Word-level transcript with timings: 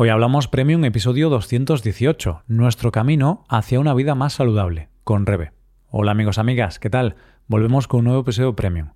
Hoy 0.00 0.10
hablamos 0.10 0.46
Premium 0.46 0.84
episodio 0.84 1.28
218, 1.28 2.44
nuestro 2.46 2.92
camino 2.92 3.44
hacia 3.48 3.80
una 3.80 3.94
vida 3.94 4.14
más 4.14 4.34
saludable, 4.34 4.90
con 5.02 5.26
Rebe. 5.26 5.50
Hola 5.90 6.12
amigos, 6.12 6.38
amigas, 6.38 6.78
¿qué 6.78 6.88
tal? 6.88 7.16
Volvemos 7.48 7.88
con 7.88 7.98
un 7.98 8.04
nuevo 8.04 8.20
episodio 8.20 8.54
Premium. 8.54 8.90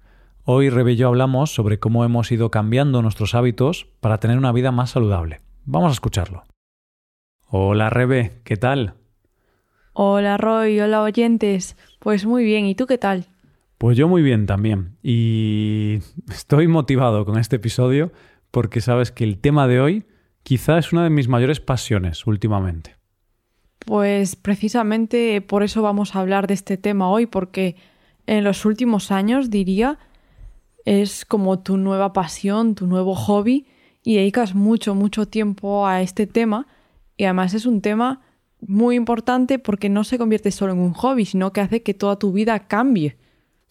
Hoy 0.45 0.71
Rebe 0.71 0.93
y 0.93 0.97
yo 0.97 1.09
hablamos 1.09 1.53
sobre 1.53 1.81
cómo 1.81 2.05
hemos 2.05 2.31
ido 2.31 2.53
cambiando 2.53 3.03
nuestros 3.03 3.35
hábitos 3.35 3.89
para 3.99 4.19
tener 4.19 4.39
una 4.39 4.53
vida 4.53 4.71
más 4.71 4.91
saludable. 4.91 5.41
Vamos 5.65 5.91
a 5.91 5.95
escucharlo. 5.95 6.45
Hola 7.49 7.91
Rebe, 7.91 8.41
¿qué 8.45 8.57
tal? 8.57 8.95
Hola 9.95 10.37
Roy, 10.37 10.79
hola 10.79 11.03
oyentes. 11.03 11.77
Pues 11.99 12.27
muy 12.27 12.45
bien, 12.45 12.65
¿y 12.67 12.77
tú 12.77 12.87
qué 12.87 12.99
tal? 12.99 13.27
Pues 13.77 13.97
yo 13.97 14.07
muy 14.07 14.23
bien 14.23 14.47
también. 14.47 14.99
Y 15.03 15.99
estoy 16.31 16.69
motivado 16.69 17.25
con 17.25 17.39
este 17.39 17.57
episodio 17.57 18.13
porque 18.53 18.81
sabes 18.81 19.11
que 19.11 19.25
el 19.25 19.41
tema 19.41 19.67
de 19.67 19.81
hoy 19.81 20.05
quizá 20.43 20.79
es 20.79 20.93
una 20.93 21.05
de 21.05 21.11
mis 21.11 21.29
mayores 21.29 21.61
pasiones 21.61 22.27
últimamente. 22.27 22.97
Pues 23.85 24.37
precisamente 24.37 25.41
por 25.41 25.63
eso 25.63 25.83
vamos 25.83 26.15
a 26.15 26.21
hablar 26.21 26.47
de 26.47 26.55
este 26.55 26.77
tema 26.77 27.09
hoy, 27.09 27.27
porque 27.27 27.77
en 28.27 28.45
los 28.45 28.65
últimos 28.65 29.11
años, 29.11 29.51
diría, 29.51 29.99
es 30.85 31.25
como 31.25 31.61
tu 31.61 31.77
nueva 31.77 32.13
pasión, 32.13 32.75
tu 32.75 32.87
nuevo 32.87 33.15
hobby, 33.15 33.67
y 34.05 34.17
dedicas 34.17 34.55
mucho, 34.55 34.95
mucho 34.95 35.27
tiempo 35.27 35.87
a 35.87 36.03
este 36.03 36.27
tema, 36.27 36.67
y 37.17 37.25
además 37.25 37.55
es 37.55 37.67
un 37.67 37.81
tema 37.81 38.21
muy 38.61 38.95
importante 38.95 39.59
porque 39.59 39.89
no 39.89 40.05
se 40.05 40.19
convierte 40.19 40.53
solo 40.53 40.73
en 40.73 40.79
un 40.79 40.93
hobby, 40.93 41.25
sino 41.25 41.53
que 41.53 41.61
hace 41.61 41.83
que 41.83 41.95
toda 41.95 42.19
tu 42.19 42.33
vida 42.33 42.61
cambie. 42.61 43.17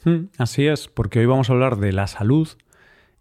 Hmm, 0.04 0.26
así 0.38 0.68
es, 0.68 0.88
porque 0.88 1.20
hoy 1.20 1.26
vamos 1.26 1.50
a 1.50 1.54
hablar 1.54 1.78
de 1.78 1.94
la 1.94 2.08
salud, 2.08 2.50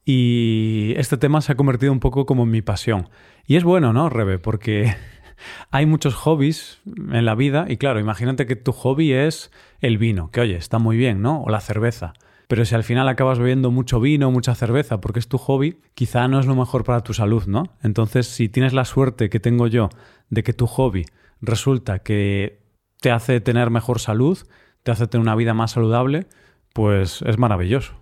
y 0.04 0.94
este 0.96 1.16
tema 1.16 1.40
se 1.40 1.52
ha 1.52 1.56
convertido 1.56 1.92
un 1.92 2.00
poco 2.00 2.26
como 2.26 2.42
en 2.44 2.50
mi 2.50 2.62
pasión. 2.62 3.08
Y 3.50 3.56
es 3.56 3.64
bueno, 3.64 3.92
¿no, 3.92 4.08
Rebe? 4.08 4.38
Porque 4.38 4.94
hay 5.72 5.84
muchos 5.84 6.14
hobbies 6.14 6.78
en 6.86 7.24
la 7.24 7.34
vida 7.34 7.66
y 7.68 7.78
claro, 7.78 7.98
imagínate 7.98 8.46
que 8.46 8.54
tu 8.54 8.70
hobby 8.70 9.12
es 9.12 9.50
el 9.80 9.98
vino, 9.98 10.30
que 10.30 10.40
oye, 10.40 10.54
está 10.54 10.78
muy 10.78 10.96
bien, 10.96 11.20
¿no? 11.20 11.42
O 11.42 11.50
la 11.50 11.60
cerveza. 11.60 12.12
Pero 12.46 12.64
si 12.64 12.76
al 12.76 12.84
final 12.84 13.08
acabas 13.08 13.40
bebiendo 13.40 13.72
mucho 13.72 13.98
vino, 13.98 14.30
mucha 14.30 14.54
cerveza, 14.54 15.00
porque 15.00 15.18
es 15.18 15.26
tu 15.26 15.36
hobby, 15.36 15.80
quizá 15.94 16.28
no 16.28 16.38
es 16.38 16.46
lo 16.46 16.54
mejor 16.54 16.84
para 16.84 17.00
tu 17.00 17.12
salud, 17.12 17.42
¿no? 17.48 17.64
Entonces, 17.82 18.28
si 18.28 18.48
tienes 18.48 18.72
la 18.72 18.84
suerte 18.84 19.28
que 19.30 19.40
tengo 19.40 19.66
yo 19.66 19.88
de 20.28 20.44
que 20.44 20.52
tu 20.52 20.68
hobby 20.68 21.06
resulta 21.40 21.98
que 22.04 22.62
te 23.00 23.10
hace 23.10 23.40
tener 23.40 23.70
mejor 23.70 23.98
salud, 23.98 24.38
te 24.84 24.92
hace 24.92 25.08
tener 25.08 25.22
una 25.22 25.34
vida 25.34 25.54
más 25.54 25.72
saludable, 25.72 26.28
pues 26.72 27.20
es 27.22 27.36
maravilloso. 27.36 27.94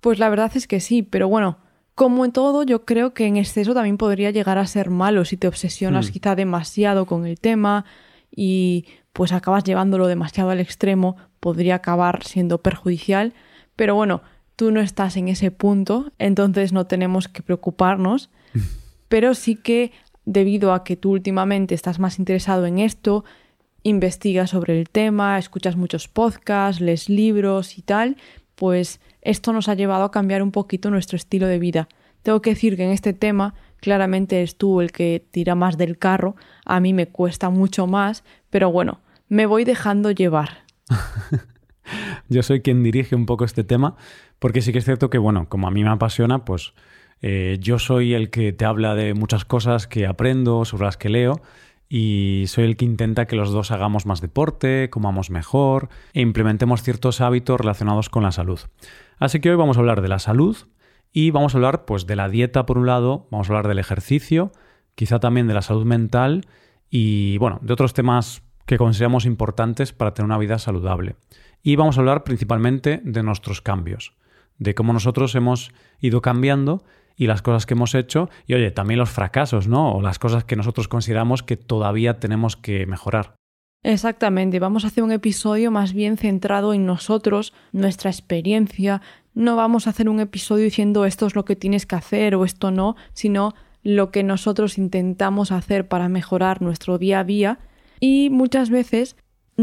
Pues 0.00 0.18
la 0.18 0.28
verdad 0.30 0.50
es 0.56 0.66
que 0.66 0.80
sí, 0.80 1.04
pero 1.04 1.28
bueno, 1.28 1.58
como 2.00 2.24
en 2.24 2.32
todo, 2.32 2.62
yo 2.62 2.86
creo 2.86 3.12
que 3.12 3.26
en 3.26 3.36
exceso 3.36 3.74
también 3.74 3.98
podría 3.98 4.30
llegar 4.30 4.56
a 4.56 4.66
ser 4.66 4.88
malo 4.88 5.26
si 5.26 5.36
te 5.36 5.46
obsesionas 5.46 6.08
hmm. 6.08 6.12
quizá 6.12 6.34
demasiado 6.34 7.04
con 7.04 7.26
el 7.26 7.38
tema 7.38 7.84
y 8.34 8.86
pues 9.12 9.32
acabas 9.32 9.64
llevándolo 9.64 10.06
demasiado 10.06 10.48
al 10.48 10.60
extremo, 10.60 11.18
podría 11.40 11.74
acabar 11.74 12.24
siendo 12.24 12.62
perjudicial, 12.62 13.34
pero 13.76 13.96
bueno, 13.96 14.22
tú 14.56 14.70
no 14.70 14.80
estás 14.80 15.18
en 15.18 15.28
ese 15.28 15.50
punto, 15.50 16.10
entonces 16.18 16.72
no 16.72 16.86
tenemos 16.86 17.28
que 17.28 17.42
preocuparnos, 17.42 18.30
pero 19.10 19.34
sí 19.34 19.56
que 19.56 19.92
debido 20.24 20.72
a 20.72 20.84
que 20.84 20.96
tú 20.96 21.10
últimamente 21.10 21.74
estás 21.74 21.98
más 21.98 22.18
interesado 22.18 22.64
en 22.64 22.78
esto, 22.78 23.26
investigas 23.82 24.48
sobre 24.48 24.80
el 24.80 24.88
tema, 24.88 25.38
escuchas 25.38 25.76
muchos 25.76 26.08
podcasts, 26.08 26.80
lees 26.80 27.10
libros 27.10 27.76
y 27.76 27.82
tal, 27.82 28.16
pues 28.60 29.00
esto 29.22 29.54
nos 29.54 29.70
ha 29.70 29.74
llevado 29.74 30.04
a 30.04 30.10
cambiar 30.10 30.42
un 30.42 30.50
poquito 30.50 30.90
nuestro 30.90 31.16
estilo 31.16 31.46
de 31.46 31.58
vida. 31.58 31.88
Tengo 32.22 32.42
que 32.42 32.50
decir 32.50 32.76
que 32.76 32.84
en 32.84 32.90
este 32.90 33.14
tema 33.14 33.54
claramente 33.80 34.42
es 34.42 34.58
tú 34.58 34.82
el 34.82 34.92
que 34.92 35.24
tira 35.30 35.54
más 35.54 35.78
del 35.78 35.96
carro, 35.96 36.36
a 36.66 36.78
mí 36.78 36.92
me 36.92 37.08
cuesta 37.08 37.48
mucho 37.48 37.86
más, 37.86 38.22
pero 38.50 38.70
bueno, 38.70 39.00
me 39.30 39.46
voy 39.46 39.64
dejando 39.64 40.10
llevar. 40.10 40.58
Yo 42.28 42.42
soy 42.42 42.60
quien 42.60 42.82
dirige 42.82 43.16
un 43.16 43.24
poco 43.24 43.46
este 43.46 43.64
tema, 43.64 43.96
porque 44.38 44.60
sí 44.60 44.72
que 44.72 44.78
es 44.80 44.84
cierto 44.84 45.08
que, 45.08 45.16
bueno, 45.16 45.48
como 45.48 45.66
a 45.66 45.70
mí 45.70 45.82
me 45.82 45.88
apasiona, 45.88 46.44
pues 46.44 46.74
eh, 47.22 47.56
yo 47.60 47.78
soy 47.78 48.12
el 48.12 48.28
que 48.28 48.52
te 48.52 48.66
habla 48.66 48.94
de 48.94 49.14
muchas 49.14 49.46
cosas 49.46 49.86
que 49.86 50.06
aprendo, 50.06 50.66
sobre 50.66 50.84
las 50.84 50.98
que 50.98 51.08
leo, 51.08 51.40
y 51.92 52.44
soy 52.46 52.64
el 52.64 52.76
que 52.76 52.84
intenta 52.84 53.26
que 53.26 53.34
los 53.34 53.50
dos 53.50 53.72
hagamos 53.72 54.06
más 54.06 54.20
deporte, 54.20 54.88
comamos 54.90 55.28
mejor 55.28 55.88
e 56.14 56.20
implementemos 56.20 56.84
ciertos 56.84 57.20
hábitos 57.20 57.60
relacionados 57.60 58.08
con 58.08 58.22
la 58.22 58.30
salud. 58.30 58.60
Así 59.18 59.40
que 59.40 59.50
hoy 59.50 59.56
vamos 59.56 59.76
a 59.76 59.80
hablar 59.80 60.00
de 60.00 60.06
la 60.06 60.20
salud 60.20 60.56
y 61.12 61.32
vamos 61.32 61.52
a 61.52 61.58
hablar 61.58 61.84
pues 61.86 62.06
de 62.06 62.14
la 62.14 62.28
dieta 62.28 62.64
por 62.64 62.78
un 62.78 62.86
lado, 62.86 63.26
vamos 63.32 63.50
a 63.50 63.52
hablar 63.52 63.66
del 63.66 63.80
ejercicio, 63.80 64.52
quizá 64.94 65.18
también 65.18 65.48
de 65.48 65.54
la 65.54 65.62
salud 65.62 65.84
mental 65.84 66.46
y 66.88 67.38
bueno, 67.38 67.58
de 67.60 67.72
otros 67.72 67.92
temas 67.92 68.44
que 68.66 68.78
consideramos 68.78 69.26
importantes 69.26 69.92
para 69.92 70.14
tener 70.14 70.26
una 70.26 70.38
vida 70.38 70.60
saludable. 70.60 71.16
Y 71.60 71.74
vamos 71.74 71.98
a 71.98 72.02
hablar 72.02 72.22
principalmente 72.22 73.00
de 73.02 73.24
nuestros 73.24 73.62
cambios, 73.62 74.14
de 74.58 74.76
cómo 74.76 74.92
nosotros 74.92 75.34
hemos 75.34 75.72
ido 75.98 76.22
cambiando 76.22 76.84
y 77.20 77.26
las 77.26 77.42
cosas 77.42 77.66
que 77.66 77.74
hemos 77.74 77.94
hecho 77.94 78.30
y 78.46 78.54
oye, 78.54 78.70
también 78.70 78.98
los 78.98 79.10
fracasos, 79.10 79.68
¿no? 79.68 79.92
O 79.92 80.00
las 80.00 80.18
cosas 80.18 80.44
que 80.44 80.56
nosotros 80.56 80.88
consideramos 80.88 81.42
que 81.42 81.58
todavía 81.58 82.18
tenemos 82.18 82.56
que 82.56 82.86
mejorar. 82.86 83.34
Exactamente, 83.82 84.58
vamos 84.58 84.84
a 84.84 84.86
hacer 84.86 85.04
un 85.04 85.12
episodio 85.12 85.70
más 85.70 85.92
bien 85.92 86.16
centrado 86.16 86.72
en 86.72 86.86
nosotros, 86.86 87.52
nuestra 87.72 88.10
experiencia. 88.10 89.02
No 89.34 89.54
vamos 89.54 89.86
a 89.86 89.90
hacer 89.90 90.08
un 90.08 90.18
episodio 90.18 90.64
diciendo 90.64 91.04
esto 91.04 91.26
es 91.26 91.34
lo 91.34 91.44
que 91.44 91.56
tienes 91.56 91.84
que 91.84 91.96
hacer 91.96 92.34
o 92.34 92.46
esto 92.46 92.70
no, 92.70 92.96
sino 93.12 93.52
lo 93.82 94.10
que 94.10 94.22
nosotros 94.22 94.78
intentamos 94.78 95.52
hacer 95.52 95.88
para 95.88 96.08
mejorar 96.08 96.62
nuestro 96.62 96.96
día 96.96 97.20
a 97.20 97.24
día 97.24 97.58
y 98.00 98.30
muchas 98.30 98.70
veces 98.70 99.14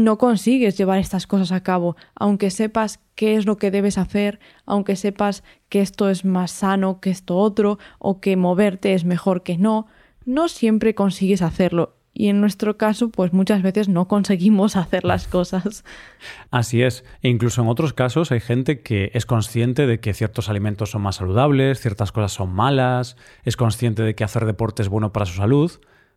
no 0.04 0.18
consigues 0.18 0.76
llevar 0.76 0.98
estas 0.98 1.26
cosas 1.26 1.52
a 1.52 1.62
cabo, 1.62 1.96
aunque 2.14 2.50
sepas 2.50 3.00
qué 3.14 3.36
es 3.36 3.46
lo 3.46 3.56
que 3.56 3.70
debes 3.70 3.98
hacer, 3.98 4.40
aunque 4.66 4.96
sepas 4.96 5.42
que 5.68 5.80
esto 5.80 6.08
es 6.08 6.24
más 6.24 6.50
sano 6.50 7.00
que 7.00 7.10
esto 7.10 7.36
otro, 7.36 7.78
o 7.98 8.20
que 8.20 8.36
moverte 8.36 8.94
es 8.94 9.04
mejor 9.04 9.42
que 9.42 9.58
no, 9.58 9.86
no 10.24 10.48
siempre 10.48 10.94
consigues 10.94 11.42
hacerlo. 11.42 11.94
Y 12.14 12.28
en 12.28 12.40
nuestro 12.40 12.76
caso, 12.76 13.10
pues 13.10 13.32
muchas 13.32 13.62
veces 13.62 13.88
no 13.88 14.08
conseguimos 14.08 14.74
hacer 14.76 15.04
las 15.04 15.28
cosas. 15.28 15.84
Así 16.50 16.82
es. 16.82 17.04
E 17.22 17.28
incluso 17.28 17.62
en 17.62 17.68
otros 17.68 17.92
casos 17.92 18.32
hay 18.32 18.40
gente 18.40 18.82
que 18.82 19.10
es 19.14 19.24
consciente 19.24 19.86
de 19.86 20.00
que 20.00 20.14
ciertos 20.14 20.48
alimentos 20.48 20.90
son 20.90 21.02
más 21.02 21.16
saludables, 21.16 21.80
ciertas 21.80 22.10
cosas 22.10 22.32
son 22.32 22.52
malas, 22.52 23.16
es 23.44 23.56
consciente 23.56 24.02
de 24.02 24.14
que 24.14 24.24
hacer 24.24 24.46
deporte 24.46 24.82
es 24.82 24.88
bueno 24.88 25.12
para 25.12 25.26
su 25.26 25.34
salud, 25.34 25.70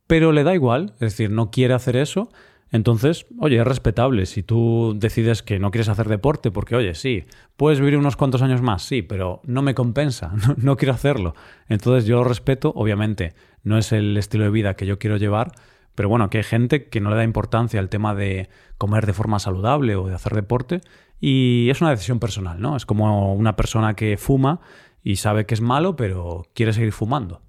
pero 0.08 0.32
le 0.32 0.44
da 0.44 0.56
igual, 0.56 0.94
es 0.96 1.00
decir, 1.00 1.30
no 1.30 1.52
quiere 1.52 1.74
hacer 1.74 1.96
eso 1.96 2.30
entonces, 2.72 3.26
oye, 3.38 3.60
es 3.60 3.68
respetable. 3.68 4.26
Si 4.26 4.44
tú 4.44 4.94
decides 4.96 5.44
que 5.44 5.60
no 5.60 5.72
quieres 5.72 5.90
hacer 5.90 6.08
deporte, 6.08 6.52
porque, 6.52 6.76
oye, 6.76 6.96
sí, 6.96 7.26
puedes 7.58 7.82
vivir 7.82 7.98
unos 7.98 8.16
cuantos 8.16 8.42
años 8.42 8.62
más, 8.62 8.84
sí, 8.84 9.02
pero 9.02 9.42
no 9.46 9.62
me 9.62 9.76
compensa, 9.76 10.34
no, 10.58 10.78
quiero 10.78 10.94
hacerlo. 10.94 11.36
Entonces 11.68 12.06
yo 12.06 12.16
lo 12.16 12.24
respeto, 12.24 12.72
obviamente, 12.76 13.34
no 13.64 13.78
es 13.78 13.92
el 13.92 14.16
estilo 14.16 14.46
de 14.46 14.52
vida 14.52 14.76
que 14.76 14.86
yo 14.86 15.00
quiero 15.00 15.18
llevar, 15.18 15.52
pero 15.96 16.08
bueno, 16.08 16.30
que 16.30 16.38
hay 16.38 16.44
gente 16.46 16.88
que 16.88 17.02
no 17.02 17.10
le 17.10 17.18
da 17.18 17.26
importancia 17.26 17.80
al 17.80 17.90
tema 17.90 18.16
de 18.16 18.50
comer 18.78 19.06
de 19.06 19.14
forma 19.14 19.40
saludable 19.40 19.98
o 19.98 20.08
de 20.08 20.16
hacer 20.16 20.34
deporte, 20.34 20.80
y 21.20 21.70
es 21.70 21.82
una 21.82 21.92
decisión 21.92 22.20
personal, 22.20 22.62
¿no? 22.62 22.78
Es 22.78 22.86
como 22.86 23.36
una 23.36 23.56
persona 23.58 23.96
que 23.96 24.16
fuma 24.16 24.62
y 25.04 25.18
sabe 25.18 25.46
que 25.46 25.54
es 25.54 25.62
malo, 25.62 25.98
pero 25.98 26.48
quiere 26.54 26.72
seguir 26.72 26.94
fumando. 26.94 27.42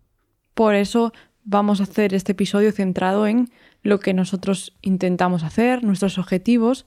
Por 0.53 0.75
eso 0.75 1.13
vamos 1.45 1.81
a 1.81 1.85
hacer 1.85 2.13
este 2.13 2.33
episodio 2.33 2.73
centrado 2.73 3.27
en 3.27 3.51
lo 3.83 4.01
que 4.01 4.15
nosotros 4.15 4.77
intentamos 4.83 5.43
hacer, 5.43 5.83
nuestros 5.83 6.19
objetivos 6.19 6.87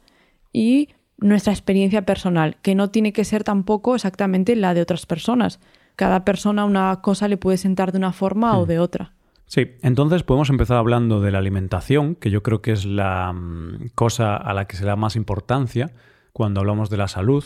y 0.54 0.90
nuestra 1.18 1.54
experiencia 1.54 2.06
personal, 2.06 2.58
que 2.62 2.76
no 2.76 2.90
tiene 2.90 3.14
que 3.14 3.26
ser 3.26 3.44
tampoco 3.44 3.96
exactamente 3.96 4.56
la 4.56 4.74
de 4.74 4.82
otras 4.82 5.06
personas. 5.06 5.60
Cada 5.96 6.26
persona 6.26 6.66
una 6.66 7.02
cosa 7.02 7.28
le 7.28 7.38
puede 7.38 7.58
sentar 7.58 7.92
de 7.92 7.98
una 7.98 8.14
forma 8.14 8.58
o 8.58 8.66
hmm. 8.66 8.68
de 8.68 8.80
otra. 8.80 9.12
Sí, 9.48 9.72
entonces 9.82 10.24
podemos 10.24 10.50
empezar 10.50 10.78
hablando 10.78 11.22
de 11.22 11.32
la 11.32 11.38
alimentación, 11.38 12.16
que 12.16 12.32
yo 12.32 12.42
creo 12.42 12.62
que 12.62 12.72
es 12.72 12.86
la 12.86 13.32
mm, 13.32 13.90
cosa 13.94 14.36
a 14.36 14.54
la 14.54 14.66
que 14.66 14.76
se 14.76 14.86
da 14.86 14.96
más 14.96 15.16
importancia 15.16 15.94
cuando 16.34 16.62
hablamos 16.62 16.90
de 16.90 16.98
la 16.98 17.08
salud. 17.08 17.44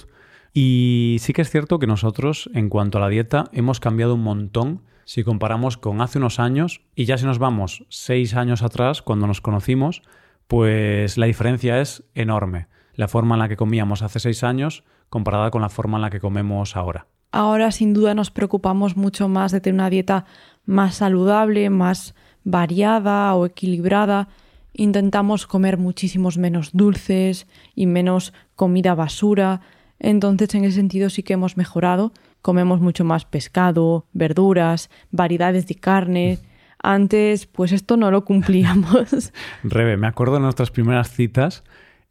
Y 0.54 1.18
sí 1.19 1.34
que 1.34 1.42
es 1.42 1.50
cierto 1.50 1.78
que 1.78 1.88
nosotros, 1.88 2.50
en 2.54 2.69
cuanto 2.69 2.98
a 2.98 3.02
la 3.02 3.10
dieta, 3.10 3.45
hemos 3.52 3.80
cambiado 3.80 4.16
un 4.16 4.24
montón 4.24 4.81
si 5.09 5.23
comparamos 5.23 5.77
con 5.77 6.01
hace 6.01 6.19
unos 6.19 6.39
años 6.39 6.81
y 6.94 7.06
ya 7.06 7.17
si 7.17 7.25
nos 7.25 7.39
vamos 7.39 7.83
seis 7.89 8.35
años 8.35 8.61
atrás, 8.61 9.01
cuando 9.01 9.25
nos 9.25 9.41
conocimos, 9.41 10.03
pues 10.45 11.17
la 11.17 11.25
diferencia 11.25 11.81
es 11.81 12.03
enorme. 12.13 12.67
La 12.94 13.07
forma 13.07 13.33
en 13.33 13.39
la 13.39 13.50
que 13.50 13.57
comíamos 13.57 14.03
hace 14.03 14.19
seis 14.19 14.44
años 14.44 14.83
comparada 15.09 15.50
con 15.50 15.63
la 15.63 15.69
forma 15.69 15.97
en 15.97 16.03
la 16.03 16.11
que 16.11 16.19
comemos 16.19 16.75
ahora. 16.75 17.07
Ahora 17.31 17.71
sin 17.71 17.95
duda 17.95 18.13
nos 18.13 18.29
preocupamos 18.29 18.97
mucho 18.97 19.27
más 19.27 19.51
de 19.51 19.61
tener 19.61 19.81
una 19.81 19.89
dieta 19.89 20.25
más 20.67 20.97
saludable, 20.97 21.71
más 21.71 22.13
variada 22.44 23.33
o 23.33 23.47
equilibrada. 23.47 24.27
Intentamos 24.73 25.47
comer 25.47 25.79
muchísimos 25.79 26.38
menos 26.38 26.69
dulces 26.73 27.47
y 27.73 27.88
menos 27.88 28.31
comida 28.56 28.94
basura. 28.94 29.61
Entonces 29.97 30.53
en 30.53 30.65
ese 30.65 30.75
sentido 30.75 31.09
sí 31.09 31.23
que 31.23 31.33
hemos 31.33 31.57
mejorado 31.57 32.13
comemos 32.41 32.80
mucho 32.80 33.03
más 33.03 33.25
pescado, 33.25 34.06
verduras, 34.13 34.89
variedades 35.12 35.68
de 35.68 35.75
carne. 35.75 36.39
Antes, 36.81 37.45
pues 37.45 37.71
esto 37.71 37.97
no 37.97 38.09
lo 38.12 38.24
cumplíamos. 38.24 39.33
Rebe, 39.63 39.97
me 39.97 40.07
acuerdo 40.07 40.36
de 40.36 40.41
nuestras 40.41 40.71
primeras 40.71 41.12
citas. 41.12 41.63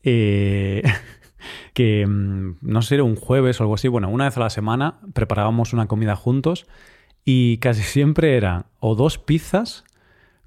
Eh, 0.02 0.82
que 1.75 2.06
mm, 2.06 2.56
no 2.60 2.82
sé, 2.82 2.96
era 2.96 3.04
un 3.04 3.16
jueves 3.16 3.60
o 3.60 3.64
algo 3.64 3.75
así, 3.75 3.88
bueno, 3.88 4.08
una 4.08 4.25
vez 4.25 4.36
a 4.36 4.40
la 4.40 4.50
semana 4.50 5.00
preparábamos 5.12 5.72
una 5.72 5.86
comida 5.86 6.16
juntos 6.16 6.66
y 7.24 7.58
casi 7.58 7.82
siempre 7.82 8.36
eran 8.36 8.66
o 8.81 8.94
dos 8.94 9.19
pizzas 9.19 9.84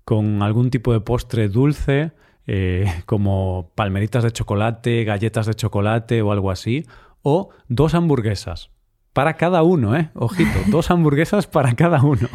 con 0.03 0.41
algún 0.41 0.71
tipo 0.71 0.93
de 0.93 0.99
postre 0.99 1.47
dulce, 1.47 2.11
eh, 2.47 2.91
como 3.05 3.71
palmeritas 3.75 4.23
de 4.23 4.31
chocolate, 4.31 5.03
galletas 5.03 5.45
de 5.45 5.53
chocolate 5.53 6.21
o 6.21 6.31
algo 6.31 6.51
así, 6.51 6.85
o 7.21 7.49
dos 7.67 7.93
hamburguesas. 7.93 8.70
Para 9.13 9.35
cada 9.35 9.63
uno, 9.63 9.95
¿eh? 9.95 10.09
Ojito, 10.15 10.59
dos 10.67 10.91
hamburguesas 10.91 11.47
para 11.47 11.73
cada 11.73 12.01
uno. 12.03 12.29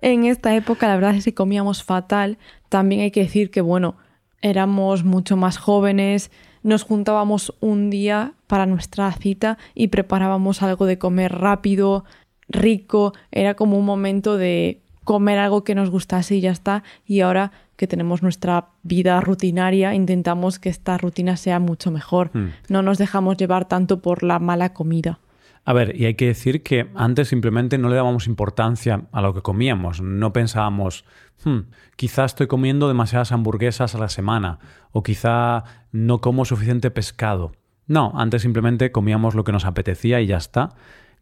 En 0.00 0.24
esta 0.24 0.54
época 0.54 0.86
la 0.88 0.94
verdad 0.94 1.14
es 1.14 1.24
que 1.24 1.34
comíamos 1.34 1.82
fatal. 1.82 2.38
También 2.68 3.02
hay 3.02 3.10
que 3.10 3.20
decir 3.20 3.50
que, 3.50 3.60
bueno, 3.60 3.96
éramos 4.40 5.04
mucho 5.04 5.36
más 5.36 5.58
jóvenes, 5.58 6.30
nos 6.62 6.82
juntábamos 6.82 7.54
un 7.60 7.90
día 7.90 8.32
para 8.46 8.66
nuestra 8.66 9.10
cita 9.12 9.58
y 9.74 9.88
preparábamos 9.88 10.62
algo 10.62 10.86
de 10.86 10.98
comer 10.98 11.32
rápido, 11.32 12.04
rico, 12.48 13.12
era 13.30 13.54
como 13.54 13.78
un 13.78 13.84
momento 13.84 14.36
de 14.36 14.80
comer 15.04 15.38
algo 15.38 15.64
que 15.64 15.74
nos 15.74 15.90
gustase 15.90 16.36
y 16.36 16.40
ya 16.40 16.50
está. 16.50 16.82
Y 17.06 17.20
ahora 17.20 17.52
que 17.76 17.86
tenemos 17.86 18.22
nuestra 18.22 18.68
vida 18.82 19.20
rutinaria, 19.20 19.94
intentamos 19.94 20.58
que 20.58 20.68
esta 20.68 20.98
rutina 20.98 21.36
sea 21.36 21.60
mucho 21.60 21.90
mejor. 21.90 22.30
Hmm. 22.34 22.48
No 22.68 22.82
nos 22.82 22.98
dejamos 22.98 23.36
llevar 23.36 23.66
tanto 23.66 24.00
por 24.00 24.22
la 24.22 24.38
mala 24.38 24.74
comida. 24.74 25.20
A 25.68 25.74
ver, 25.74 26.00
y 26.00 26.06
hay 26.06 26.14
que 26.14 26.28
decir 26.28 26.62
que 26.62 26.90
antes 26.94 27.28
simplemente 27.28 27.76
no 27.76 27.90
le 27.90 27.96
dábamos 27.96 28.26
importancia 28.26 29.02
a 29.12 29.20
lo 29.20 29.34
que 29.34 29.42
comíamos. 29.42 30.00
No 30.00 30.32
pensábamos, 30.32 31.04
hmm, 31.44 31.58
quizá 31.94 32.24
estoy 32.24 32.46
comiendo 32.46 32.88
demasiadas 32.88 33.32
hamburguesas 33.32 33.94
a 33.94 33.98
la 33.98 34.08
semana 34.08 34.60
o 34.92 35.02
quizá 35.02 35.64
no 35.92 36.22
como 36.22 36.46
suficiente 36.46 36.90
pescado. 36.90 37.52
No, 37.86 38.14
antes 38.14 38.40
simplemente 38.40 38.92
comíamos 38.92 39.34
lo 39.34 39.44
que 39.44 39.52
nos 39.52 39.66
apetecía 39.66 40.22
y 40.22 40.26
ya 40.26 40.38
está. 40.38 40.70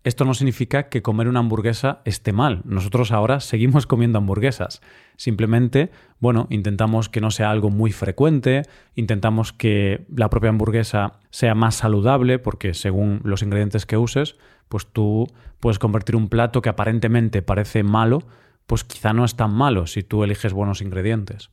Esto 0.06 0.24
no 0.24 0.34
significa 0.34 0.88
que 0.88 1.02
comer 1.02 1.26
una 1.26 1.40
hamburguesa 1.40 2.00
esté 2.04 2.32
mal. 2.32 2.62
Nosotros 2.64 3.10
ahora 3.10 3.40
seguimos 3.40 3.86
comiendo 3.88 4.18
hamburguesas. 4.18 4.80
Simplemente, 5.16 5.90
bueno, 6.20 6.46
intentamos 6.48 7.08
que 7.08 7.20
no 7.20 7.32
sea 7.32 7.50
algo 7.50 7.70
muy 7.70 7.90
frecuente, 7.90 8.62
intentamos 8.94 9.52
que 9.52 10.06
la 10.14 10.30
propia 10.30 10.50
hamburguesa 10.50 11.14
sea 11.30 11.56
más 11.56 11.74
saludable, 11.74 12.38
porque 12.38 12.72
según 12.72 13.20
los 13.24 13.42
ingredientes 13.42 13.84
que 13.84 13.96
uses, 13.96 14.36
pues 14.68 14.86
tú 14.86 15.26
puedes 15.58 15.80
convertir 15.80 16.14
un 16.14 16.28
plato 16.28 16.62
que 16.62 16.68
aparentemente 16.68 17.42
parece 17.42 17.82
malo, 17.82 18.22
pues 18.68 18.84
quizá 18.84 19.12
no 19.12 19.24
es 19.24 19.34
tan 19.34 19.52
malo 19.52 19.88
si 19.88 20.04
tú 20.04 20.22
eliges 20.22 20.52
buenos 20.52 20.82
ingredientes. 20.82 21.50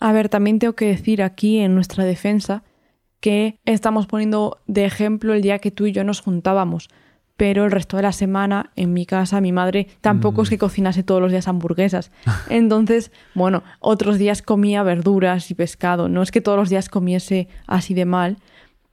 A 0.00 0.10
ver, 0.10 0.28
también 0.28 0.58
tengo 0.58 0.74
que 0.74 0.86
decir 0.86 1.22
aquí 1.22 1.60
en 1.60 1.76
nuestra 1.76 2.02
defensa 2.02 2.64
que 3.20 3.60
estamos 3.66 4.08
poniendo 4.08 4.58
de 4.66 4.84
ejemplo 4.84 5.32
el 5.32 5.42
día 5.42 5.60
que 5.60 5.70
tú 5.70 5.86
y 5.86 5.92
yo 5.92 6.02
nos 6.02 6.20
juntábamos 6.20 6.88
pero 7.38 7.64
el 7.64 7.70
resto 7.70 7.96
de 7.96 8.02
la 8.02 8.12
semana 8.12 8.72
en 8.74 8.92
mi 8.92 9.06
casa 9.06 9.40
mi 9.40 9.52
madre 9.52 9.86
tampoco 10.00 10.42
es 10.42 10.50
que 10.50 10.56
mm. 10.56 10.58
cocinase 10.58 11.02
todos 11.04 11.22
los 11.22 11.30
días 11.30 11.46
hamburguesas. 11.46 12.10
Entonces, 12.50 13.12
bueno, 13.34 13.62
otros 13.78 14.18
días 14.18 14.42
comía 14.42 14.82
verduras 14.82 15.50
y 15.50 15.54
pescado, 15.54 16.08
no 16.08 16.20
es 16.20 16.32
que 16.32 16.40
todos 16.40 16.58
los 16.58 16.68
días 16.68 16.90
comiese 16.90 17.48
así 17.66 17.94
de 17.94 18.04
mal, 18.04 18.38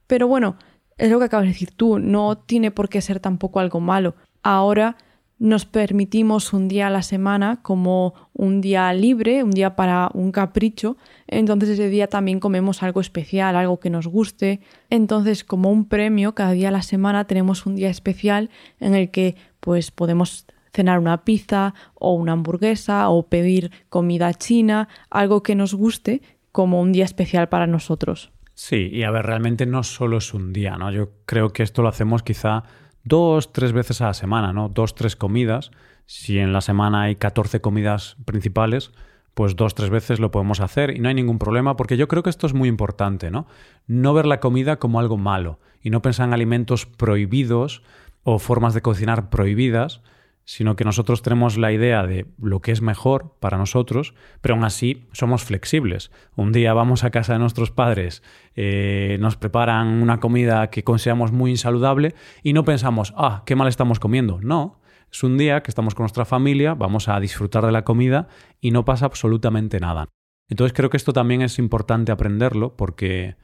pero 0.06 0.28
bueno, 0.28 0.56
es 0.96 1.10
lo 1.10 1.18
que 1.18 1.24
acabas 1.24 1.44
de 1.44 1.52
decir 1.52 1.72
tú, 1.72 1.98
no 1.98 2.38
tiene 2.38 2.70
por 2.70 2.88
qué 2.88 3.00
ser 3.02 3.18
tampoco 3.18 3.58
algo 3.58 3.80
malo. 3.80 4.14
Ahora 4.44 4.96
nos 5.38 5.66
permitimos 5.66 6.52
un 6.52 6.68
día 6.68 6.86
a 6.86 6.90
la 6.90 7.02
semana 7.02 7.60
como 7.62 8.14
un 8.32 8.60
día 8.60 8.92
libre, 8.94 9.42
un 9.42 9.50
día 9.50 9.76
para 9.76 10.10
un 10.14 10.32
capricho, 10.32 10.96
entonces 11.26 11.70
ese 11.70 11.88
día 11.88 12.06
también 12.06 12.40
comemos 12.40 12.82
algo 12.82 13.00
especial, 13.00 13.56
algo 13.56 13.78
que 13.78 13.90
nos 13.90 14.06
guste, 14.06 14.60
entonces 14.88 15.44
como 15.44 15.70
un 15.70 15.86
premio 15.86 16.34
cada 16.34 16.52
día 16.52 16.68
a 16.68 16.72
la 16.72 16.82
semana 16.82 17.26
tenemos 17.26 17.66
un 17.66 17.76
día 17.76 17.90
especial 17.90 18.50
en 18.80 18.94
el 18.94 19.10
que 19.10 19.36
pues 19.60 19.90
podemos 19.90 20.46
cenar 20.72 20.98
una 20.98 21.24
pizza 21.24 21.74
o 21.94 22.14
una 22.14 22.32
hamburguesa 22.32 23.08
o 23.08 23.28
pedir 23.28 23.70
comida 23.88 24.32
china, 24.34 24.88
algo 25.10 25.42
que 25.42 25.54
nos 25.54 25.74
guste 25.74 26.22
como 26.52 26.80
un 26.80 26.92
día 26.92 27.04
especial 27.04 27.48
para 27.48 27.66
nosotros. 27.66 28.30
Sí, 28.54 28.88
y 28.90 29.02
a 29.02 29.10
ver, 29.10 29.26
realmente 29.26 29.66
no 29.66 29.82
solo 29.82 30.16
es 30.16 30.32
un 30.32 30.54
día, 30.54 30.78
¿no? 30.78 30.90
Yo 30.90 31.10
creo 31.26 31.52
que 31.52 31.62
esto 31.62 31.82
lo 31.82 31.88
hacemos 31.88 32.22
quizá 32.22 32.64
dos, 33.06 33.52
tres 33.52 33.72
veces 33.72 34.02
a 34.02 34.06
la 34.06 34.14
semana, 34.14 34.52
¿no? 34.52 34.68
Dos, 34.68 34.94
tres 34.94 35.16
comidas. 35.16 35.70
Si 36.04 36.38
en 36.38 36.52
la 36.52 36.60
semana 36.60 37.02
hay 37.02 37.16
14 37.16 37.60
comidas 37.60 38.16
principales, 38.26 38.92
pues 39.34 39.56
dos, 39.56 39.74
tres 39.74 39.90
veces 39.90 40.18
lo 40.18 40.30
podemos 40.30 40.60
hacer 40.60 40.90
y 40.90 40.98
no 40.98 41.08
hay 41.08 41.14
ningún 41.14 41.38
problema, 41.38 41.76
porque 41.76 41.96
yo 41.96 42.08
creo 42.08 42.22
que 42.22 42.30
esto 42.30 42.46
es 42.46 42.54
muy 42.54 42.68
importante, 42.68 43.30
¿no? 43.30 43.46
No 43.86 44.12
ver 44.12 44.26
la 44.26 44.40
comida 44.40 44.78
como 44.78 44.98
algo 44.98 45.16
malo 45.16 45.58
y 45.82 45.90
no 45.90 46.02
pensar 46.02 46.26
en 46.26 46.34
alimentos 46.34 46.84
prohibidos 46.86 47.82
o 48.24 48.38
formas 48.38 48.74
de 48.74 48.82
cocinar 48.82 49.30
prohibidas, 49.30 50.02
sino 50.46 50.76
que 50.76 50.84
nosotros 50.84 51.22
tenemos 51.22 51.58
la 51.58 51.72
idea 51.72 52.06
de 52.06 52.26
lo 52.40 52.60
que 52.60 52.70
es 52.70 52.80
mejor 52.80 53.34
para 53.40 53.58
nosotros, 53.58 54.14
pero 54.40 54.54
aún 54.54 54.64
así 54.64 55.08
somos 55.12 55.42
flexibles. 55.42 56.12
Un 56.36 56.52
día 56.52 56.72
vamos 56.72 57.02
a 57.02 57.10
casa 57.10 57.32
de 57.32 57.40
nuestros 57.40 57.72
padres, 57.72 58.22
eh, 58.54 59.18
nos 59.20 59.36
preparan 59.36 59.88
una 60.00 60.20
comida 60.20 60.70
que 60.70 60.84
consideramos 60.84 61.32
muy 61.32 61.50
insaludable 61.50 62.14
y 62.44 62.52
no 62.52 62.64
pensamos, 62.64 63.12
ah, 63.16 63.42
qué 63.44 63.56
mal 63.56 63.66
estamos 63.66 63.98
comiendo. 63.98 64.38
No, 64.40 64.80
es 65.10 65.24
un 65.24 65.36
día 65.36 65.64
que 65.64 65.70
estamos 65.72 65.96
con 65.96 66.04
nuestra 66.04 66.24
familia, 66.24 66.74
vamos 66.74 67.08
a 67.08 67.18
disfrutar 67.18 67.66
de 67.66 67.72
la 67.72 67.82
comida 67.82 68.28
y 68.60 68.70
no 68.70 68.84
pasa 68.84 69.06
absolutamente 69.06 69.80
nada. 69.80 70.08
Entonces 70.48 70.72
creo 70.76 70.90
que 70.90 70.96
esto 70.96 71.12
también 71.12 71.42
es 71.42 71.58
importante 71.58 72.12
aprenderlo 72.12 72.76
porque 72.76 73.34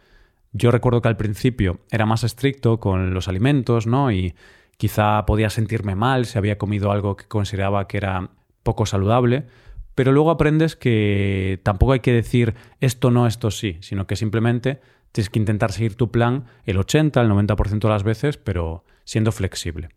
yo 0.53 0.71
recuerdo 0.71 1.03
que 1.03 1.09
al 1.09 1.17
principio 1.17 1.81
era 1.91 2.07
más 2.07 2.23
estricto 2.23 2.79
con 2.79 3.13
los 3.13 3.27
alimentos, 3.27 3.89
¿no? 3.89 4.13
Y 4.13 4.35
Quizá 4.77 5.25
podía 5.27 5.51
sentirme 5.51 5.95
mal 5.95 6.27
si 6.27 6.39
había 6.39 6.59
comido 6.59 6.91
algo 6.91 7.17
que 7.17 7.27
consideraba 7.27 7.87
que 7.87 7.99
era 7.99 8.31
poco 8.63 8.87
saludable, 8.87 9.47
pero 9.95 10.13
luego 10.13 10.31
aprendes 10.31 10.77
que 10.77 11.61
tampoco 11.63 11.93
hay 11.93 12.01
que 12.01 12.13
decir 12.13 12.55
esto 12.81 13.11
no, 13.11 13.27
esto 13.27 13.51
sí, 13.51 13.79
sino 13.81 14.07
que 14.07 14.17
simplemente 14.17 14.81
tienes 15.13 15.31
que 15.31 15.39
intentar 15.39 15.73
seguir 15.73 15.97
tu 15.97 16.11
plan 16.11 16.47
el 16.65 16.79
80, 16.79 17.21
el 17.21 17.31
90% 17.31 17.81
de 17.81 17.89
las 17.89 18.03
veces, 18.03 18.39
pero 18.39 18.85
siendo 19.05 19.31
flexible. 19.33 19.91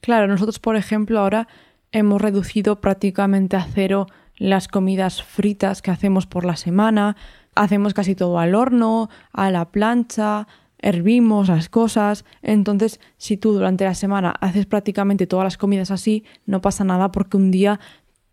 Claro, 0.00 0.26
nosotros, 0.26 0.58
por 0.58 0.76
ejemplo, 0.76 1.20
ahora 1.20 1.48
hemos 1.92 2.20
reducido 2.20 2.80
prácticamente 2.80 3.56
a 3.56 3.64
cero 3.64 4.06
las 4.36 4.68
comidas 4.68 5.22
fritas 5.22 5.82
que 5.82 5.90
hacemos 5.90 6.26
por 6.26 6.44
la 6.44 6.56
semana, 6.56 7.16
hacemos 7.54 7.94
casi 7.94 8.14
todo 8.14 8.38
al 8.38 8.54
horno, 8.54 9.08
a 9.32 9.50
la 9.50 9.70
plancha, 9.70 10.46
hervimos 10.78 11.48
las 11.48 11.68
cosas. 11.68 12.24
Entonces, 12.42 13.00
si 13.16 13.36
tú 13.36 13.52
durante 13.52 13.84
la 13.84 13.94
semana 13.94 14.30
haces 14.40 14.66
prácticamente 14.66 15.26
todas 15.26 15.44
las 15.44 15.56
comidas 15.56 15.90
así, 15.90 16.24
no 16.44 16.60
pasa 16.60 16.84
nada 16.84 17.12
porque 17.12 17.36
un 17.36 17.50
día 17.50 17.80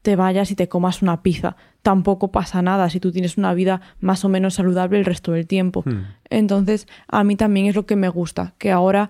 te 0.01 0.15
vayas 0.15 0.51
y 0.51 0.55
te 0.55 0.67
comas 0.67 1.01
una 1.01 1.23
pizza. 1.23 1.55
Tampoco 1.81 2.31
pasa 2.31 2.61
nada 2.61 2.89
si 2.89 2.99
tú 2.99 3.11
tienes 3.11 3.37
una 3.37 3.53
vida 3.53 3.81
más 3.99 4.23
o 4.25 4.29
menos 4.29 4.55
saludable 4.55 4.99
el 4.99 5.05
resto 5.05 5.31
del 5.31 5.47
tiempo. 5.47 5.83
Hmm. 5.85 6.03
Entonces, 6.29 6.87
a 7.07 7.23
mí 7.23 7.35
también 7.35 7.67
es 7.67 7.75
lo 7.75 7.85
que 7.85 7.95
me 7.95 8.09
gusta, 8.09 8.53
que 8.57 8.71
ahora 8.71 9.09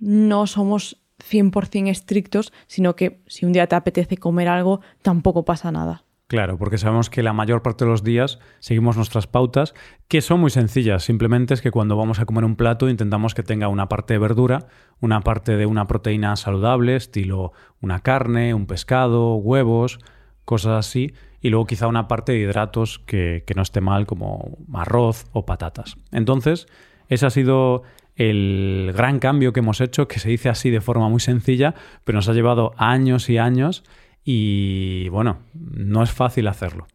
no 0.00 0.46
somos 0.48 1.00
100% 1.30 1.88
estrictos, 1.88 2.52
sino 2.66 2.96
que 2.96 3.22
si 3.28 3.46
un 3.46 3.52
día 3.52 3.68
te 3.68 3.76
apetece 3.76 4.16
comer 4.16 4.48
algo, 4.48 4.80
tampoco 5.02 5.44
pasa 5.44 5.70
nada. 5.70 6.04
Claro, 6.32 6.56
porque 6.56 6.78
sabemos 6.78 7.10
que 7.10 7.22
la 7.22 7.34
mayor 7.34 7.60
parte 7.60 7.84
de 7.84 7.90
los 7.90 8.02
días 8.02 8.38
seguimos 8.58 8.96
nuestras 8.96 9.26
pautas, 9.26 9.74
que 10.08 10.22
son 10.22 10.40
muy 10.40 10.48
sencillas. 10.48 11.04
Simplemente 11.04 11.52
es 11.52 11.60
que 11.60 11.70
cuando 11.70 11.94
vamos 11.94 12.20
a 12.20 12.24
comer 12.24 12.46
un 12.46 12.56
plato 12.56 12.88
intentamos 12.88 13.34
que 13.34 13.42
tenga 13.42 13.68
una 13.68 13.90
parte 13.90 14.14
de 14.14 14.18
verdura, 14.18 14.66
una 15.00 15.20
parte 15.20 15.58
de 15.58 15.66
una 15.66 15.86
proteína 15.86 16.34
saludable, 16.36 16.96
estilo 16.96 17.52
una 17.82 18.00
carne, 18.00 18.54
un 18.54 18.64
pescado, 18.64 19.34
huevos, 19.34 19.98
cosas 20.46 20.86
así, 20.86 21.12
y 21.42 21.50
luego 21.50 21.66
quizá 21.66 21.86
una 21.86 22.08
parte 22.08 22.32
de 22.32 22.38
hidratos 22.38 22.98
que, 23.00 23.44
que 23.46 23.52
no 23.52 23.60
esté 23.60 23.82
mal, 23.82 24.06
como 24.06 24.56
arroz 24.72 25.26
o 25.32 25.44
patatas. 25.44 25.98
Entonces, 26.12 26.66
ese 27.10 27.26
ha 27.26 27.30
sido 27.30 27.82
el 28.16 28.92
gran 28.96 29.18
cambio 29.18 29.52
que 29.52 29.60
hemos 29.60 29.82
hecho, 29.82 30.08
que 30.08 30.18
se 30.18 30.30
dice 30.30 30.48
así 30.48 30.70
de 30.70 30.80
forma 30.80 31.10
muy 31.10 31.20
sencilla, 31.20 31.74
pero 32.04 32.16
nos 32.16 32.28
ha 32.30 32.32
llevado 32.32 32.72
años 32.78 33.28
y 33.28 33.36
años 33.36 33.84
y 34.24 35.08
bueno, 35.08 35.38
no 35.54 36.02
es 36.02 36.10
fácil 36.10 36.48
hacerlo. 36.48 36.86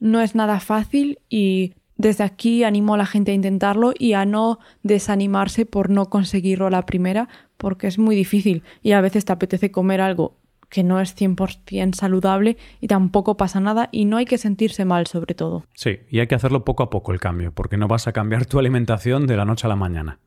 No 0.00 0.20
es 0.20 0.34
nada 0.34 0.60
fácil 0.60 1.18
y 1.28 1.74
desde 1.96 2.24
aquí 2.24 2.62
animo 2.64 2.94
a 2.94 2.98
la 2.98 3.06
gente 3.06 3.32
a 3.32 3.34
intentarlo 3.34 3.92
y 3.98 4.12
a 4.12 4.24
no 4.24 4.60
desanimarse 4.82 5.66
por 5.66 5.90
no 5.90 6.06
conseguirlo 6.06 6.66
a 6.66 6.70
la 6.70 6.86
primera, 6.86 7.28
porque 7.56 7.88
es 7.88 7.98
muy 7.98 8.14
difícil 8.14 8.62
y 8.82 8.92
a 8.92 9.00
veces 9.00 9.24
te 9.24 9.32
apetece 9.32 9.70
comer 9.70 10.00
algo 10.00 10.36
que 10.68 10.84
no 10.84 11.00
es 11.00 11.16
100% 11.16 11.94
saludable 11.94 12.56
y 12.80 12.88
tampoco 12.88 13.36
pasa 13.36 13.58
nada 13.60 13.88
y 13.90 14.04
no 14.04 14.18
hay 14.18 14.26
que 14.26 14.38
sentirse 14.38 14.84
mal 14.84 15.06
sobre 15.06 15.34
todo. 15.34 15.64
Sí, 15.74 16.00
y 16.10 16.20
hay 16.20 16.26
que 16.26 16.34
hacerlo 16.34 16.64
poco 16.64 16.82
a 16.82 16.90
poco 16.90 17.12
el 17.12 17.20
cambio, 17.20 17.52
porque 17.52 17.76
no 17.76 17.88
vas 17.88 18.06
a 18.06 18.12
cambiar 18.12 18.46
tu 18.46 18.58
alimentación 18.58 19.26
de 19.26 19.36
la 19.36 19.44
noche 19.44 19.66
a 19.66 19.70
la 19.70 19.76
mañana. 19.76 20.18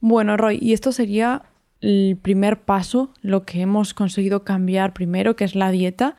Bueno, 0.00 0.36
Roy, 0.36 0.58
y 0.60 0.72
esto 0.72 0.92
sería 0.92 1.42
el 1.82 2.16
primer 2.20 2.62
paso, 2.62 3.12
lo 3.20 3.44
que 3.44 3.60
hemos 3.60 3.92
conseguido 3.92 4.44
cambiar 4.44 4.94
primero, 4.94 5.36
que 5.36 5.44
es 5.44 5.54
la 5.54 5.70
dieta. 5.70 6.16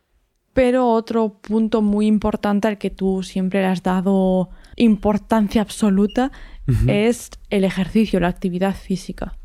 Pero 0.53 0.89
otro 0.89 1.39
punto 1.41 1.82
muy 1.82 2.05
importante 2.05 2.67
al 2.67 2.77
que 2.77 2.91
tú 2.91 3.24
siempre 3.24 3.62
le 3.62 3.67
has 3.67 3.82
dado 3.82 4.50
importancia 4.75 5.62
absoluta 5.62 6.32
es 6.88 7.32
el 7.50 7.63
ejercicio, 7.63 8.20
la 8.20 8.27
actividad 8.27 8.75
física. 8.75 9.36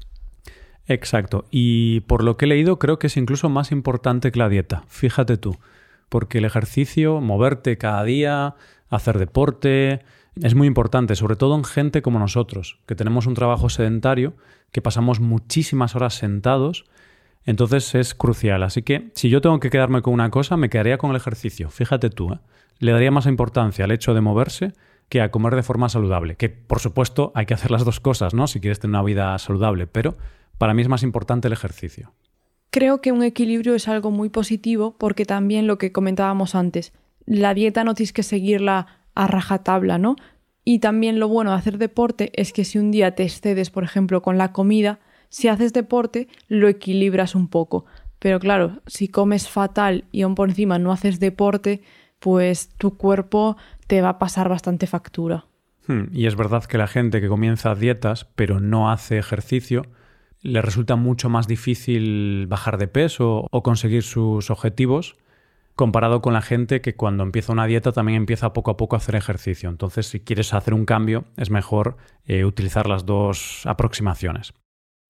Exacto. 0.86 1.46
Y 1.50 2.00
por 2.00 2.22
lo 2.22 2.36
que 2.36 2.44
he 2.44 2.48
leído, 2.48 2.78
creo 2.78 2.98
que 2.98 3.06
es 3.06 3.16
incluso 3.16 3.48
más 3.48 3.72
importante 3.72 4.30
que 4.30 4.38
la 4.38 4.50
dieta. 4.50 4.84
Fíjate 4.88 5.38
tú. 5.38 5.56
Porque 6.10 6.38
el 6.38 6.44
ejercicio, 6.44 7.20
moverte 7.20 7.78
cada 7.78 8.04
día, 8.04 8.54
hacer 8.90 9.18
deporte, 9.18 10.00
es 10.42 10.54
muy 10.54 10.66
importante, 10.66 11.16
sobre 11.16 11.36
todo 11.36 11.56
en 11.56 11.64
gente 11.64 12.02
como 12.02 12.18
nosotros, 12.18 12.78
que 12.86 12.94
tenemos 12.94 13.26
un 13.26 13.34
trabajo 13.34 13.68
sedentario, 13.68 14.34
que 14.72 14.82
pasamos 14.82 15.20
muchísimas 15.20 15.94
horas 15.94 16.14
sentados. 16.14 16.84
Entonces 17.44 17.94
es 17.94 18.14
crucial. 18.14 18.62
Así 18.62 18.82
que 18.82 19.10
si 19.14 19.30
yo 19.30 19.40
tengo 19.40 19.60
que 19.60 19.70
quedarme 19.70 20.02
con 20.02 20.14
una 20.14 20.30
cosa, 20.30 20.56
me 20.56 20.68
quedaría 20.68 20.98
con 20.98 21.10
el 21.10 21.16
ejercicio. 21.16 21.70
Fíjate 21.70 22.10
tú, 22.10 22.32
¿eh? 22.32 22.38
le 22.78 22.92
daría 22.92 23.10
más 23.10 23.26
importancia 23.26 23.84
al 23.84 23.90
hecho 23.90 24.14
de 24.14 24.20
moverse 24.20 24.72
que 25.08 25.22
a 25.22 25.30
comer 25.30 25.54
de 25.54 25.62
forma 25.62 25.88
saludable. 25.88 26.36
Que 26.36 26.48
por 26.48 26.80
supuesto 26.80 27.32
hay 27.34 27.46
que 27.46 27.54
hacer 27.54 27.70
las 27.70 27.84
dos 27.84 28.00
cosas, 28.00 28.34
¿no? 28.34 28.46
Si 28.46 28.60
quieres 28.60 28.78
tener 28.80 28.90
una 28.90 29.02
vida 29.02 29.38
saludable, 29.38 29.86
pero 29.86 30.16
para 30.58 30.74
mí 30.74 30.82
es 30.82 30.88
más 30.88 31.02
importante 31.02 31.48
el 31.48 31.52
ejercicio. 31.52 32.12
Creo 32.70 33.00
que 33.00 33.12
un 33.12 33.22
equilibrio 33.22 33.74
es 33.74 33.88
algo 33.88 34.10
muy 34.10 34.28
positivo 34.28 34.96
porque 34.98 35.24
también 35.24 35.66
lo 35.66 35.78
que 35.78 35.92
comentábamos 35.92 36.54
antes, 36.54 36.92
la 37.24 37.54
dieta 37.54 37.84
no 37.84 37.94
tienes 37.94 38.12
que 38.12 38.22
seguirla 38.22 38.86
a 39.14 39.26
rajatabla, 39.26 39.98
¿no? 39.98 40.16
Y 40.70 40.80
también 40.80 41.18
lo 41.18 41.28
bueno 41.28 41.52
de 41.52 41.56
hacer 41.56 41.78
deporte 41.78 42.30
es 42.34 42.52
que 42.52 42.62
si 42.62 42.78
un 42.78 42.90
día 42.90 43.14
te 43.14 43.22
excedes, 43.22 43.70
por 43.70 43.84
ejemplo, 43.84 44.20
con 44.20 44.36
la 44.36 44.52
comida, 44.52 45.00
si 45.30 45.48
haces 45.48 45.72
deporte, 45.72 46.28
lo 46.46 46.68
equilibras 46.68 47.34
un 47.34 47.48
poco. 47.48 47.86
Pero 48.18 48.38
claro, 48.38 48.82
si 48.86 49.08
comes 49.08 49.48
fatal 49.48 50.04
y 50.12 50.20
aún 50.20 50.34
por 50.34 50.50
encima 50.50 50.78
no 50.78 50.92
haces 50.92 51.20
deporte, 51.20 51.80
pues 52.18 52.68
tu 52.76 52.98
cuerpo 52.98 53.56
te 53.86 54.02
va 54.02 54.10
a 54.10 54.18
pasar 54.18 54.50
bastante 54.50 54.86
factura. 54.86 55.46
Hmm, 55.86 56.08
y 56.12 56.26
es 56.26 56.36
verdad 56.36 56.64
que 56.64 56.76
la 56.76 56.86
gente 56.86 57.22
que 57.22 57.28
comienza 57.28 57.74
dietas 57.74 58.26
pero 58.34 58.60
no 58.60 58.90
hace 58.90 59.16
ejercicio, 59.16 59.86
le 60.42 60.60
resulta 60.60 60.96
mucho 60.96 61.30
más 61.30 61.46
difícil 61.46 62.46
bajar 62.46 62.76
de 62.76 62.88
peso 62.88 63.46
o 63.50 63.62
conseguir 63.62 64.02
sus 64.02 64.50
objetivos 64.50 65.16
comparado 65.78 66.20
con 66.20 66.32
la 66.32 66.42
gente 66.42 66.80
que 66.80 66.96
cuando 66.96 67.22
empieza 67.22 67.52
una 67.52 67.64
dieta 67.66 67.92
también 67.92 68.16
empieza 68.16 68.52
poco 68.52 68.72
a 68.72 68.76
poco 68.76 68.96
a 68.96 68.98
hacer 68.98 69.14
ejercicio. 69.14 69.70
Entonces, 69.70 70.08
si 70.08 70.18
quieres 70.18 70.52
hacer 70.52 70.74
un 70.74 70.84
cambio, 70.84 71.26
es 71.36 71.50
mejor 71.50 71.98
eh, 72.24 72.44
utilizar 72.44 72.88
las 72.88 73.06
dos 73.06 73.62
aproximaciones. 73.64 74.54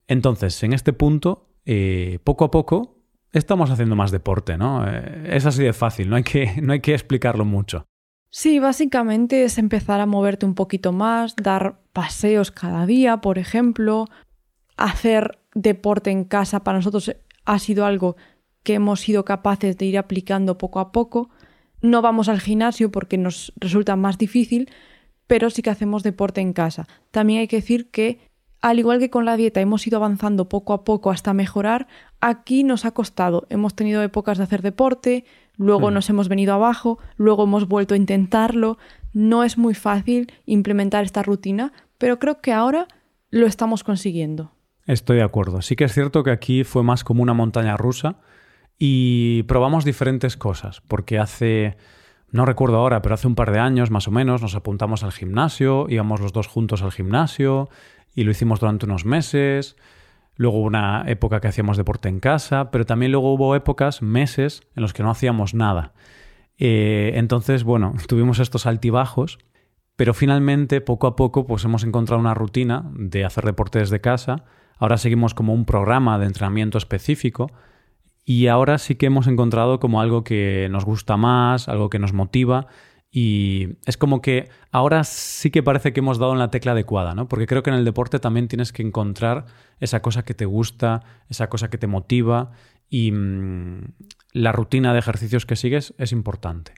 Entonces, 0.09 0.63
en 0.63 0.75
este 0.75 0.93
punto, 0.93 1.49
eh, 1.65 2.19
poco 2.23 2.45
a 2.45 2.51
poco, 2.51 2.99
estamos 3.33 3.71
haciendo 3.71 3.97
más 3.97 4.11
deporte, 4.11 4.59
¿no? 4.59 4.87
Eh, 4.87 5.37
es 5.37 5.47
así 5.47 5.63
de 5.63 5.73
fácil, 5.73 6.11
no 6.11 6.17
hay, 6.17 6.23
que, 6.23 6.53
no 6.63 6.75
hay 6.75 6.81
que 6.81 6.93
explicarlo 6.93 7.47
mucho. 7.47 7.87
Sí, 8.31 8.59
básicamente 8.59 9.45
es 9.45 9.57
empezar 9.57 10.03
a 10.03 10.07
moverte 10.07 10.45
un 10.45 10.55
poquito 10.55 10.93
más, 10.93 11.35
dar 11.35 11.81
paseos 11.95 12.51
cada 12.51 12.85
día, 12.85 13.23
por 13.23 13.39
ejemplo, 13.39 14.05
hacer 14.77 15.39
deporte 15.55 16.11
en 16.11 16.25
casa 16.25 16.63
para 16.63 16.77
nosotros 16.77 17.11
ha 17.47 17.59
sido 17.59 17.87
algo 17.87 18.17
que 18.69 18.75
hemos 18.75 19.01
sido 19.01 19.25
capaces 19.25 19.79
de 19.79 19.87
ir 19.87 19.97
aplicando 19.97 20.59
poco 20.59 20.79
a 20.79 20.93
poco. 20.93 21.31
No 21.81 22.03
vamos 22.03 22.29
al 22.29 22.39
gimnasio 22.39 22.91
porque 22.91 23.17
nos 23.17 23.51
resulta 23.57 23.97
más 23.97 24.19
difícil, 24.19 24.69
pero 25.27 25.49
sí 25.49 25.63
que 25.63 25.71
hacemos 25.71 26.03
deporte 26.03 26.43
en 26.43 26.53
casa. 26.53 26.87
También 27.11 27.41
hay 27.41 27.49
que 27.49 27.57
decir 27.57 27.91
que, 27.91 28.21
al 28.61 28.79
igual 28.79 28.99
que 28.99 29.09
con 29.09 29.25
la 29.25 29.39
dieta 29.39 29.63
hemos 29.63 29.87
ido 29.87 29.97
avanzando 29.97 30.51
poco 30.51 30.75
a 30.75 30.85
poco 30.85 31.11
hasta 31.11 31.33
mejorar, 31.33 31.87
aquí 32.21 32.63
nos 32.63 32.85
ha 32.85 32.91
costado. 32.91 33.47
Hemos 33.49 33.75
tenido 33.75 34.03
épocas 34.03 34.37
de 34.37 34.45
hacer 34.45 34.61
deporte, 34.61 35.25
luego 35.57 35.91
hmm. 35.91 35.95
nos 35.95 36.11
hemos 36.11 36.29
venido 36.29 36.53
abajo, 36.53 36.99
luego 37.17 37.45
hemos 37.45 37.69
vuelto 37.69 37.95
a 37.95 37.97
intentarlo. 37.97 38.77
No 39.15 39.45
es 39.45 39.57
muy 39.57 39.73
fácil 39.73 40.31
implementar 40.45 41.05
esta 41.05 41.23
rutina, 41.23 41.73
pero 41.97 42.19
creo 42.19 42.43
que 42.43 42.53
ahora 42.53 42.87
lo 43.31 43.47
estamos 43.47 43.83
consiguiendo. 43.83 44.53
Estoy 44.85 45.17
de 45.17 45.23
acuerdo. 45.23 45.63
Sí 45.63 45.75
que 45.75 45.85
es 45.85 45.95
cierto 45.95 46.23
que 46.23 46.33
aquí 46.33 46.65
fue 46.65 46.83
más 46.83 47.03
como 47.03 47.23
una 47.23 47.33
montaña 47.33 47.79
rusa 47.79 48.19
y 48.79 49.43
probamos 49.45 49.85
diferentes 49.85 50.37
cosas, 50.37 50.83
porque 50.87 51.19
hace, 51.19 51.77
no 52.31 52.45
recuerdo 52.45 52.77
ahora, 52.77 53.03
pero 53.03 53.15
hace 53.15 53.27
un 53.27 53.35
par 53.35 53.53
de 53.53 53.59
años 53.59 53.91
más 53.91 54.09
o 54.09 54.11
menos 54.11 54.43
nos 54.43 54.55
apuntamos 54.55 55.03
al 55.03 55.13
gimnasio, 55.13 55.87
íbamos 55.89 56.21
los 56.21 56.33
dos 56.33 56.47
juntos 56.47 56.83
al 56.83 56.93
gimnasio 56.93 57.69
y 58.15 58.25
lo 58.25 58.31
hicimos 58.31 58.61
durante 58.61 58.87
unos 58.87 59.05
meses. 59.05 59.77
Luego 60.37 60.59
hubo 60.59 60.67
una 60.67 61.03
época 61.09 61.41
que 61.41 61.49
hacíamos 61.49 61.77
deporte 61.77 62.09
en 62.09 62.21
casa, 62.21 62.71
pero 62.71 62.87
también 62.87 63.11
luego 63.11 63.35
hubo 63.35 63.57
épocas, 63.57 64.03
meses, 64.03 64.63
en 64.77 64.83
los 64.83 64.93
que 64.93 65.03
no 65.03 65.11
hacíamos 65.11 65.55
nada. 65.55 65.93
Eh, 66.59 67.13
entonces, 67.15 67.65
bueno, 67.65 67.95
tuvimos 68.07 68.39
estos 68.39 68.67
altibajos, 68.67 69.39
pero 69.97 70.15
finalmente, 70.15 70.81
poco 70.81 71.09
a 71.09 71.17
poco, 71.17 71.45
pues 71.47 71.65
hemos 71.65 71.83
encontrado 71.83 72.21
una 72.21 72.35
rutina 72.35 72.89
de 72.95 73.25
hacer 73.25 73.45
deporte 73.45 73.81
desde 73.81 74.01
casa 74.01 74.45
Ahora 74.79 74.97
seguimos 74.97 75.35
como 75.35 75.53
un 75.53 75.65
programa 75.65 76.19
de 76.19 76.27
entrenamiento 76.27 76.79
específico 76.79 77.51
y 78.29 78.49
ahora 78.49 78.77
sí 78.77 78.97
que 78.97 79.07
hemos 79.07 79.27
encontrado 79.27 79.81
como 79.81 80.03
algo 80.03 80.23
que 80.23 80.69
nos 80.71 80.85
gusta 80.85 81.17
más, 81.17 81.67
algo 81.67 81.89
que 81.89 81.99
nos 81.99 82.13
motiva 82.13 82.67
y 83.11 83.79
es 83.87 83.97
como 83.97 84.21
que 84.21 84.51
ahora 84.71 85.03
sí 85.05 85.51
que 85.51 85.63
parece 85.63 85.95
que 85.95 86.01
hemos 86.01 86.19
dado 86.19 86.35
en 86.35 86.39
la 86.39 86.51
tecla 86.51 86.73
adecuada, 86.73 87.15
¿no? 87.15 87.27
Porque 87.27 87.47
creo 87.47 87.63
que 87.63 87.71
en 87.71 87.77
el 87.77 87.87
deporte 87.87 88.19
también 88.19 88.47
tienes 88.47 88.71
que 88.71 88.83
encontrar 88.83 89.47
esa 89.81 90.03
cosa 90.03 90.27
que 90.27 90.35
te 90.35 90.45
gusta, 90.45 91.05
esa 91.31 91.49
cosa 91.49 91.71
que 91.71 91.79
te 91.79 91.87
motiva 91.87 92.51
y 92.91 93.13
mm, 93.13 93.95
la 94.35 94.53
rutina 94.53 94.93
de 94.93 94.99
ejercicios 94.99 95.47
que 95.47 95.57
sigues 95.57 95.95
es 95.97 96.13
importante. 96.13 96.75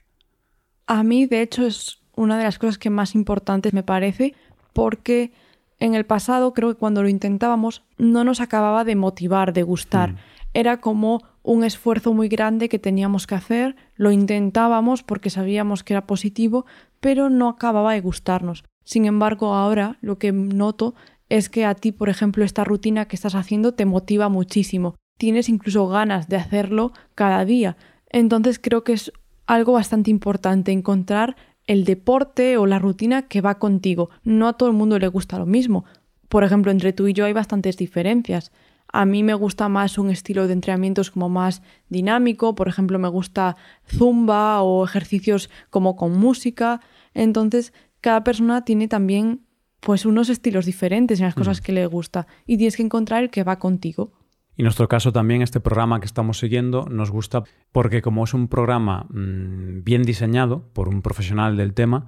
A 0.87 1.03
mí, 1.03 1.25
de 1.25 1.41
hecho, 1.41 1.65
es 1.65 1.99
una 2.15 2.37
de 2.37 2.45
las 2.45 2.59
cosas 2.59 2.77
que 2.77 2.89
más 2.89 3.13
importantes 3.13 3.73
me 3.73 3.83
parece 3.83 4.35
porque 4.71 5.33
en 5.79 5.95
el 5.95 6.05
pasado 6.05 6.53
creo 6.53 6.69
que 6.69 6.79
cuando 6.79 7.03
lo 7.03 7.09
intentábamos 7.09 7.83
no 7.97 8.23
nos 8.23 8.39
acababa 8.39 8.85
de 8.85 8.95
motivar, 8.95 9.51
de 9.51 9.63
gustar. 9.63 10.13
Mm. 10.13 10.17
Era 10.53 10.77
como 10.77 11.21
un 11.43 11.63
esfuerzo 11.63 12.13
muy 12.13 12.27
grande 12.27 12.69
que 12.69 12.79
teníamos 12.79 13.27
que 13.27 13.35
hacer, 13.35 13.75
lo 13.95 14.11
intentábamos 14.11 15.03
porque 15.03 15.29
sabíamos 15.29 15.83
que 15.83 15.93
era 15.93 16.05
positivo, 16.05 16.65
pero 16.99 17.29
no 17.29 17.49
acababa 17.49 17.93
de 17.93 18.01
gustarnos. 18.01 18.63
Sin 18.83 19.05
embargo, 19.05 19.53
ahora 19.53 19.97
lo 20.01 20.17
que 20.17 20.31
noto 20.31 20.95
es 21.29 21.49
que 21.49 21.65
a 21.65 21.75
ti, 21.75 21.91
por 21.91 22.09
ejemplo, 22.09 22.43
esta 22.43 22.63
rutina 22.63 23.07
que 23.07 23.15
estás 23.15 23.35
haciendo 23.35 23.73
te 23.73 23.85
motiva 23.85 24.29
muchísimo. 24.29 24.95
Tienes 25.17 25.49
incluso 25.49 25.87
ganas 25.87 26.27
de 26.27 26.35
hacerlo 26.35 26.91
cada 27.15 27.45
día. 27.45 27.77
Entonces 28.09 28.59
creo 28.59 28.83
que 28.83 28.93
es 28.93 29.11
algo 29.45 29.73
bastante 29.73 30.11
importante 30.11 30.71
encontrar 30.71 31.35
el 31.67 31.85
deporte 31.85 32.57
o 32.57 32.65
la 32.65 32.79
rutina 32.79 33.23
que 33.23 33.41
va 33.41 33.59
contigo. 33.59 34.09
No 34.23 34.47
a 34.47 34.53
todo 34.53 34.69
el 34.69 34.75
mundo 34.75 34.99
le 34.99 35.07
gusta 35.07 35.39
lo 35.39 35.45
mismo. 35.45 35.85
Por 36.27 36.43
ejemplo, 36.43 36.71
entre 36.71 36.93
tú 36.93 37.07
y 37.07 37.13
yo 37.13 37.25
hay 37.25 37.33
bastantes 37.33 37.77
diferencias. 37.77 38.51
A 38.91 39.05
mí 39.05 39.23
me 39.23 39.33
gusta 39.33 39.69
más 39.69 39.97
un 39.97 40.09
estilo 40.09 40.47
de 40.47 40.53
entrenamientos 40.53 41.11
como 41.11 41.29
más 41.29 41.61
dinámico, 41.89 42.55
por 42.55 42.67
ejemplo, 42.67 42.99
me 42.99 43.07
gusta 43.07 43.55
zumba 43.87 44.61
o 44.61 44.83
ejercicios 44.83 45.49
como 45.69 45.95
con 45.95 46.17
música. 46.17 46.81
Entonces, 47.13 47.73
cada 48.01 48.23
persona 48.23 48.65
tiene 48.65 48.87
también 48.87 49.41
pues 49.79 50.05
unos 50.05 50.29
estilos 50.29 50.65
diferentes 50.65 51.19
en 51.19 51.25
las 51.25 51.35
cosas 51.35 51.59
mm. 51.59 51.63
que 51.63 51.71
le 51.71 51.85
gusta 51.87 52.27
y 52.45 52.57
tienes 52.57 52.77
que 52.77 52.83
encontrar 52.83 53.23
el 53.23 53.29
que 53.29 53.43
va 53.43 53.59
contigo. 53.59 54.11
Y 54.55 54.61
en 54.61 54.65
nuestro 54.65 54.87
caso 54.87 55.11
también 55.11 55.41
este 55.41 55.59
programa 55.59 55.99
que 55.99 56.05
estamos 56.05 56.37
siguiendo 56.37 56.85
nos 56.85 57.09
gusta 57.09 57.43
porque 57.71 58.01
como 58.01 58.25
es 58.25 58.33
un 58.33 58.47
programa 58.47 59.07
mm, 59.09 59.83
bien 59.83 60.03
diseñado 60.03 60.67
por 60.73 60.89
un 60.89 61.01
profesional 61.01 61.57
del 61.57 61.73
tema, 61.73 62.07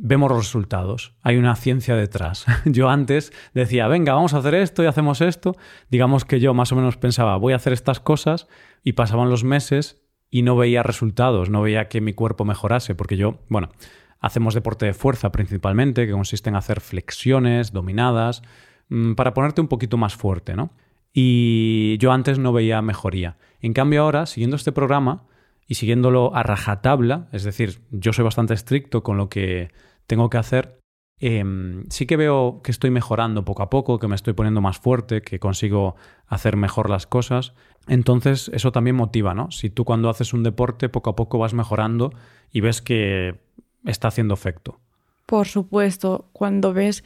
vemos 0.00 0.30
los 0.30 0.38
resultados. 0.38 1.14
Hay 1.22 1.36
una 1.36 1.56
ciencia 1.56 1.96
detrás. 1.96 2.46
Yo 2.64 2.88
antes 2.88 3.32
decía, 3.54 3.88
venga, 3.88 4.14
vamos 4.14 4.34
a 4.34 4.38
hacer 4.38 4.54
esto 4.54 4.82
y 4.82 4.86
hacemos 4.86 5.20
esto. 5.20 5.56
Digamos 5.90 6.24
que 6.24 6.40
yo 6.40 6.54
más 6.54 6.72
o 6.72 6.76
menos 6.76 6.96
pensaba, 6.96 7.36
voy 7.36 7.52
a 7.52 7.56
hacer 7.56 7.72
estas 7.72 8.00
cosas 8.00 8.48
y 8.84 8.92
pasaban 8.92 9.30
los 9.30 9.44
meses 9.44 10.02
y 10.30 10.42
no 10.42 10.56
veía 10.56 10.82
resultados, 10.82 11.50
no 11.50 11.62
veía 11.62 11.88
que 11.88 12.00
mi 12.00 12.12
cuerpo 12.12 12.44
mejorase, 12.44 12.94
porque 12.94 13.16
yo, 13.16 13.40
bueno, 13.48 13.70
hacemos 14.20 14.54
deporte 14.54 14.86
de 14.86 14.94
fuerza 14.94 15.32
principalmente, 15.32 16.06
que 16.06 16.12
consiste 16.12 16.50
en 16.50 16.56
hacer 16.56 16.80
flexiones, 16.80 17.72
dominadas, 17.72 18.42
mm, 18.88 19.14
para 19.14 19.32
ponerte 19.32 19.60
un 19.60 19.68
poquito 19.68 19.96
más 19.96 20.14
fuerte, 20.14 20.54
¿no? 20.54 20.70
y 21.12 21.98
yo 21.98 22.12
antes 22.12 22.38
no 22.38 22.52
veía 22.52 22.80
mejoría. 22.82 23.38
En 23.60 23.72
cambio 23.72 24.02
ahora, 24.02 24.26
siguiendo 24.26 24.56
este 24.56 24.70
programa 24.70 25.24
y 25.66 25.74
siguiéndolo 25.74 26.34
a 26.34 26.42
rajatabla, 26.42 27.28
es 27.32 27.44
decir, 27.44 27.80
yo 27.90 28.12
soy 28.12 28.24
bastante 28.24 28.54
estricto 28.54 29.02
con 29.02 29.16
lo 29.16 29.28
que 29.28 29.70
tengo 30.08 30.30
que 30.30 30.38
hacer, 30.38 30.80
em, 31.20 31.84
sí 31.90 32.06
que 32.06 32.16
veo 32.16 32.60
que 32.64 32.72
estoy 32.72 32.90
mejorando 32.90 33.44
poco 33.44 33.62
a 33.62 33.70
poco, 33.70 34.00
que 34.00 34.08
me 34.08 34.16
estoy 34.16 34.32
poniendo 34.32 34.60
más 34.60 34.78
fuerte, 34.78 35.22
que 35.22 35.38
consigo 35.38 35.94
hacer 36.26 36.56
mejor 36.56 36.90
las 36.90 37.06
cosas. 37.06 37.52
Entonces 37.86 38.50
eso 38.52 38.72
también 38.72 38.96
motiva, 38.96 39.34
¿no? 39.34 39.50
Si 39.50 39.70
tú 39.70 39.84
cuando 39.84 40.08
haces 40.08 40.32
un 40.32 40.42
deporte 40.42 40.88
poco 40.88 41.10
a 41.10 41.16
poco 41.16 41.38
vas 41.38 41.54
mejorando 41.54 42.12
y 42.50 42.60
ves 42.60 42.82
que 42.82 43.38
está 43.84 44.08
haciendo 44.08 44.34
efecto. 44.34 44.80
Por 45.26 45.46
supuesto, 45.46 46.30
cuando 46.32 46.72
ves 46.72 47.04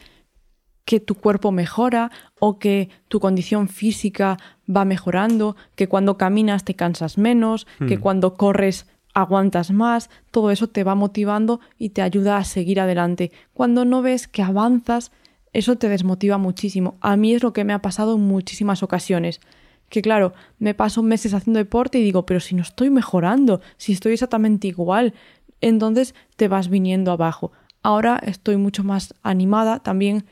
que 0.85 1.01
tu 1.01 1.17
cuerpo 1.17 1.51
mejora 1.53 2.11
o 2.39 2.59
que 2.59 2.89
tu 3.09 3.19
condición 3.19 3.69
física 3.69 4.37
va 4.65 4.85
mejorando, 4.85 5.57
que 5.75 5.89
cuando 5.89 6.17
caminas 6.17 6.65
te 6.65 6.75
cansas 6.75 7.19
menos, 7.19 7.67
que 7.89 7.97
hmm. 7.97 8.01
cuando 8.01 8.35
corres 8.35 8.87
aguantas 9.15 9.71
más, 9.71 10.11
todo 10.31 10.51
eso 10.51 10.69
te 10.69 10.85
va 10.85 10.95
motivando 10.95 11.61
y 11.79 11.91
te 11.91 12.03
ayuda 12.03 12.37
a 12.37 12.45
seguir 12.45 12.81
adelante. 12.81 13.33
Cuando 13.53 13.85
no 13.85 14.03
ves 14.03 14.29
que 14.29 14.43
avanzas, 14.43 15.13
eso 15.53 15.77
te 15.77 15.89
desmotiva 15.89 16.39
muchísimo. 16.39 16.97
A 17.01 17.17
mí 17.17 17.35
es 17.35 17.43
lo 17.43 17.53
que 17.53 17.65
me 17.65 17.73
ha 17.73 17.83
pasado 17.83 18.17
en 18.17 18.23
muchísimas 18.23 18.83
ocasiones. 18.83 19.41
Que 19.89 20.01
claro, 20.01 20.33
me 20.59 20.73
paso 20.73 21.03
meses 21.03 21.35
haciendo 21.35 21.59
deporte 21.59 21.99
y 21.99 22.03
digo, 22.03 22.25
pero 22.25 22.41
si 22.41 22.55
no 22.55 22.63
estoy 22.63 22.89
mejorando, 22.89 23.61
si 23.77 23.93
estoy 23.93 24.15
exactamente 24.15 24.69
igual, 24.69 25.13
entonces 25.61 26.15
te 26.37 26.49
vas 26.49 26.69
viniendo 26.69 27.13
abajo. 27.13 27.53
Ahora 27.83 28.19
estoy 28.25 28.57
mucho 28.57 28.85
más 28.85 29.15
animada. 29.23 29.81
También 29.81 30.25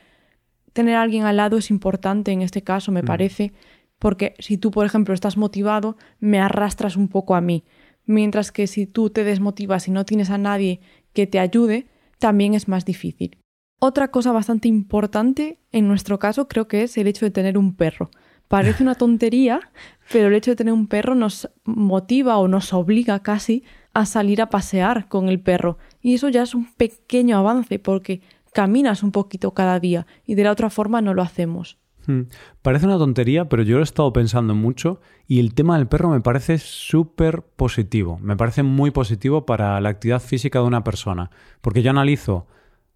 tener 0.73 0.95
a 0.95 1.03
alguien 1.03 1.25
al 1.25 1.37
lado 1.37 1.57
es 1.57 1.69
importante 1.69 2.31
en 2.31 2.41
este 2.41 2.63
caso, 2.63 2.91
me 2.91 3.03
mm. 3.03 3.05
parece, 3.05 3.53
porque 3.99 4.33
si 4.39 4.57
tú, 4.57 4.71
por 4.71 4.85
ejemplo, 4.85 5.13
estás 5.13 5.37
motivado, 5.37 5.97
me 6.19 6.39
arrastras 6.39 6.95
un 6.95 7.07
poco 7.07 7.35
a 7.35 7.41
mí. 7.41 7.63
Mientras 8.05 8.51
que 8.51 8.67
si 8.67 8.85
tú 8.87 9.09
te 9.09 9.23
desmotivas 9.23 9.87
y 9.87 9.91
no 9.91 10.05
tienes 10.05 10.29
a 10.29 10.37
nadie 10.37 10.81
que 11.13 11.27
te 11.27 11.39
ayude, 11.39 11.87
también 12.19 12.53
es 12.53 12.67
más 12.67 12.85
difícil. 12.85 13.37
Otra 13.79 14.09
cosa 14.11 14.31
bastante 14.31 14.67
importante 14.67 15.59
en 15.71 15.87
nuestro 15.87 16.19
caso 16.19 16.47
creo 16.47 16.67
que 16.67 16.83
es 16.83 16.97
el 16.97 17.07
hecho 17.07 17.25
de 17.25 17.31
tener 17.31 17.57
un 17.57 17.75
perro. 17.75 18.11
Parece 18.47 18.83
una 18.83 18.95
tontería, 18.95 19.71
pero 20.11 20.27
el 20.27 20.35
hecho 20.35 20.51
de 20.51 20.55
tener 20.55 20.73
un 20.73 20.87
perro 20.87 21.15
nos 21.15 21.49
motiva 21.63 22.37
o 22.37 22.47
nos 22.47 22.73
obliga 22.73 23.19
casi 23.23 23.63
a 23.93 24.05
salir 24.05 24.41
a 24.41 24.49
pasear 24.49 25.07
con 25.07 25.29
el 25.29 25.39
perro. 25.39 25.77
Y 26.01 26.13
eso 26.13 26.29
ya 26.29 26.43
es 26.43 26.53
un 26.53 26.71
pequeño 26.73 27.37
avance 27.37 27.79
porque 27.79 28.21
caminas 28.53 29.01
un 29.01 29.11
poquito 29.11 29.53
cada 29.53 29.79
día 29.79 30.05
y 30.25 30.35
de 30.35 30.43
la 30.43 30.51
otra 30.51 30.69
forma 30.69 31.01
no 31.01 31.13
lo 31.13 31.23
hacemos. 31.23 31.80
Hmm. 32.07 32.21
Parece 32.61 32.85
una 32.85 32.97
tontería, 32.97 33.47
pero 33.49 33.63
yo 33.63 33.75
lo 33.75 33.81
he 33.81 33.83
estado 33.83 34.11
pensando 34.13 34.55
mucho 34.55 35.01
y 35.27 35.39
el 35.39 35.53
tema 35.53 35.77
del 35.77 35.87
perro 35.87 36.09
me 36.09 36.21
parece 36.21 36.57
súper 36.57 37.43
positivo. 37.43 38.19
Me 38.21 38.35
parece 38.35 38.63
muy 38.63 38.91
positivo 38.91 39.45
para 39.45 39.79
la 39.81 39.89
actividad 39.89 40.21
física 40.21 40.59
de 40.59 40.65
una 40.65 40.83
persona. 40.83 41.29
Porque 41.61 41.81
yo 41.83 41.91
analizo 41.91 42.47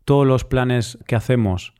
todos 0.05 0.25
los 0.25 0.45
planes 0.45 0.97
que 1.07 1.15
hacemos 1.15 1.73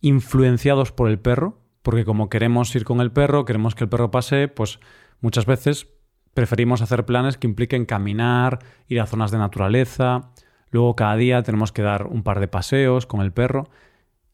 influenciados 0.00 0.92
por 0.92 1.08
el 1.08 1.18
perro, 1.18 1.58
porque 1.82 2.04
como 2.04 2.28
queremos 2.28 2.74
ir 2.74 2.84
con 2.84 3.00
el 3.00 3.12
perro, 3.12 3.44
queremos 3.44 3.74
que 3.74 3.84
el 3.84 3.90
perro 3.90 4.10
pase, 4.10 4.48
pues 4.48 4.80
muchas 5.20 5.46
veces 5.46 5.88
preferimos 6.34 6.82
hacer 6.82 7.04
planes 7.04 7.36
que 7.36 7.46
impliquen 7.46 7.84
caminar, 7.84 8.60
ir 8.86 9.00
a 9.00 9.06
zonas 9.06 9.30
de 9.30 9.38
naturaleza, 9.38 10.30
luego 10.70 10.94
cada 10.96 11.16
día 11.16 11.42
tenemos 11.42 11.72
que 11.72 11.82
dar 11.82 12.06
un 12.06 12.22
par 12.22 12.40
de 12.40 12.48
paseos 12.48 13.06
con 13.06 13.20
el 13.20 13.32
perro, 13.32 13.68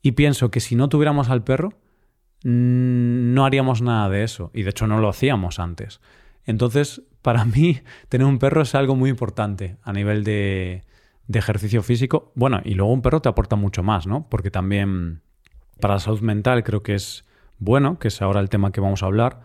y 0.02 0.12
pienso 0.12 0.50
que 0.50 0.60
si 0.60 0.76
no 0.76 0.88
tuviéramos 0.88 1.30
al 1.30 1.44
perro, 1.44 1.72
no 2.44 3.44
haríamos 3.44 3.82
nada 3.82 4.08
de 4.08 4.22
eso, 4.22 4.50
y 4.54 4.62
de 4.62 4.70
hecho 4.70 4.86
no 4.86 5.00
lo 5.00 5.08
hacíamos 5.08 5.58
antes. 5.58 6.00
Entonces, 6.44 7.02
para 7.22 7.44
mí, 7.44 7.80
tener 8.08 8.26
un 8.26 8.38
perro 8.38 8.62
es 8.62 8.74
algo 8.74 8.94
muy 8.94 9.10
importante 9.10 9.76
a 9.82 9.92
nivel 9.92 10.22
de, 10.22 10.84
de 11.26 11.38
ejercicio 11.38 11.82
físico. 11.82 12.32
Bueno, 12.34 12.60
y 12.64 12.74
luego 12.74 12.92
un 12.92 13.02
perro 13.02 13.20
te 13.20 13.28
aporta 13.28 13.56
mucho 13.56 13.82
más, 13.82 14.06
¿no? 14.06 14.28
Porque 14.28 14.50
también 14.50 15.22
para 15.80 15.94
la 15.94 16.00
salud 16.00 16.20
mental 16.20 16.62
creo 16.62 16.82
que 16.82 16.94
es 16.94 17.24
bueno, 17.58 17.98
que 17.98 18.08
es 18.08 18.20
ahora 18.22 18.40
el 18.40 18.50
tema 18.50 18.72
que 18.72 18.80
vamos 18.80 19.02
a 19.02 19.06
hablar, 19.06 19.40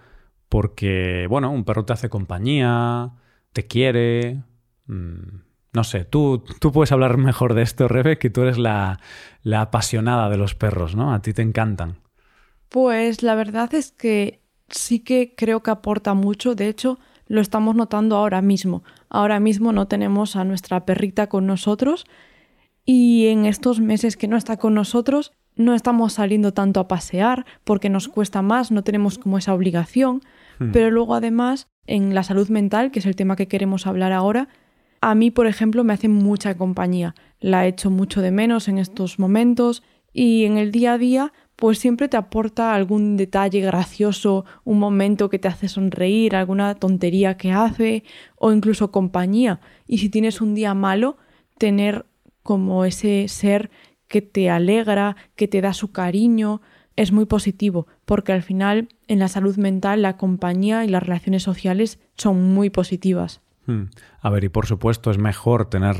porque, 0.50 1.28
bueno, 1.30 1.52
un 1.52 1.64
perro 1.64 1.86
te 1.86 1.94
hace 1.94 2.10
compañía, 2.10 3.12
te 3.54 3.68
quiere. 3.68 4.44
Mm, 4.88 5.42
no 5.72 5.84
sé, 5.84 6.04
tú, 6.04 6.44
tú 6.60 6.72
puedes 6.72 6.92
hablar 6.92 7.18
mejor 7.18 7.54
de 7.54 7.62
esto, 7.62 7.88
Rebe, 7.88 8.18
que 8.18 8.30
tú 8.30 8.42
eres 8.42 8.58
la, 8.58 9.00
la 9.44 9.62
apasionada 9.62 10.30
de 10.30 10.38
los 10.38 10.56
perros, 10.56 10.96
¿no? 10.96 11.14
A 11.14 11.22
ti 11.22 11.34
te 11.34 11.42
encantan. 11.44 12.00
Pues 12.70 13.24
la 13.24 13.36
verdad 13.36 13.74
es 13.74 13.92
que 13.92 14.42
sí 14.70 15.00
que 15.00 15.34
creo 15.36 15.62
que 15.64 15.72
aporta 15.72 16.14
mucho. 16.14 16.56
De 16.56 16.68
hecho, 16.68 17.00
lo 17.28 17.42
estamos 17.42 17.76
notando 17.76 18.16
ahora 18.16 18.42
mismo. 18.42 18.84
Ahora 19.10 19.40
mismo 19.40 19.72
no 19.72 19.88
tenemos 19.88 20.36
a 20.36 20.44
nuestra 20.44 20.86
perrita 20.86 21.28
con 21.28 21.48
nosotros 21.48 22.06
y 22.86 23.28
en 23.28 23.46
estos 23.46 23.80
meses 23.80 24.18
que 24.18 24.28
no 24.28 24.38
está 24.38 24.58
con 24.58 24.74
nosotros 24.74 25.34
no 25.56 25.76
estamos 25.76 26.14
saliendo 26.14 26.54
tanto 26.54 26.80
a 26.80 26.88
pasear 26.88 27.46
porque 27.64 27.90
nos 27.90 28.08
cuesta 28.08 28.42
más, 28.42 28.72
no 28.72 28.84
tenemos 28.84 29.18
como 29.18 29.38
esa 29.38 29.54
obligación, 29.54 30.22
hmm. 30.58 30.72
pero 30.72 30.90
luego 30.90 31.16
además 31.16 31.68
en 31.86 32.16
la 32.16 32.24
salud 32.24 32.50
mental, 32.50 32.92
que 32.92 33.00
es 33.00 33.06
el 33.06 33.16
tema 33.16 33.36
que 33.36 33.48
queremos 33.48 33.86
hablar 33.86 34.12
ahora, 34.12 34.48
a 35.02 35.16
mí, 35.16 35.32
por 35.32 35.48
ejemplo, 35.48 35.84
me 35.84 35.94
hace 35.94 36.08
mucha 36.08 36.56
compañía. 36.56 37.16
La 37.40 37.66
he 37.66 37.70
hecho 37.70 37.90
mucho 37.90 38.22
de 38.22 38.32
menos 38.32 38.68
en 38.68 38.78
estos 38.78 39.18
momentos 39.18 39.84
y 40.14 40.46
en 40.46 40.58
el 40.58 40.72
día 40.72 40.94
a 40.94 40.98
día 40.98 41.34
pues 41.60 41.78
siempre 41.78 42.08
te 42.08 42.16
aporta 42.16 42.74
algún 42.74 43.18
detalle 43.18 43.60
gracioso, 43.60 44.46
un 44.64 44.80
momento 44.80 45.30
que 45.30 45.40
te 45.40 45.50
hace 45.50 45.68
sonreír, 45.68 46.36
alguna 46.36 46.74
tontería 46.76 47.36
que 47.36 47.52
hace 47.52 48.06
o 48.38 48.54
incluso 48.54 48.92
compañía. 48.92 49.60
Y 49.86 49.98
si 49.98 50.08
tienes 50.08 50.40
un 50.40 50.56
día 50.56 50.74
malo, 50.74 51.18
tener 51.58 52.06
como 52.44 52.86
ese 52.86 53.28
ser 53.28 53.72
que 54.08 54.22
te 54.22 54.50
alegra, 54.50 55.18
que 55.36 55.50
te 55.50 55.60
da 55.60 55.74
su 55.74 55.92
cariño, 55.92 56.62
es 56.96 57.12
muy 57.12 57.26
positivo, 57.26 57.88
porque 58.06 58.32
al 58.32 58.42
final 58.42 58.88
en 59.10 59.20
la 59.20 59.28
salud 59.28 59.58
mental 59.58 60.02
la 60.02 60.16
compañía 60.16 60.86
y 60.86 60.88
las 60.88 61.04
relaciones 61.04 61.44
sociales 61.44 62.00
son 62.16 62.54
muy 62.54 62.70
positivas. 62.70 63.42
Hmm. 63.66 63.90
A 64.22 64.30
ver, 64.30 64.46
y 64.46 64.50
por 64.50 64.66
supuesto 64.66 65.12
es 65.12 65.18
mejor 65.18 65.70
tener 65.70 65.98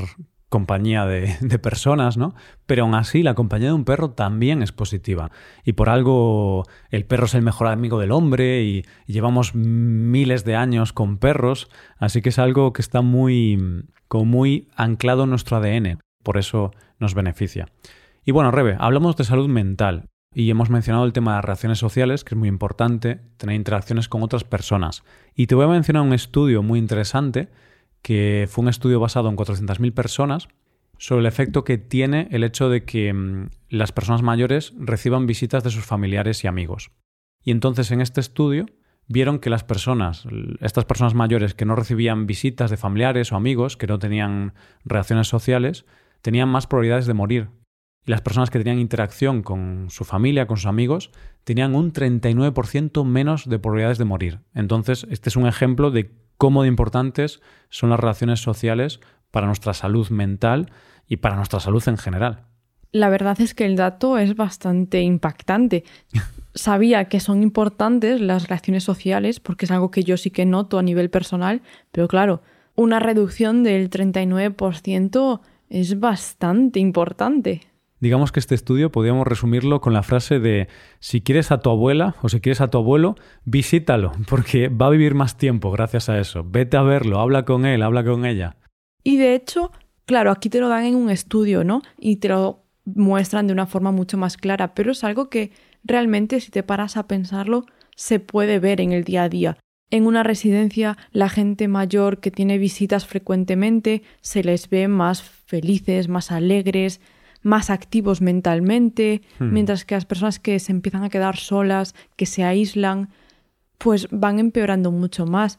compañía 0.50 1.06
de, 1.06 1.58
personas, 1.58 2.18
¿no? 2.18 2.34
Pero 2.66 2.82
aún 2.82 2.94
así 2.94 3.22
la 3.22 3.34
compañía 3.34 3.68
de 3.68 3.74
un 3.74 3.86
perro 3.86 4.10
también 4.10 4.62
es 4.62 4.72
positiva. 4.72 5.30
Y 5.64 5.72
por 5.72 5.88
algo 5.88 6.64
el 6.90 7.06
perro 7.06 7.24
es 7.24 7.34
el 7.34 7.42
mejor 7.42 7.68
amigo 7.68 7.98
del 7.98 8.12
hombre 8.12 8.62
y, 8.62 8.84
llevamos 9.06 9.54
miles 9.54 10.44
de 10.44 10.56
años 10.56 10.92
con 10.92 11.18
perros, 11.18 11.68
así 11.98 12.20
que 12.20 12.28
es 12.28 12.38
algo 12.38 12.72
que 12.72 12.82
está 12.82 13.00
muy, 13.00 13.86
como 14.08 14.24
muy 14.24 14.68
anclado 14.76 15.24
en 15.24 15.30
nuestro 15.30 15.56
ADN. 15.56 15.98
Por 16.22 16.36
eso 16.36 16.72
nos 16.98 17.14
beneficia. 17.14 17.66
Y 18.24 18.32
bueno, 18.32 18.50
Rebe, 18.50 18.76
hablamos 18.78 19.16
de 19.16 19.24
salud 19.24 19.48
mental. 19.48 20.06
Y 20.32 20.48
hemos 20.50 20.70
mencionado 20.70 21.04
el 21.06 21.12
tema 21.12 21.34
de 21.34 21.42
relaciones 21.42 21.78
sociales, 21.78 22.22
que 22.22 22.36
es 22.36 22.38
muy 22.38 22.48
importante, 22.48 23.20
tener 23.36 23.56
interacciones 23.56 24.08
con 24.08 24.22
otras 24.22 24.44
personas. 24.44 25.02
Y 25.34 25.48
te 25.48 25.56
voy 25.56 25.64
a 25.64 25.68
mencionar 25.68 26.02
un 26.02 26.12
estudio 26.12 26.62
muy 26.62 26.78
interesante 26.78 27.48
que 28.02 28.46
fue 28.50 28.62
un 28.62 28.68
estudio 28.68 29.00
basado 29.00 29.28
en 29.28 29.36
400.000 29.36 29.92
personas 29.92 30.48
sobre 30.98 31.20
el 31.20 31.26
efecto 31.26 31.64
que 31.64 31.78
tiene 31.78 32.28
el 32.30 32.44
hecho 32.44 32.68
de 32.68 32.84
que 32.84 33.12
mm, 33.12 33.48
las 33.68 33.92
personas 33.92 34.22
mayores 34.22 34.74
reciban 34.78 35.26
visitas 35.26 35.64
de 35.64 35.70
sus 35.70 35.84
familiares 35.84 36.44
y 36.44 36.46
amigos. 36.46 36.90
Y 37.42 37.50
entonces 37.52 37.90
en 37.90 38.00
este 38.00 38.20
estudio 38.20 38.66
vieron 39.08 39.38
que 39.38 39.50
las 39.50 39.64
personas, 39.64 40.24
estas 40.60 40.84
personas 40.84 41.14
mayores 41.14 41.54
que 41.54 41.64
no 41.64 41.74
recibían 41.74 42.26
visitas 42.26 42.70
de 42.70 42.76
familiares 42.76 43.32
o 43.32 43.36
amigos, 43.36 43.76
que 43.76 43.86
no 43.86 43.98
tenían 43.98 44.54
relaciones 44.84 45.26
sociales, 45.26 45.84
tenían 46.22 46.48
más 46.48 46.66
probabilidades 46.66 47.06
de 47.06 47.14
morir. 47.14 47.48
Y 48.06 48.10
las 48.10 48.20
personas 48.20 48.50
que 48.50 48.58
tenían 48.58 48.78
interacción 48.78 49.42
con 49.42 49.88
su 49.90 50.04
familia, 50.04 50.46
con 50.46 50.58
sus 50.58 50.66
amigos, 50.66 51.10
tenían 51.44 51.74
un 51.74 51.92
39% 51.92 53.04
menos 53.04 53.48
de 53.48 53.58
probabilidades 53.58 53.98
de 53.98 54.04
morir. 54.04 54.40
Entonces, 54.54 55.06
este 55.10 55.28
es 55.28 55.36
un 55.36 55.46
ejemplo 55.46 55.90
de 55.90 56.12
cómo 56.40 56.62
de 56.62 56.68
importantes 56.68 57.42
son 57.68 57.90
las 57.90 58.00
relaciones 58.00 58.40
sociales 58.40 59.00
para 59.30 59.46
nuestra 59.46 59.74
salud 59.74 60.08
mental 60.08 60.72
y 61.06 61.18
para 61.18 61.36
nuestra 61.36 61.60
salud 61.60 61.86
en 61.86 61.98
general. 61.98 62.46
La 62.92 63.10
verdad 63.10 63.38
es 63.42 63.52
que 63.52 63.66
el 63.66 63.76
dato 63.76 64.16
es 64.16 64.34
bastante 64.34 65.02
impactante. 65.02 65.84
Sabía 66.54 67.04
que 67.04 67.20
son 67.20 67.42
importantes 67.42 68.22
las 68.22 68.44
relaciones 68.44 68.84
sociales 68.84 69.38
porque 69.38 69.66
es 69.66 69.70
algo 69.70 69.90
que 69.90 70.02
yo 70.02 70.16
sí 70.16 70.30
que 70.30 70.46
noto 70.46 70.78
a 70.78 70.82
nivel 70.82 71.10
personal, 71.10 71.60
pero 71.92 72.08
claro, 72.08 72.40
una 72.74 73.00
reducción 73.00 73.62
del 73.62 73.90
39% 73.90 75.40
es 75.68 76.00
bastante 76.00 76.80
importante. 76.80 77.69
Digamos 78.00 78.32
que 78.32 78.40
este 78.40 78.54
estudio 78.54 78.90
podríamos 78.90 79.26
resumirlo 79.26 79.82
con 79.82 79.92
la 79.92 80.02
frase 80.02 80.40
de 80.40 80.68
si 81.00 81.20
quieres 81.20 81.52
a 81.52 81.60
tu 81.60 81.68
abuela 81.68 82.14
o 82.22 82.30
si 82.30 82.40
quieres 82.40 82.62
a 82.62 82.68
tu 82.68 82.78
abuelo, 82.78 83.14
visítalo, 83.44 84.12
porque 84.26 84.68
va 84.68 84.86
a 84.86 84.90
vivir 84.90 85.14
más 85.14 85.36
tiempo 85.36 85.70
gracias 85.70 86.08
a 86.08 86.18
eso. 86.18 86.42
Vete 86.42 86.78
a 86.78 86.82
verlo, 86.82 87.20
habla 87.20 87.44
con 87.44 87.66
él, 87.66 87.82
habla 87.82 88.02
con 88.02 88.24
ella. 88.24 88.56
Y 89.04 89.18
de 89.18 89.34
hecho, 89.34 89.70
claro, 90.06 90.30
aquí 90.30 90.48
te 90.48 90.60
lo 90.60 90.68
dan 90.68 90.84
en 90.84 90.96
un 90.96 91.10
estudio, 91.10 91.62
¿no? 91.62 91.82
Y 91.98 92.16
te 92.16 92.28
lo 92.28 92.64
muestran 92.86 93.46
de 93.46 93.52
una 93.52 93.66
forma 93.66 93.92
mucho 93.92 94.16
más 94.16 94.38
clara, 94.38 94.74
pero 94.74 94.92
es 94.92 95.04
algo 95.04 95.28
que 95.28 95.52
realmente 95.84 96.40
si 96.40 96.50
te 96.50 96.62
paras 96.62 96.96
a 96.96 97.06
pensarlo, 97.06 97.66
se 97.96 98.18
puede 98.18 98.58
ver 98.60 98.80
en 98.80 98.92
el 98.92 99.04
día 99.04 99.24
a 99.24 99.28
día. 99.28 99.58
En 99.90 100.06
una 100.06 100.22
residencia, 100.22 100.96
la 101.12 101.28
gente 101.28 101.68
mayor 101.68 102.20
que 102.20 102.30
tiene 102.30 102.56
visitas 102.56 103.06
frecuentemente 103.06 104.02
se 104.22 104.42
les 104.42 104.70
ve 104.70 104.88
más 104.88 105.22
felices, 105.22 106.08
más 106.08 106.30
alegres, 106.30 107.00
más 107.42 107.70
activos 107.70 108.20
mentalmente, 108.20 109.22
hmm. 109.38 109.52
mientras 109.52 109.84
que 109.84 109.94
las 109.94 110.04
personas 110.04 110.38
que 110.38 110.58
se 110.58 110.72
empiezan 110.72 111.04
a 111.04 111.10
quedar 111.10 111.36
solas, 111.36 111.94
que 112.16 112.26
se 112.26 112.44
aíslan, 112.44 113.08
pues 113.78 114.08
van 114.10 114.38
empeorando 114.38 114.90
mucho 114.90 115.26
más. 115.26 115.58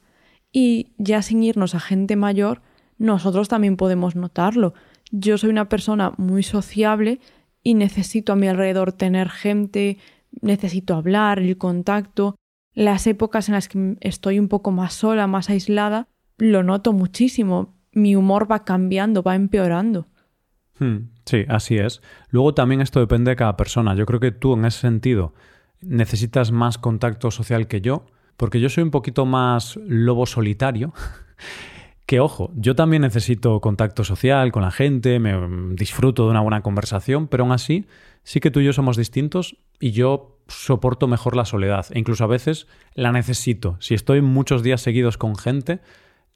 Y 0.52 0.90
ya 0.98 1.22
sin 1.22 1.44
irnos 1.44 1.76
a 1.76 1.80
gente 1.80 2.16
mayor, 2.16 2.62
nosotros 2.98 3.48
también 3.48 3.78
podemos 3.78 4.16
notarlo. 4.16 4.74
Yo 5.12 5.38
soy 5.38 5.50
una 5.50 5.70
persona 5.70 6.14
muy 6.18 6.44
sociable 6.44 7.20
y 7.64 7.74
necesito 7.74 8.34
a 8.34 8.36
mi 8.36 8.48
alrededor 8.48 8.94
tener 8.94 9.30
gente, 9.30 9.98
necesito 10.42 10.96
hablar, 10.96 11.40
el 11.40 11.58
contacto. 11.58 12.36
Las 12.74 13.08
épocas 13.08 13.50
en 13.50 13.56
las 13.56 13.68
que 13.68 13.98
estoy 14.02 14.40
un 14.40 14.48
poco 14.48 14.72
más 14.72 14.94
sola, 14.94 15.28
más 15.28 15.50
aislada, 15.50 16.08
lo 16.38 16.64
noto 16.64 16.94
muchísimo. 16.94 17.76
mi 17.94 18.16
humor 18.16 18.50
va 18.50 18.64
cambiando, 18.64 19.22
va 19.22 19.36
empeorando. 19.36 20.08
Hmm, 20.80 21.10
sí, 21.32 21.46
así 21.48 21.78
es. 21.78 22.02
Luego 22.30 22.54
también 22.54 22.82
esto 22.82 23.00
depende 23.00 23.32
de 23.32 23.36
cada 23.36 23.58
persona. 23.58 23.96
Yo 23.96 24.06
creo 24.06 24.20
que 24.20 24.32
tú 24.32 24.54
en 24.54 24.66
ese 24.66 24.80
sentido 24.80 25.34
necesitas 25.82 26.52
más 26.52 26.78
contacto 26.78 27.32
social 27.32 27.68
que 27.68 27.82
yo, 27.82 28.06
porque 28.38 28.60
yo 28.60 28.70
soy 28.70 28.84
un 28.84 28.92
poquito 28.92 29.26
más 29.26 29.78
lobo 29.88 30.26
solitario. 30.26 30.94
que 32.06 32.20
ojo, 32.20 32.52
yo 32.56 32.76
también 32.76 33.04
necesito 33.04 33.62
contacto 33.62 34.04
social 34.04 34.52
con 34.52 34.64
la 34.64 34.72
gente, 34.72 35.20
me 35.20 35.34
disfruto 35.76 36.26
de 36.26 36.32
una 36.32 36.42
buena 36.42 36.62
conversación, 36.62 37.28
pero 37.28 37.44
aún 37.44 37.54
así 37.54 37.86
sí 38.24 38.42
que 38.42 38.52
tú 38.52 38.60
y 38.60 38.66
yo 38.66 38.74
somos 38.74 38.98
distintos 38.98 39.56
y 39.80 39.92
yo 39.92 40.38
soporto 40.50 41.08
mejor 41.08 41.38
la 41.38 41.46
soledad 41.46 41.86
e 41.92 42.00
incluso 42.00 42.26
a 42.26 42.28
veces 42.28 42.68
la 42.94 43.14
necesito. 43.14 43.78
Si 43.80 43.94
estoy 43.94 44.22
muchos 44.22 44.62
días 44.62 44.82
seguidos 44.82 45.18
con 45.18 45.38
gente, 45.38 45.80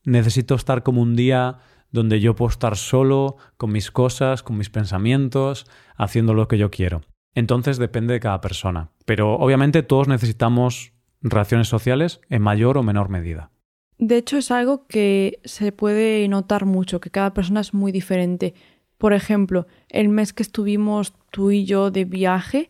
necesito 0.06 0.56
estar 0.56 0.84
como 0.84 1.02
un 1.02 1.18
día 1.18 1.58
donde 1.96 2.20
yo 2.20 2.36
puedo 2.36 2.52
estar 2.52 2.78
solo, 2.78 3.38
con 3.58 3.72
mis 3.72 3.90
cosas, 3.90 4.44
con 4.44 4.58
mis 4.58 4.70
pensamientos, 4.70 5.66
haciendo 5.96 6.36
lo 6.36 6.48
que 6.48 6.60
yo 6.60 6.70
quiero. 6.70 7.02
Entonces 7.34 7.78
depende 7.78 8.14
de 8.14 8.20
cada 8.20 8.42
persona. 8.42 8.92
Pero 9.06 9.34
obviamente 9.34 9.82
todos 9.82 10.08
necesitamos 10.08 10.94
relaciones 11.22 11.68
sociales 11.68 12.22
en 12.30 12.44
mayor 12.44 12.78
o 12.78 12.84
menor 12.84 13.10
medida. 13.10 13.50
De 13.98 14.18
hecho, 14.18 14.38
es 14.38 14.52
algo 14.52 14.88
que 14.88 15.40
se 15.46 15.72
puede 15.72 16.28
notar 16.28 16.66
mucho, 16.66 17.00
que 17.00 17.10
cada 17.10 17.34
persona 17.34 17.62
es 17.62 17.74
muy 17.74 17.92
diferente. 17.92 18.54
Por 18.98 19.14
ejemplo, 19.14 19.68
el 19.90 20.10
mes 20.10 20.34
que 20.34 20.44
estuvimos 20.44 21.14
tú 21.32 21.52
y 21.52 21.66
yo 21.66 21.92
de 21.92 22.06
viaje, 22.06 22.70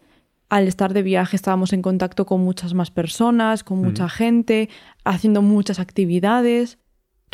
al 0.50 0.68
estar 0.68 0.94
de 0.94 1.02
viaje 1.02 1.36
estábamos 1.36 1.74
en 1.74 1.82
contacto 1.82 2.26
con 2.26 2.42
muchas 2.42 2.74
más 2.76 2.92
personas, 2.92 3.64
con 3.64 3.80
mucha 3.80 4.08
gente, 4.08 4.70
haciendo 5.04 5.42
muchas 5.42 5.80
actividades. 5.80 6.78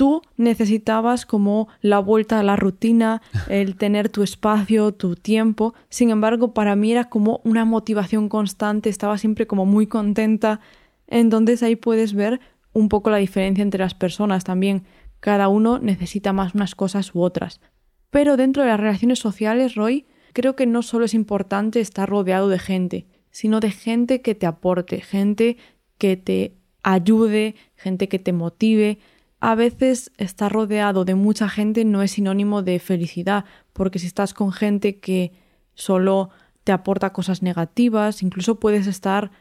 Tú 0.01 0.23
necesitabas 0.35 1.27
como 1.27 1.67
la 1.79 1.99
vuelta 1.99 2.39
a 2.39 2.43
la 2.43 2.55
rutina, 2.55 3.21
el 3.49 3.75
tener 3.75 4.09
tu 4.09 4.23
espacio, 4.23 4.93
tu 4.93 5.15
tiempo. 5.15 5.75
Sin 5.89 6.09
embargo, 6.09 6.55
para 6.55 6.75
mí 6.75 6.91
era 6.91 7.03
como 7.03 7.39
una 7.43 7.65
motivación 7.65 8.27
constante, 8.27 8.89
estaba 8.89 9.19
siempre 9.19 9.45
como 9.45 9.67
muy 9.67 9.85
contenta. 9.85 10.59
Entonces 11.05 11.61
ahí 11.61 11.75
puedes 11.75 12.15
ver 12.15 12.39
un 12.73 12.89
poco 12.89 13.11
la 13.11 13.17
diferencia 13.17 13.61
entre 13.61 13.83
las 13.83 13.93
personas 13.93 14.43
también. 14.43 14.85
Cada 15.19 15.49
uno 15.49 15.77
necesita 15.77 16.33
más 16.33 16.55
unas 16.55 16.73
cosas 16.73 17.13
u 17.13 17.21
otras. 17.21 17.61
Pero 18.09 18.37
dentro 18.37 18.63
de 18.63 18.69
las 18.69 18.79
relaciones 18.79 19.19
sociales, 19.19 19.75
Roy, 19.75 20.07
creo 20.33 20.55
que 20.55 20.65
no 20.65 20.81
solo 20.81 21.05
es 21.05 21.13
importante 21.13 21.79
estar 21.79 22.09
rodeado 22.09 22.49
de 22.49 22.57
gente, 22.57 23.05
sino 23.29 23.59
de 23.59 23.69
gente 23.69 24.23
que 24.23 24.33
te 24.33 24.47
aporte, 24.47 24.99
gente 24.99 25.57
que 25.99 26.17
te 26.17 26.55
ayude, 26.81 27.53
gente 27.75 28.07
que 28.07 28.17
te 28.17 28.33
motive. 28.33 28.97
A 29.41 29.55
veces 29.55 30.11
estar 30.17 30.51
rodeado 30.51 31.03
de 31.03 31.15
mucha 31.15 31.49
gente 31.49 31.83
no 31.83 32.03
es 32.03 32.11
sinónimo 32.11 32.61
de 32.61 32.77
felicidad, 32.77 33.45
porque 33.73 33.97
si 33.97 34.05
estás 34.05 34.35
con 34.35 34.51
gente 34.51 34.99
que 34.99 35.33
solo 35.73 36.29
te 36.63 36.71
aporta 36.71 37.11
cosas 37.11 37.41
negativas, 37.41 38.21
incluso 38.21 38.59
puedes 38.59 38.85
estar 38.85 39.31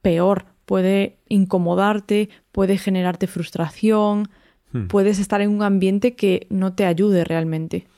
peor, 0.00 0.46
puede 0.64 1.18
incomodarte, 1.28 2.28
puede 2.52 2.78
generarte 2.78 3.26
frustración, 3.26 4.30
hmm. 4.72 4.86
puedes 4.86 5.18
estar 5.18 5.40
en 5.40 5.50
un 5.50 5.64
ambiente 5.64 6.14
que 6.14 6.46
no 6.50 6.74
te 6.74 6.84
ayude 6.84 7.24
realmente. 7.24 7.88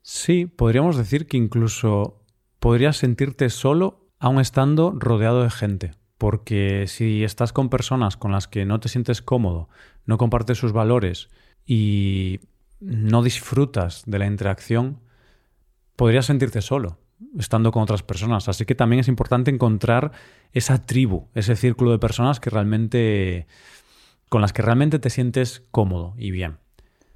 Sí, 0.00 0.46
podríamos 0.46 0.96
decir 0.96 1.26
que 1.26 1.36
incluso 1.36 2.24
podrías 2.60 2.96
sentirte 2.96 3.50
solo 3.50 4.08
aun 4.18 4.40
estando 4.40 4.94
rodeado 4.96 5.42
de 5.42 5.50
gente, 5.50 5.90
porque 6.20 6.84
si 6.86 7.24
estás 7.24 7.54
con 7.54 7.70
personas 7.70 8.18
con 8.18 8.30
las 8.30 8.46
que 8.46 8.66
no 8.66 8.78
te 8.78 8.90
sientes 8.90 9.22
cómodo, 9.22 9.70
no 10.04 10.18
compartes 10.18 10.58
sus 10.58 10.74
valores 10.74 11.30
y 11.64 12.40
no 12.78 13.22
disfrutas 13.22 14.02
de 14.04 14.18
la 14.18 14.26
interacción, 14.26 15.00
podrías 15.96 16.26
sentirte 16.26 16.60
solo 16.60 16.98
estando 17.38 17.72
con 17.72 17.82
otras 17.82 18.02
personas. 18.02 18.50
Así 18.50 18.66
que 18.66 18.74
también 18.74 19.00
es 19.00 19.08
importante 19.08 19.50
encontrar 19.50 20.12
esa 20.52 20.84
tribu, 20.84 21.28
ese 21.34 21.56
círculo 21.56 21.90
de 21.90 21.98
personas 21.98 22.38
que 22.38 22.50
realmente 22.50 23.46
con 24.28 24.42
las 24.42 24.52
que 24.52 24.60
realmente 24.60 24.98
te 24.98 25.08
sientes 25.08 25.62
cómodo 25.70 26.12
y 26.18 26.32
bien. 26.32 26.58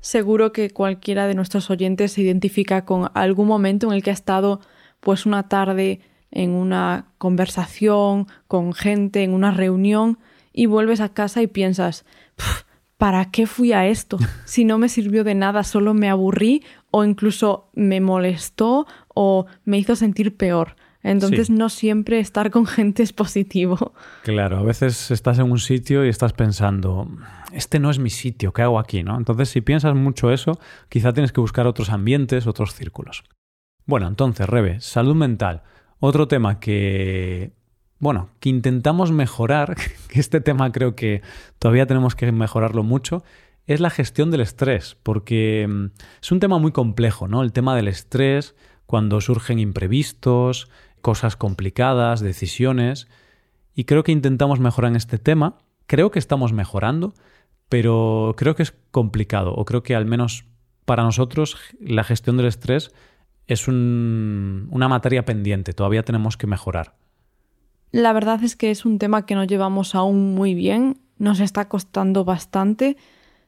Seguro 0.00 0.50
que 0.50 0.70
cualquiera 0.70 1.26
de 1.26 1.34
nuestros 1.34 1.68
oyentes 1.68 2.12
se 2.12 2.22
identifica 2.22 2.86
con 2.86 3.10
algún 3.12 3.48
momento 3.48 3.86
en 3.86 3.92
el 3.92 4.02
que 4.02 4.08
ha 4.08 4.14
estado 4.14 4.62
pues 5.00 5.26
una 5.26 5.50
tarde 5.50 6.00
en 6.34 6.50
una 6.50 7.06
conversación 7.16 8.26
con 8.48 8.74
gente, 8.74 9.22
en 9.22 9.32
una 9.32 9.52
reunión 9.52 10.18
y 10.52 10.66
vuelves 10.66 11.00
a 11.00 11.08
casa 11.08 11.40
y 11.40 11.46
piensas, 11.46 12.04
¿para 12.98 13.30
qué 13.30 13.46
fui 13.46 13.72
a 13.72 13.86
esto? 13.86 14.18
Si 14.44 14.64
no 14.64 14.76
me 14.76 14.88
sirvió 14.88 15.24
de 15.24 15.34
nada, 15.34 15.62
solo 15.62 15.94
me 15.94 16.10
aburrí 16.10 16.62
o 16.90 17.04
incluso 17.04 17.70
me 17.72 18.00
molestó 18.00 18.86
o 19.08 19.46
me 19.64 19.78
hizo 19.78 19.96
sentir 19.96 20.36
peor. 20.36 20.76
Entonces 21.02 21.50
no 21.50 21.68
siempre 21.68 22.18
estar 22.18 22.50
con 22.50 22.66
gente 22.66 23.02
es 23.02 23.12
positivo. 23.12 23.92
Claro, 24.22 24.58
a 24.58 24.62
veces 24.62 25.10
estás 25.10 25.38
en 25.38 25.50
un 25.50 25.58
sitio 25.58 26.04
y 26.04 26.08
estás 26.08 26.32
pensando, 26.32 27.08
este 27.52 27.78
no 27.78 27.90
es 27.90 27.98
mi 27.98 28.10
sitio, 28.10 28.52
¿qué 28.52 28.62
hago 28.62 28.78
aquí? 28.78 29.02
¿no? 29.02 29.16
Entonces 29.18 29.50
si 29.50 29.60
piensas 29.60 29.94
mucho 29.94 30.32
eso, 30.32 30.58
quizá 30.88 31.12
tienes 31.12 31.30
que 31.32 31.42
buscar 31.42 31.66
otros 31.66 31.90
ambientes, 31.90 32.46
otros 32.46 32.74
círculos. 32.74 33.22
Bueno, 33.86 34.08
entonces, 34.08 34.48
Rebe, 34.48 34.80
salud 34.80 35.14
mental. 35.14 35.62
Otro 36.00 36.28
tema 36.28 36.60
que, 36.60 37.52
bueno, 37.98 38.30
que 38.40 38.48
intentamos 38.48 39.12
mejorar, 39.12 39.76
que 40.08 40.20
este 40.20 40.40
tema 40.40 40.72
creo 40.72 40.94
que 40.94 41.22
todavía 41.58 41.86
tenemos 41.86 42.14
que 42.14 42.30
mejorarlo 42.32 42.82
mucho, 42.82 43.22
es 43.66 43.80
la 43.80 43.90
gestión 43.90 44.30
del 44.30 44.42
estrés, 44.42 44.96
porque 45.02 45.66
mm, 45.68 45.86
es 46.22 46.32
un 46.32 46.40
tema 46.40 46.58
muy 46.58 46.72
complejo, 46.72 47.28
¿no? 47.28 47.42
El 47.42 47.52
tema 47.52 47.74
del 47.74 47.88
estrés, 47.88 48.54
cuando 48.86 49.20
surgen 49.20 49.58
imprevistos, 49.58 50.68
cosas 51.00 51.36
complicadas, 51.36 52.20
decisiones, 52.20 53.08
y 53.74 53.84
creo 53.84 54.04
que 54.04 54.12
intentamos 54.12 54.60
mejorar 54.60 54.90
en 54.90 54.96
este 54.96 55.18
tema, 55.18 55.58
creo 55.86 56.10
que 56.10 56.18
estamos 56.18 56.52
mejorando, 56.52 57.14
pero 57.68 58.34
creo 58.36 58.54
que 58.54 58.62
es 58.62 58.74
complicado, 58.90 59.54
o 59.54 59.64
creo 59.64 59.82
que 59.82 59.94
al 59.94 60.06
menos 60.06 60.44
para 60.84 61.02
nosotros 61.02 61.56
la 61.80 62.04
gestión 62.04 62.36
del 62.36 62.46
estrés 62.46 62.92
es 63.46 63.68
una 63.68 64.88
materia 64.88 65.24
pendiente, 65.24 65.72
todavía 65.72 66.02
tenemos 66.02 66.36
que 66.36 66.46
mejorar. 66.46 66.94
La 67.90 68.12
verdad 68.12 68.42
es 68.42 68.56
que 68.56 68.70
es 68.70 68.84
un 68.84 68.98
tema 68.98 69.26
que 69.26 69.34
no 69.34 69.44
llevamos 69.44 69.94
aún 69.94 70.34
muy 70.34 70.54
bien, 70.54 70.98
nos 71.18 71.40
está 71.40 71.68
costando 71.68 72.24
bastante. 72.24 72.96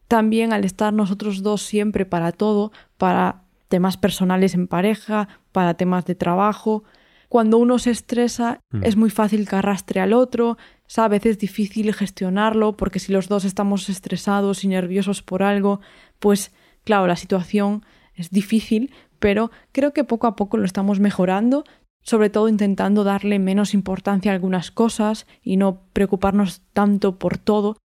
También 0.09 0.53
al 0.53 0.65
estar 0.65 0.93
nosotros 0.93 1.43
dos 1.43 1.63
siempre 1.63 2.07
para 2.07 2.31
todo, 2.31 2.71
para 2.97 3.43
temas 3.69 3.97
personales 3.97 4.55
en 4.55 4.69
pareja, 4.69 5.29
para 5.51 5.75
temas 5.75 6.05
de 6.05 6.15
trabajo. 6.15 6.85
Cuando 7.29 7.59
uno 7.59 7.79
se 7.79 7.91
estresa 7.91 8.61
mm. 8.71 8.85
es 8.85 8.97
muy 8.97 9.11
fácil 9.11 9.49
que 9.49 9.57
arrastre 9.57 10.01
al 10.01 10.13
otro, 10.13 10.59
a 10.97 11.09
veces 11.09 11.33
es 11.33 11.39
difícil 11.39 11.93
gestionarlo 11.93 12.77
porque 12.77 13.01
si 13.01 13.13
los 13.13 13.29
dos 13.29 13.45
estamos 13.45 13.89
estresados 13.89 14.63
y 14.63 14.69
nerviosos 14.69 15.23
por 15.23 15.43
algo, 15.43 15.81
pues 16.21 16.53
claro, 16.85 17.09
la 17.09 17.17
situación 17.17 17.85
es 18.15 18.31
difícil, 18.31 18.93
pero 19.27 19.51
creo 19.73 19.93
que 19.93 20.05
poco 20.05 20.29
a 20.29 20.37
poco 20.37 20.57
lo 20.57 20.65
estamos 20.65 21.01
mejorando, 21.01 21.65
sobre 22.01 22.31
todo 22.31 22.49
intentando 22.49 23.03
darle 23.03 23.41
menos 23.41 23.75
importancia 23.75 24.31
a 24.31 24.35
algunas 24.37 24.71
cosas 24.71 25.27
y 25.43 25.57
no 25.57 25.81
preocuparnos 25.93 26.63
tanto 26.73 27.19
por 27.19 27.37
todo. 27.37 27.77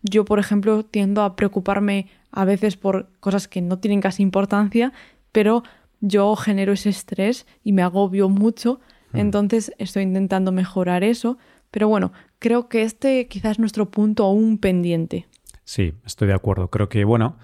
Yo, 0.00 0.24
por 0.24 0.38
ejemplo, 0.38 0.86
tiendo 0.86 1.20
a 1.20 1.36
preocuparme 1.36 2.06
a 2.30 2.46
veces 2.46 2.78
por 2.78 3.10
cosas 3.20 3.48
que 3.48 3.60
no 3.60 3.80
tienen 3.80 4.00
casi 4.00 4.22
importancia, 4.22 4.94
pero 5.30 5.62
yo 6.00 6.34
genero 6.36 6.72
ese 6.72 6.88
estrés 6.88 7.46
y 7.62 7.72
me 7.72 7.82
agobio 7.82 8.30
mucho, 8.30 8.80
mm. 9.12 9.18
entonces 9.18 9.74
estoy 9.76 10.04
intentando 10.04 10.52
mejorar 10.52 11.04
eso, 11.04 11.36
pero 11.70 11.86
bueno, 11.88 12.12
creo 12.38 12.70
que 12.70 12.80
este 12.80 13.28
quizás 13.28 13.52
es 13.52 13.58
nuestro 13.58 13.90
punto 13.90 14.24
aún 14.24 14.56
pendiente. 14.56 15.28
Sí, 15.64 15.92
estoy 16.06 16.28
de 16.28 16.34
acuerdo. 16.34 16.70
Creo 16.70 16.88
que, 16.88 17.04
bueno, 17.04 17.36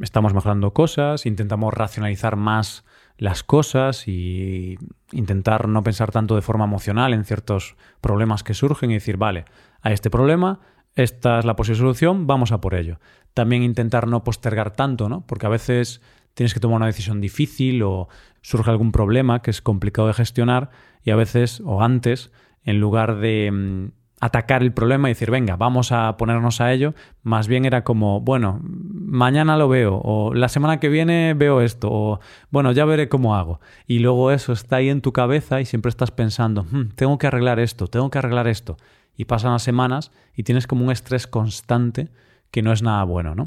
estamos 0.00 0.34
mejorando 0.34 0.72
cosas, 0.72 1.26
intentamos 1.26 1.74
racionalizar 1.74 2.36
más 2.36 2.84
las 3.22 3.44
cosas 3.44 4.08
y 4.08 4.76
intentar 5.12 5.68
no 5.68 5.84
pensar 5.84 6.10
tanto 6.10 6.34
de 6.34 6.42
forma 6.42 6.64
emocional 6.64 7.14
en 7.14 7.24
ciertos 7.24 7.76
problemas 8.00 8.42
que 8.42 8.52
surgen 8.52 8.90
y 8.90 8.94
decir, 8.94 9.16
vale, 9.16 9.44
a 9.80 9.92
este 9.92 10.10
problema, 10.10 10.58
esta 10.96 11.38
es 11.38 11.44
la 11.44 11.54
posible 11.54 11.78
solución, 11.78 12.26
vamos 12.26 12.50
a 12.50 12.60
por 12.60 12.74
ello. 12.74 12.98
También 13.32 13.62
intentar 13.62 14.08
no 14.08 14.24
postergar 14.24 14.72
tanto, 14.72 15.08
¿no? 15.08 15.24
Porque 15.24 15.46
a 15.46 15.50
veces 15.50 16.00
tienes 16.34 16.52
que 16.52 16.58
tomar 16.58 16.78
una 16.78 16.86
decisión 16.86 17.20
difícil 17.20 17.84
o 17.84 18.08
surge 18.40 18.72
algún 18.72 18.90
problema 18.90 19.40
que 19.40 19.52
es 19.52 19.62
complicado 19.62 20.08
de 20.08 20.14
gestionar 20.14 20.70
y 21.04 21.12
a 21.12 21.16
veces, 21.16 21.62
o 21.64 21.80
antes, 21.80 22.32
en 22.64 22.80
lugar 22.80 23.18
de 23.18 23.52
mm, 23.52 23.92
atacar 24.22 24.62
el 24.62 24.72
problema 24.72 25.08
y 25.08 25.10
decir, 25.10 25.32
venga, 25.32 25.56
vamos 25.56 25.90
a 25.90 26.16
ponernos 26.16 26.60
a 26.60 26.72
ello, 26.72 26.94
más 27.24 27.48
bien 27.48 27.64
era 27.64 27.82
como, 27.82 28.20
bueno, 28.20 28.60
mañana 28.62 29.56
lo 29.56 29.68
veo, 29.68 30.00
o 30.00 30.32
la 30.32 30.48
semana 30.48 30.78
que 30.78 30.88
viene 30.88 31.34
veo 31.34 31.60
esto, 31.60 31.88
o 31.90 32.20
bueno, 32.48 32.70
ya 32.70 32.84
veré 32.84 33.08
cómo 33.08 33.34
hago. 33.34 33.60
Y 33.84 33.98
luego 33.98 34.30
eso 34.30 34.52
está 34.52 34.76
ahí 34.76 34.90
en 34.90 35.00
tu 35.00 35.12
cabeza 35.12 35.60
y 35.60 35.64
siempre 35.64 35.88
estás 35.88 36.12
pensando, 36.12 36.62
hmm, 36.62 36.90
tengo 36.94 37.18
que 37.18 37.26
arreglar 37.26 37.58
esto, 37.58 37.88
tengo 37.88 38.10
que 38.10 38.18
arreglar 38.18 38.46
esto. 38.46 38.76
Y 39.16 39.24
pasan 39.24 39.50
las 39.50 39.64
semanas 39.64 40.12
y 40.36 40.44
tienes 40.44 40.68
como 40.68 40.84
un 40.84 40.92
estrés 40.92 41.26
constante 41.26 42.08
que 42.52 42.62
no 42.62 42.72
es 42.72 42.80
nada 42.80 43.02
bueno, 43.02 43.34
¿no? 43.34 43.46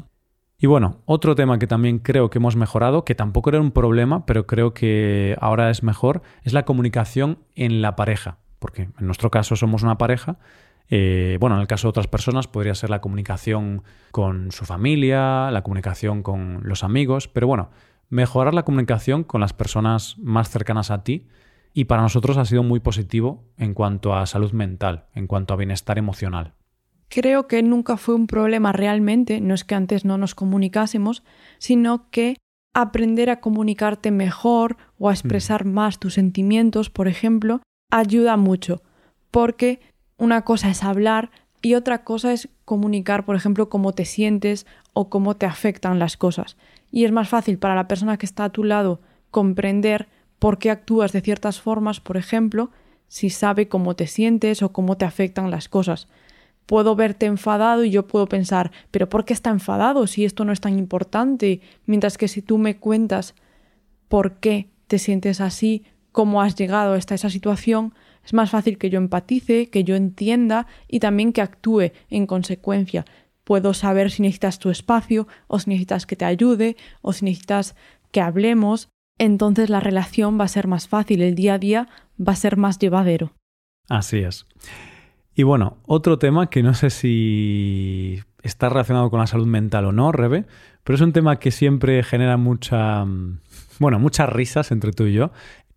Y 0.58 0.66
bueno, 0.66 1.00
otro 1.06 1.34
tema 1.34 1.58
que 1.58 1.66
también 1.66 2.00
creo 2.00 2.28
que 2.28 2.36
hemos 2.36 2.54
mejorado, 2.54 3.06
que 3.06 3.14
tampoco 3.14 3.48
era 3.48 3.62
un 3.62 3.70
problema, 3.70 4.26
pero 4.26 4.46
creo 4.46 4.74
que 4.74 5.38
ahora 5.40 5.70
es 5.70 5.82
mejor, 5.82 6.20
es 6.42 6.52
la 6.52 6.66
comunicación 6.66 7.38
en 7.54 7.80
la 7.80 7.96
pareja. 7.96 8.38
Porque 8.58 8.82
en 8.82 9.06
nuestro 9.06 9.30
caso 9.30 9.56
somos 9.56 9.82
una 9.82 9.96
pareja. 9.98 10.38
Eh, 10.88 11.36
bueno, 11.40 11.56
en 11.56 11.62
el 11.62 11.66
caso 11.66 11.88
de 11.88 11.90
otras 11.90 12.06
personas 12.06 12.46
podría 12.46 12.74
ser 12.74 12.90
la 12.90 13.00
comunicación 13.00 13.82
con 14.12 14.52
su 14.52 14.64
familia, 14.64 15.50
la 15.50 15.62
comunicación 15.62 16.22
con 16.22 16.60
los 16.62 16.84
amigos, 16.84 17.28
pero 17.28 17.46
bueno, 17.46 17.70
mejorar 18.08 18.54
la 18.54 18.64
comunicación 18.64 19.24
con 19.24 19.40
las 19.40 19.52
personas 19.52 20.16
más 20.18 20.48
cercanas 20.48 20.90
a 20.90 21.02
ti 21.02 21.26
y 21.72 21.84
para 21.84 22.02
nosotros 22.02 22.36
ha 22.36 22.44
sido 22.44 22.62
muy 22.62 22.80
positivo 22.80 23.44
en 23.58 23.74
cuanto 23.74 24.14
a 24.14 24.26
salud 24.26 24.52
mental, 24.52 25.06
en 25.14 25.26
cuanto 25.26 25.54
a 25.54 25.56
bienestar 25.56 25.98
emocional 25.98 26.54
creo 27.08 27.46
que 27.46 27.62
nunca 27.62 27.96
fue 27.96 28.14
un 28.14 28.26
problema 28.26 28.72
realmente, 28.72 29.40
no 29.40 29.54
es 29.54 29.64
que 29.64 29.74
antes 29.74 30.04
no 30.04 30.18
nos 30.18 30.34
comunicásemos, 30.34 31.22
sino 31.58 32.10
que 32.10 32.36
aprender 32.74 33.30
a 33.30 33.40
comunicarte 33.40 34.10
mejor 34.10 34.76
o 34.98 35.08
a 35.08 35.12
expresar 35.12 35.64
mm. 35.64 35.72
más 35.72 35.98
tus 35.98 36.14
sentimientos, 36.14 36.90
por 36.90 37.08
ejemplo, 37.08 37.62
ayuda 37.90 38.36
mucho, 38.36 38.82
porque 39.30 39.80
una 40.18 40.42
cosa 40.42 40.70
es 40.70 40.82
hablar 40.82 41.30
y 41.62 41.74
otra 41.74 42.04
cosa 42.04 42.32
es 42.32 42.48
comunicar, 42.64 43.24
por 43.24 43.36
ejemplo, 43.36 43.68
cómo 43.68 43.92
te 43.92 44.04
sientes 44.04 44.66
o 44.92 45.08
cómo 45.08 45.36
te 45.36 45.46
afectan 45.46 45.98
las 45.98 46.16
cosas. 46.16 46.56
Y 46.90 47.04
es 47.04 47.12
más 47.12 47.28
fácil 47.28 47.58
para 47.58 47.74
la 47.74 47.88
persona 47.88 48.16
que 48.16 48.26
está 48.26 48.44
a 48.44 48.50
tu 48.50 48.64
lado 48.64 49.00
comprender 49.30 50.08
por 50.38 50.58
qué 50.58 50.70
actúas 50.70 51.12
de 51.12 51.20
ciertas 51.20 51.60
formas, 51.60 52.00
por 52.00 52.16
ejemplo, 52.16 52.70
si 53.08 53.30
sabe 53.30 53.68
cómo 53.68 53.96
te 53.96 54.06
sientes 54.06 54.62
o 54.62 54.72
cómo 54.72 54.96
te 54.96 55.04
afectan 55.04 55.50
las 55.50 55.68
cosas 55.68 56.08
puedo 56.66 56.96
verte 56.96 57.26
enfadado 57.26 57.84
y 57.84 57.90
yo 57.90 58.06
puedo 58.06 58.26
pensar, 58.26 58.72
pero 58.90 59.08
¿por 59.08 59.24
qué 59.24 59.32
está 59.32 59.50
enfadado 59.50 60.06
si 60.06 60.24
esto 60.24 60.44
no 60.44 60.52
es 60.52 60.60
tan 60.60 60.78
importante? 60.78 61.60
Mientras 61.86 62.18
que 62.18 62.28
si 62.28 62.42
tú 62.42 62.58
me 62.58 62.76
cuentas 62.76 63.34
por 64.08 64.34
qué 64.34 64.68
te 64.88 64.98
sientes 64.98 65.40
así, 65.40 65.84
cómo 66.12 66.42
has 66.42 66.56
llegado 66.56 66.94
hasta 66.94 67.14
esa 67.14 67.30
situación, 67.30 67.94
es 68.26 68.34
más 68.34 68.50
fácil 68.50 68.76
que 68.76 68.90
yo 68.90 68.98
empatice, 68.98 69.70
que 69.70 69.84
yo 69.84 69.94
entienda 69.94 70.66
y 70.88 70.98
también 70.98 71.32
que 71.32 71.40
actúe 71.40 71.92
en 72.10 72.26
consecuencia. 72.26 73.04
Puedo 73.44 73.72
saber 73.72 74.10
si 74.10 74.22
necesitas 74.22 74.58
tu 74.58 74.70
espacio, 74.70 75.28
o 75.46 75.60
si 75.60 75.70
necesitas 75.70 76.04
que 76.04 76.16
te 76.16 76.24
ayude, 76.24 76.76
o 77.00 77.12
si 77.12 77.24
necesitas 77.24 77.76
que 78.10 78.20
hablemos. 78.20 78.88
Entonces 79.18 79.70
la 79.70 79.78
relación 79.78 80.38
va 80.38 80.44
a 80.44 80.48
ser 80.48 80.66
más 80.66 80.88
fácil, 80.88 81.22
el 81.22 81.36
día 81.36 81.54
a 81.54 81.58
día 81.58 81.88
va 82.20 82.32
a 82.32 82.36
ser 82.36 82.56
más 82.56 82.80
llevadero. 82.80 83.32
Así 83.88 84.18
es. 84.18 84.46
Y 85.36 85.44
bueno, 85.44 85.78
otro 85.86 86.18
tema 86.18 86.50
que 86.50 86.64
no 86.64 86.74
sé 86.74 86.90
si 86.90 88.20
está 88.42 88.68
relacionado 88.68 89.10
con 89.10 89.20
la 89.20 89.26
salud 89.26 89.46
mental 89.46 89.84
o 89.84 89.92
no, 89.92 90.10
Rebe, 90.10 90.46
pero 90.82 90.96
es 90.96 91.00
un 91.00 91.12
tema 91.12 91.38
que 91.38 91.50
siempre 91.50 92.02
genera 92.02 92.36
mucha, 92.36 93.04
mm, 93.04 93.40
bueno, 93.78 93.98
muchas 93.98 94.28
risas 94.28 94.72
entre 94.72 94.92
tú 94.92 95.04
y 95.04 95.12
yo, 95.12 95.30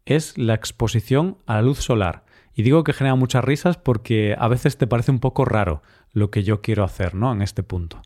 es 0.05 0.38
la 0.38 0.53
exposición 0.55 1.38
a 1.45 1.55
la 1.55 1.62
luz 1.62 1.79
solar. 1.79 2.23
Y 2.60 2.62
digo 2.62 2.84
que 2.84 2.91
genera 2.91 3.15
muchas 3.15 3.41
risas 3.41 3.78
porque 3.78 4.36
a 4.38 4.50
veces 4.50 4.78
te 4.78 4.86
parece 4.86 5.12
un 5.12 5.19
poco 5.19 5.45
raro 5.45 5.82
lo 6.12 6.30
que 6.30 6.43
yo 6.43 6.62
quiero 6.62 6.84
hacer, 6.84 7.15
¿no? 7.15 7.32
En 7.32 7.41
este 7.41 7.63
punto. 7.63 8.02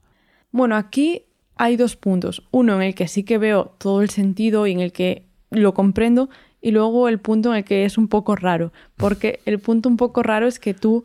Bueno, 0.52 0.76
aquí 0.76 1.24
hay 1.56 1.76
dos 1.76 1.96
puntos. 1.96 2.44
Uno 2.52 2.76
en 2.76 2.84
el 2.84 2.94
que 2.94 3.08
sí 3.08 3.24
que 3.24 3.40
veo 3.40 3.74
todo 3.80 4.04
el 4.04 4.12
sentido 4.12 4.68
y 4.68 4.72
en 4.74 4.80
el 4.80 4.92
que 4.92 5.26
lo 5.50 5.74
comprendo, 5.74 6.30
y 6.62 6.70
luego 6.70 7.10
el 7.10 7.20
punto 7.20 7.50
en 7.50 7.56
el 7.56 7.64
que 7.64 7.86
es 7.86 7.98
un 7.98 8.08
poco 8.08 8.36
raro. 8.36 8.72
Porque 8.96 9.40
el 9.48 9.58
punto 9.58 9.90
un 9.90 9.98
poco 9.98 10.22
raro 10.22 10.46
es 10.46 10.60
que 10.60 10.76
tú 10.76 11.02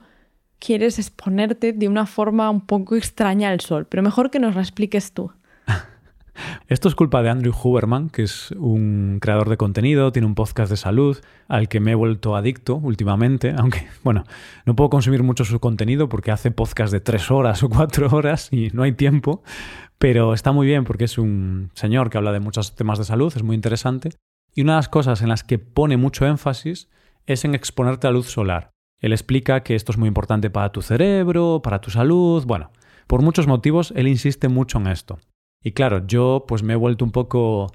quieres 0.59 0.99
exponerte 0.99 1.73
de 1.73 1.89
una 1.89 2.05
forma 2.05 2.51
un 2.51 2.61
poco 2.61 2.97
extraña 2.97 3.49
al 3.49 3.61
sol, 3.61 3.87
pero 3.89 4.03
mejor 4.03 4.31
que 4.31 4.41
nos 4.41 4.57
lo 4.57 4.61
expliques 4.61 5.13
tú. 5.13 5.33
Esto 6.69 6.89
es 6.89 6.95
culpa 6.95 7.23
de 7.23 7.31
Andrew 7.31 7.55
Huberman, 7.63 8.11
que 8.11 8.23
es 8.23 8.53
un 8.53 9.19
creador 9.21 9.49
de 9.49 9.57
contenido, 9.57 10.13
tiene 10.13 10.27
un 10.27 10.35
podcast 10.35 10.71
de 10.71 10.77
salud 10.77 11.19
al 11.49 11.69
que 11.69 11.81
me 11.81 11.93
he 11.93 11.95
vuelto 11.95 12.37
adicto 12.37 12.77
últimamente, 12.77 13.55
aunque, 13.59 13.87
bueno, 14.05 14.25
no 14.67 14.77
puedo 14.77 14.91
consumir 14.91 15.23
mucho 15.23 15.45
su 15.45 15.61
contenido 15.61 16.09
porque 16.09 16.31
hace 16.31 16.51
podcast 16.51 16.93
de 16.93 17.01
tres 17.01 17.31
horas 17.31 17.63
o 17.63 17.69
cuatro 17.69 18.09
horas 18.11 18.49
y 18.53 18.69
no 18.73 18.83
hay 18.83 18.93
tiempo, 18.93 19.43
pero 19.99 20.35
está 20.35 20.53
muy 20.53 20.67
bien 20.67 20.85
porque 20.85 21.05
es 21.05 21.19
un 21.19 21.71
señor 21.75 22.11
que 22.11 22.19
habla 22.19 22.33
de 22.33 22.41
muchos 22.41 22.75
temas 22.75 22.99
de 22.99 23.05
salud, 23.05 23.33
es 23.35 23.43
muy 23.43 23.57
interesante. 23.57 24.11
Y 24.55 24.63
una 24.63 24.73
de 24.73 24.79
las 24.79 24.89
cosas 24.89 25.23
en 25.23 25.29
las 25.29 25.45
que 25.45 25.59
pone 25.59 25.97
mucho 25.97 26.27
énfasis 26.27 26.89
es 27.27 27.45
en 27.45 27.55
exponerte 27.55 28.07
a 28.07 28.11
luz 28.11 28.27
solar. 28.27 28.71
Él 29.01 29.13
explica 29.13 29.63
que 29.63 29.75
esto 29.75 29.93
es 29.93 29.99
muy 29.99 30.09
importante 30.09 30.51
para 30.51 30.73
tu 30.73 30.83
cerebro, 30.83 31.61
para 31.63 31.81
tu 31.81 31.91
salud, 31.91 32.45
bueno, 32.47 32.73
por 33.07 33.23
muchos 33.23 33.47
motivos 33.47 33.93
él 33.97 34.09
insiste 34.09 34.49
mucho 34.49 34.79
en 34.79 34.89
esto. 34.89 35.19
Y 35.63 35.73
claro, 35.73 36.07
yo 36.07 36.45
pues 36.47 36.63
me 36.63 36.75
he 36.75 36.77
vuelto 36.77 37.05
un 37.05 37.13
poco, 37.13 37.73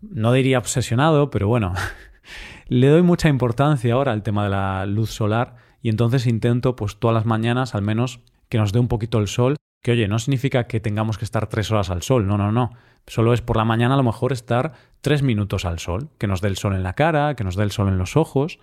no 0.00 0.32
diría 0.32 0.58
obsesionado, 0.58 1.30
pero 1.30 1.48
bueno, 1.48 1.74
le 2.68 2.88
doy 2.88 3.02
mucha 3.02 3.28
importancia 3.28 3.94
ahora 3.94 4.12
al 4.12 4.22
tema 4.22 4.44
de 4.44 4.50
la 4.50 4.86
luz 4.86 5.10
solar 5.10 5.56
y 5.82 5.88
entonces 5.88 6.26
intento 6.26 6.76
pues 6.76 6.96
todas 6.96 7.14
las 7.14 7.26
mañanas 7.26 7.74
al 7.74 7.82
menos 7.82 8.20
que 8.48 8.58
nos 8.58 8.72
dé 8.72 8.78
un 8.78 8.88
poquito 8.88 9.18
el 9.18 9.28
sol, 9.28 9.56
que 9.82 9.92
oye, 9.92 10.08
no 10.08 10.18
significa 10.18 10.66
que 10.66 10.80
tengamos 10.80 11.18
que 11.18 11.24
estar 11.24 11.46
tres 11.48 11.70
horas 11.70 11.90
al 11.90 12.02
sol, 12.02 12.26
no, 12.26 12.38
no, 12.38 12.52
no. 12.52 12.70
Solo 13.06 13.34
es 13.34 13.42
por 13.42 13.58
la 13.58 13.66
mañana 13.66 13.94
a 13.94 13.96
lo 13.98 14.02
mejor 14.02 14.32
estar 14.32 14.72
tres 15.02 15.22
minutos 15.22 15.66
al 15.66 15.78
sol, 15.78 16.08
que 16.16 16.26
nos 16.26 16.40
dé 16.40 16.48
el 16.48 16.56
sol 16.56 16.74
en 16.74 16.82
la 16.82 16.94
cara, 16.94 17.36
que 17.36 17.44
nos 17.44 17.56
dé 17.56 17.64
el 17.64 17.70
sol 17.70 17.88
en 17.88 17.98
los 17.98 18.16
ojos, 18.16 18.58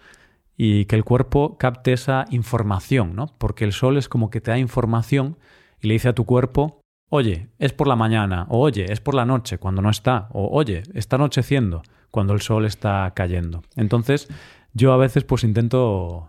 y 0.58 0.86
que 0.86 0.95
el 0.95 1.04
cuerpo 1.04 1.58
capte 1.58 1.93
esa 1.93 2.26
información, 2.32 3.15
¿no? 3.15 3.28
Porque 3.38 3.65
el 3.65 3.74
sol 3.74 3.97
es 3.97 4.10
como 4.10 4.30
que 4.32 4.41
te 4.41 4.52
da 4.52 4.58
información 4.58 5.38
y 5.80 5.88
le 5.88 5.93
dice 5.93 6.10
a 6.10 6.13
tu 6.13 6.26
cuerpo, 6.26 6.81
oye, 7.12 7.50
es 7.60 7.74
por 7.74 7.88
la 7.88 7.97
mañana, 7.97 8.47
o 8.50 8.60
oye, 8.60 8.86
es 8.91 9.02
por 9.02 9.13
la 9.13 9.26
noche 9.26 9.58
cuando 9.58 9.82
no 9.82 9.89
está, 9.89 10.30
o 10.32 10.47
oye, 10.58 10.84
está 10.93 11.17
anocheciendo 11.17 11.84
cuando 12.10 12.34
el 12.34 12.41
sol 12.41 12.65
está 12.65 13.12
cayendo. 13.13 13.63
Entonces, 13.76 14.30
yo 14.74 14.93
a 14.93 14.97
veces 14.97 15.26
pues 15.26 15.43
intento 15.43 16.28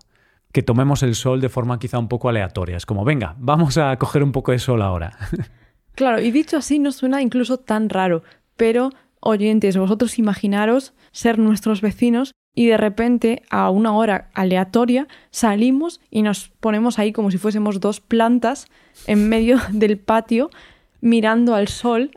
que 0.53 0.63
tomemos 0.63 1.03
el 1.05 1.15
sol 1.15 1.41
de 1.41 1.49
forma 1.49 1.79
quizá 1.79 1.99
un 1.99 2.09
poco 2.09 2.29
aleatoria. 2.29 2.77
Es 2.77 2.85
como, 2.85 3.05
venga, 3.05 3.37
vamos 3.39 3.79
a 3.79 3.97
coger 3.97 4.23
un 4.23 4.33
poco 4.33 4.53
de 4.53 4.59
sol 4.59 4.83
ahora. 4.83 5.17
Claro, 5.95 6.23
y 6.23 6.31
dicho 6.31 6.57
así 6.57 6.79
no 6.79 6.91
suena 6.91 7.21
incluso 7.21 7.59
tan 7.59 7.91
raro, 7.91 8.23
pero 8.57 8.89
oyentes, 9.21 9.77
vosotros 9.77 10.19
imaginaros 10.19 10.95
ser 11.11 11.39
nuestros 11.39 11.83
vecinos 11.83 12.33
y 12.55 12.67
de 12.67 12.79
repente 12.79 13.43
a 13.51 13.69
una 13.69 13.93
hora 13.95 14.31
aleatoria 14.33 15.07
salimos 15.31 16.01
y 16.11 16.23
nos 16.23 16.49
ponemos 16.61 16.99
ahí 16.99 17.13
como 17.13 17.31
si 17.31 17.37
fuésemos 17.37 17.79
dos 17.79 18.01
plantas 18.01 18.69
en 19.07 19.29
medio 19.29 19.59
del 19.71 19.99
patio 19.99 20.49
mirando 21.03 21.55
al 21.55 21.69
sol 21.69 22.13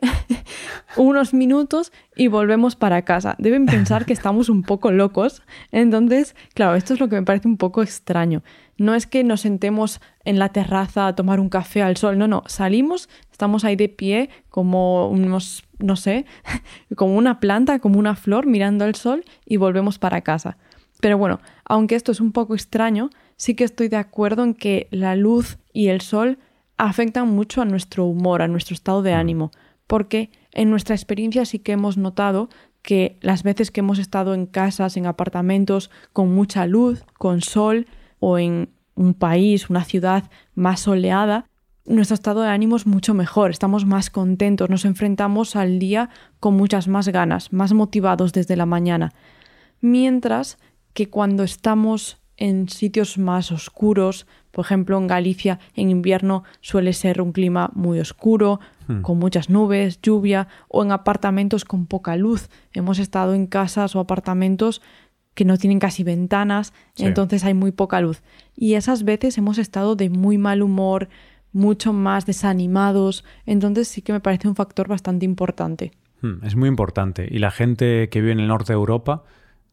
unos 0.96 1.34
minutos 1.34 1.92
y 2.14 2.28
volvemos 2.28 2.76
para 2.76 3.02
casa. 3.02 3.34
Deben 3.38 3.66
pensar 3.66 4.06
que 4.06 4.14
estamos 4.14 4.48
un 4.48 4.62
poco 4.62 4.90
locos. 4.90 5.42
Entonces, 5.72 6.34
claro, 6.54 6.76
esto 6.76 6.94
es 6.94 7.00
lo 7.00 7.08
que 7.08 7.16
me 7.16 7.22
parece 7.22 7.48
un 7.48 7.58
poco 7.58 7.82
extraño. 7.82 8.42
No 8.78 8.94
es 8.94 9.06
que 9.06 9.24
nos 9.24 9.42
sentemos 9.42 10.00
en 10.24 10.38
la 10.38 10.50
terraza 10.50 11.08
a 11.08 11.14
tomar 11.14 11.40
un 11.40 11.48
café 11.48 11.82
al 11.82 11.96
sol, 11.96 12.16
no, 12.16 12.28
no, 12.28 12.44
salimos, 12.46 13.08
estamos 13.32 13.64
ahí 13.64 13.74
de 13.74 13.88
pie 13.88 14.30
como 14.50 15.08
unos, 15.08 15.64
no 15.78 15.96
sé, 15.96 16.24
como 16.96 17.16
una 17.16 17.40
planta, 17.40 17.80
como 17.80 17.98
una 17.98 18.14
flor 18.14 18.46
mirando 18.46 18.84
al 18.84 18.94
sol 18.94 19.24
y 19.44 19.56
volvemos 19.56 19.98
para 19.98 20.20
casa. 20.20 20.58
Pero 21.00 21.18
bueno, 21.18 21.40
aunque 21.64 21.94
esto 21.96 22.12
es 22.12 22.20
un 22.20 22.32
poco 22.32 22.54
extraño, 22.54 23.10
sí 23.36 23.54
que 23.54 23.64
estoy 23.64 23.88
de 23.88 23.96
acuerdo 23.96 24.44
en 24.44 24.54
que 24.54 24.88
la 24.90 25.16
luz 25.16 25.58
y 25.72 25.88
el 25.88 26.00
sol 26.00 26.38
afectan 26.78 27.28
mucho 27.28 27.62
a 27.62 27.64
nuestro 27.64 28.04
humor, 28.04 28.42
a 28.42 28.48
nuestro 28.48 28.74
estado 28.74 29.02
de 29.02 29.14
ánimo, 29.14 29.50
porque 29.86 30.30
en 30.52 30.70
nuestra 30.70 30.94
experiencia 30.94 31.44
sí 31.44 31.58
que 31.58 31.72
hemos 31.72 31.96
notado 31.96 32.48
que 32.82 33.18
las 33.20 33.42
veces 33.42 33.70
que 33.70 33.80
hemos 33.80 33.98
estado 33.98 34.34
en 34.34 34.46
casas, 34.46 34.96
en 34.96 35.06
apartamentos 35.06 35.90
con 36.12 36.34
mucha 36.34 36.66
luz, 36.66 37.04
con 37.18 37.40
sol 37.40 37.86
o 38.20 38.38
en 38.38 38.70
un 38.94 39.14
país, 39.14 39.68
una 39.70 39.84
ciudad 39.84 40.30
más 40.54 40.80
soleada, 40.80 41.46
nuestro 41.84 42.14
estado 42.14 42.42
de 42.42 42.48
ánimo 42.48 42.76
es 42.76 42.86
mucho 42.86 43.14
mejor, 43.14 43.50
estamos 43.50 43.86
más 43.86 44.10
contentos, 44.10 44.70
nos 44.70 44.84
enfrentamos 44.84 45.56
al 45.56 45.78
día 45.78 46.10
con 46.40 46.54
muchas 46.54 46.88
más 46.88 47.08
ganas, 47.08 47.52
más 47.52 47.72
motivados 47.72 48.32
desde 48.32 48.56
la 48.56 48.66
mañana. 48.66 49.12
Mientras 49.80 50.58
que 50.94 51.08
cuando 51.10 51.44
estamos 51.44 52.18
en 52.36 52.68
sitios 52.68 53.18
más 53.18 53.52
oscuros, 53.52 54.26
por 54.50 54.64
ejemplo, 54.64 54.96
en 54.98 55.06
Galicia 55.06 55.58
en 55.74 55.90
invierno 55.90 56.44
suele 56.60 56.92
ser 56.92 57.20
un 57.20 57.32
clima 57.32 57.70
muy 57.74 58.00
oscuro, 58.00 58.60
hmm. 58.88 59.02
con 59.02 59.18
muchas 59.18 59.50
nubes, 59.50 60.00
lluvia, 60.02 60.48
o 60.68 60.82
en 60.82 60.92
apartamentos 60.92 61.64
con 61.64 61.86
poca 61.86 62.16
luz. 62.16 62.48
Hemos 62.72 62.98
estado 62.98 63.34
en 63.34 63.46
casas 63.46 63.94
o 63.96 64.00
apartamentos 64.00 64.82
que 65.34 65.44
no 65.44 65.58
tienen 65.58 65.78
casi 65.78 66.02
ventanas, 66.02 66.72
entonces 66.96 67.44
hay 67.44 67.52
muy 67.52 67.70
poca 67.70 68.00
luz. 68.00 68.22
Y 68.54 68.74
esas 68.74 69.04
veces 69.04 69.36
hemos 69.36 69.58
estado 69.58 69.94
de 69.94 70.08
muy 70.08 70.38
mal 70.38 70.62
humor, 70.62 71.10
mucho 71.52 71.92
más 71.92 72.24
desanimados, 72.24 73.24
entonces 73.44 73.88
sí 73.88 74.00
que 74.00 74.14
me 74.14 74.20
parece 74.20 74.48
un 74.48 74.56
factor 74.56 74.88
bastante 74.88 75.26
importante. 75.26 75.92
Hmm, 76.22 76.42
es 76.42 76.56
muy 76.56 76.68
importante. 76.70 77.28
Y 77.30 77.38
la 77.38 77.50
gente 77.50 78.08
que 78.08 78.20
vive 78.22 78.32
en 78.32 78.40
el 78.40 78.48
norte 78.48 78.72
de 78.72 78.78
Europa 78.78 79.24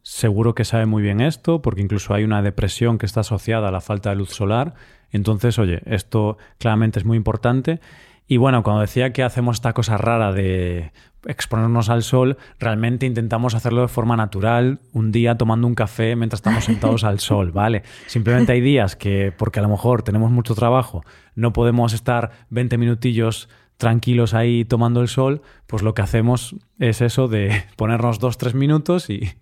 seguro 0.03 0.53
que 0.53 0.65
sabe 0.65 0.85
muy 0.85 1.01
bien 1.01 1.21
esto, 1.21 1.61
porque 1.61 1.81
incluso 1.81 2.13
hay 2.13 2.23
una 2.23 2.41
depresión 2.41 2.97
que 2.97 3.05
está 3.05 3.21
asociada 3.21 3.69
a 3.69 3.71
la 3.71 3.81
falta 3.81 4.09
de 4.11 4.17
luz 4.17 4.29
solar. 4.29 4.75
Entonces, 5.11 5.57
oye, 5.57 5.81
esto 5.85 6.37
claramente 6.59 6.99
es 6.99 7.05
muy 7.05 7.17
importante. 7.17 7.79
Y 8.27 8.37
bueno, 8.37 8.63
cuando 8.63 8.81
decía 8.81 9.13
que 9.13 9.23
hacemos 9.23 9.57
esta 9.57 9.73
cosa 9.73 9.97
rara 9.97 10.31
de 10.31 10.91
exponernos 11.25 11.89
al 11.89 12.03
sol, 12.03 12.37
realmente 12.59 13.05
intentamos 13.05 13.55
hacerlo 13.55 13.81
de 13.81 13.87
forma 13.87 14.17
natural, 14.17 14.79
un 14.91 15.11
día 15.11 15.37
tomando 15.37 15.67
un 15.67 15.75
café 15.75 16.15
mientras 16.15 16.39
estamos 16.39 16.65
sentados 16.65 17.03
al 17.05 17.19
sol, 17.21 17.51
¿vale? 17.51 17.83
Simplemente 18.07 18.51
hay 18.51 18.61
días 18.61 18.95
que, 18.95 19.33
porque 19.37 19.59
a 19.59 19.63
lo 19.63 19.69
mejor 19.69 20.03
tenemos 20.03 20.31
mucho 20.31 20.53
trabajo, 20.53 21.03
no 21.35 21.53
podemos 21.53 21.93
estar 21.93 22.31
20 22.49 22.77
minutillos 22.77 23.49
tranquilos 23.77 24.33
ahí 24.33 24.65
tomando 24.65 25.01
el 25.01 25.07
sol, 25.07 25.41
pues 25.67 25.81
lo 25.81 25.93
que 25.93 26.01
hacemos 26.01 26.55
es 26.79 27.01
eso 27.01 27.27
de 27.27 27.63
ponernos 27.77 28.19
dos, 28.19 28.37
tres 28.37 28.53
minutos 28.53 29.09
y, 29.09 29.33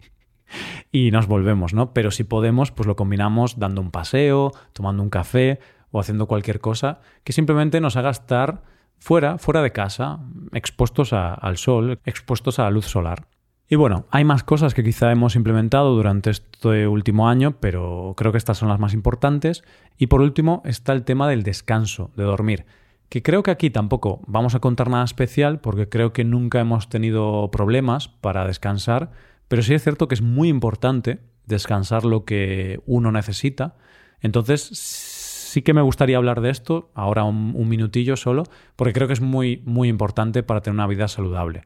y 0.92 1.12
nos 1.12 1.28
volvemos, 1.28 1.74
¿no? 1.74 1.94
Pero 1.94 2.12
si 2.12 2.24
podemos, 2.24 2.72
pues 2.72 2.88
lo 2.88 2.96
combinamos 2.96 3.58
dando 3.58 3.82
un 3.82 3.92
paseo, 3.92 4.52
tomando 4.74 5.04
un 5.04 5.10
café 5.10 5.60
o 5.92 6.00
haciendo 6.00 6.28
cualquier 6.28 6.60
cosa 6.60 7.00
que 7.24 7.34
simplemente 7.34 7.80
nos 7.82 7.96
haga 7.96 8.10
estar 8.10 8.64
fuera, 8.98 9.38
fuera 9.38 9.62
de 9.62 9.72
casa, 9.72 10.20
expuestos 10.54 11.14
al 11.14 11.58
sol, 11.58 12.00
expuestos 12.06 12.60
a 12.60 12.64
la 12.64 12.72
luz 12.72 12.86
solar. 12.86 13.28
Y 13.68 13.78
bueno, 13.78 14.06
hay 14.12 14.26
más 14.26 14.44
cosas 14.44 14.74
que 14.74 14.84
quizá 14.84 15.14
hemos 15.14 15.38
implementado 15.38 15.96
durante 15.96 16.30
este 16.30 16.88
último 16.88 17.30
año, 17.30 17.56
pero 17.62 18.14
creo 18.18 18.34
que 18.34 18.38
estas 18.38 18.58
son 18.58 18.68
las 18.68 18.80
más 18.80 18.94
importantes. 18.94 19.64
Y 19.98 20.08
por 20.08 20.20
último 20.20 20.62
está 20.66 20.92
el 20.92 21.04
tema 21.04 21.30
del 21.30 21.44
descanso, 21.44 22.12
de 22.18 22.24
dormir, 22.26 22.66
que 23.08 23.24
creo 23.24 23.44
que 23.44 23.52
aquí 23.52 23.70
tampoco 23.70 24.20
vamos 24.28 24.56
a 24.56 24.60
contar 24.60 24.90
nada 24.90 25.06
especial 25.06 25.62
porque 25.62 25.88
creo 25.88 26.12
que 26.12 26.26
nunca 26.26 26.60
hemos 26.60 26.90
tenido 26.90 27.50
problemas 27.50 28.10
para 28.10 28.46
descansar, 28.46 29.12
pero 29.52 29.64
sí 29.64 29.74
es 29.74 29.84
cierto 29.84 30.08
que 30.08 30.16
es 30.16 30.22
muy 30.22 30.48
importante 30.48 31.20
descansar 31.46 32.06
lo 32.06 32.24
que 32.24 32.80
uno 32.86 33.12
necesita. 33.12 33.76
Entonces, 34.22 34.62
sí 34.62 35.62
que 35.62 35.74
me 35.74 35.82
gustaría 35.82 36.16
hablar 36.16 36.40
de 36.40 36.52
esto, 36.52 36.90
ahora 36.94 37.26
un, 37.26 37.68
minutillo 37.68 38.16
solo, 38.16 38.44
porque 38.78 38.94
creo 38.94 39.08
que 39.08 39.14
es 39.14 39.20
muy, 39.20 39.62
muy 39.66 39.90
importante 39.90 40.42
para 40.42 40.62
tener 40.62 40.76
una 40.76 40.88
vida 40.88 41.10
saludable. 41.10 41.66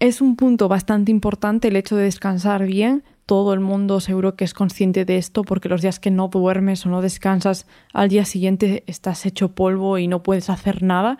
Es 0.00 0.22
un 0.22 0.36
punto 0.36 0.68
bastante 0.68 1.10
importante 1.12 1.68
el 1.68 1.76
hecho 1.76 1.96
de 1.96 2.04
descansar 2.04 2.64
bien. 2.64 3.04
Todo 3.26 3.52
el 3.52 3.60
mundo 3.60 4.00
seguro 4.00 4.34
que 4.34 4.46
es 4.46 4.54
consciente 4.54 5.04
de 5.04 5.18
esto 5.18 5.42
porque 5.42 5.68
los 5.68 5.82
días 5.82 6.00
que 6.00 6.10
no 6.10 6.28
duermes 6.28 6.86
o 6.86 6.88
no 6.88 7.02
descansas, 7.02 7.66
al 7.92 8.08
día 8.08 8.24
siguiente 8.24 8.84
estás 8.86 9.26
hecho 9.26 9.54
polvo 9.54 9.98
y 9.98 10.08
no 10.08 10.22
puedes 10.22 10.48
hacer 10.48 10.82
nada. 10.82 11.18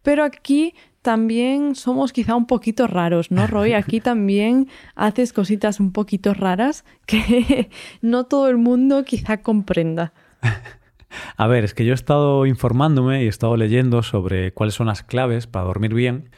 Pero 0.00 0.24
aquí 0.24 0.74
también 1.04 1.74
somos 1.74 2.14
quizá 2.14 2.34
un 2.34 2.46
poquito 2.46 2.86
raros, 2.86 3.30
¿no, 3.30 3.46
Roy? 3.46 3.74
Aquí 3.74 4.00
también 4.00 4.68
haces 4.94 5.34
cositas 5.34 5.78
un 5.78 5.92
poquito 5.92 6.32
raras 6.32 6.86
que 7.04 7.68
no 8.00 8.24
todo 8.24 8.48
el 8.48 8.56
mundo 8.56 9.04
quizá 9.04 9.42
comprenda. 9.42 10.14
A 11.36 11.46
ver, 11.46 11.62
es 11.62 11.74
que 11.74 11.84
yo 11.84 11.92
he 11.92 11.94
estado 11.94 12.46
informándome 12.46 13.22
y 13.22 13.26
he 13.26 13.28
estado 13.28 13.56
leyendo 13.58 14.02
sobre 14.02 14.52
cuáles 14.52 14.74
son 14.74 14.86
las 14.86 15.02
claves 15.02 15.46
para 15.46 15.66
dormir 15.66 15.92
bien 15.92 16.30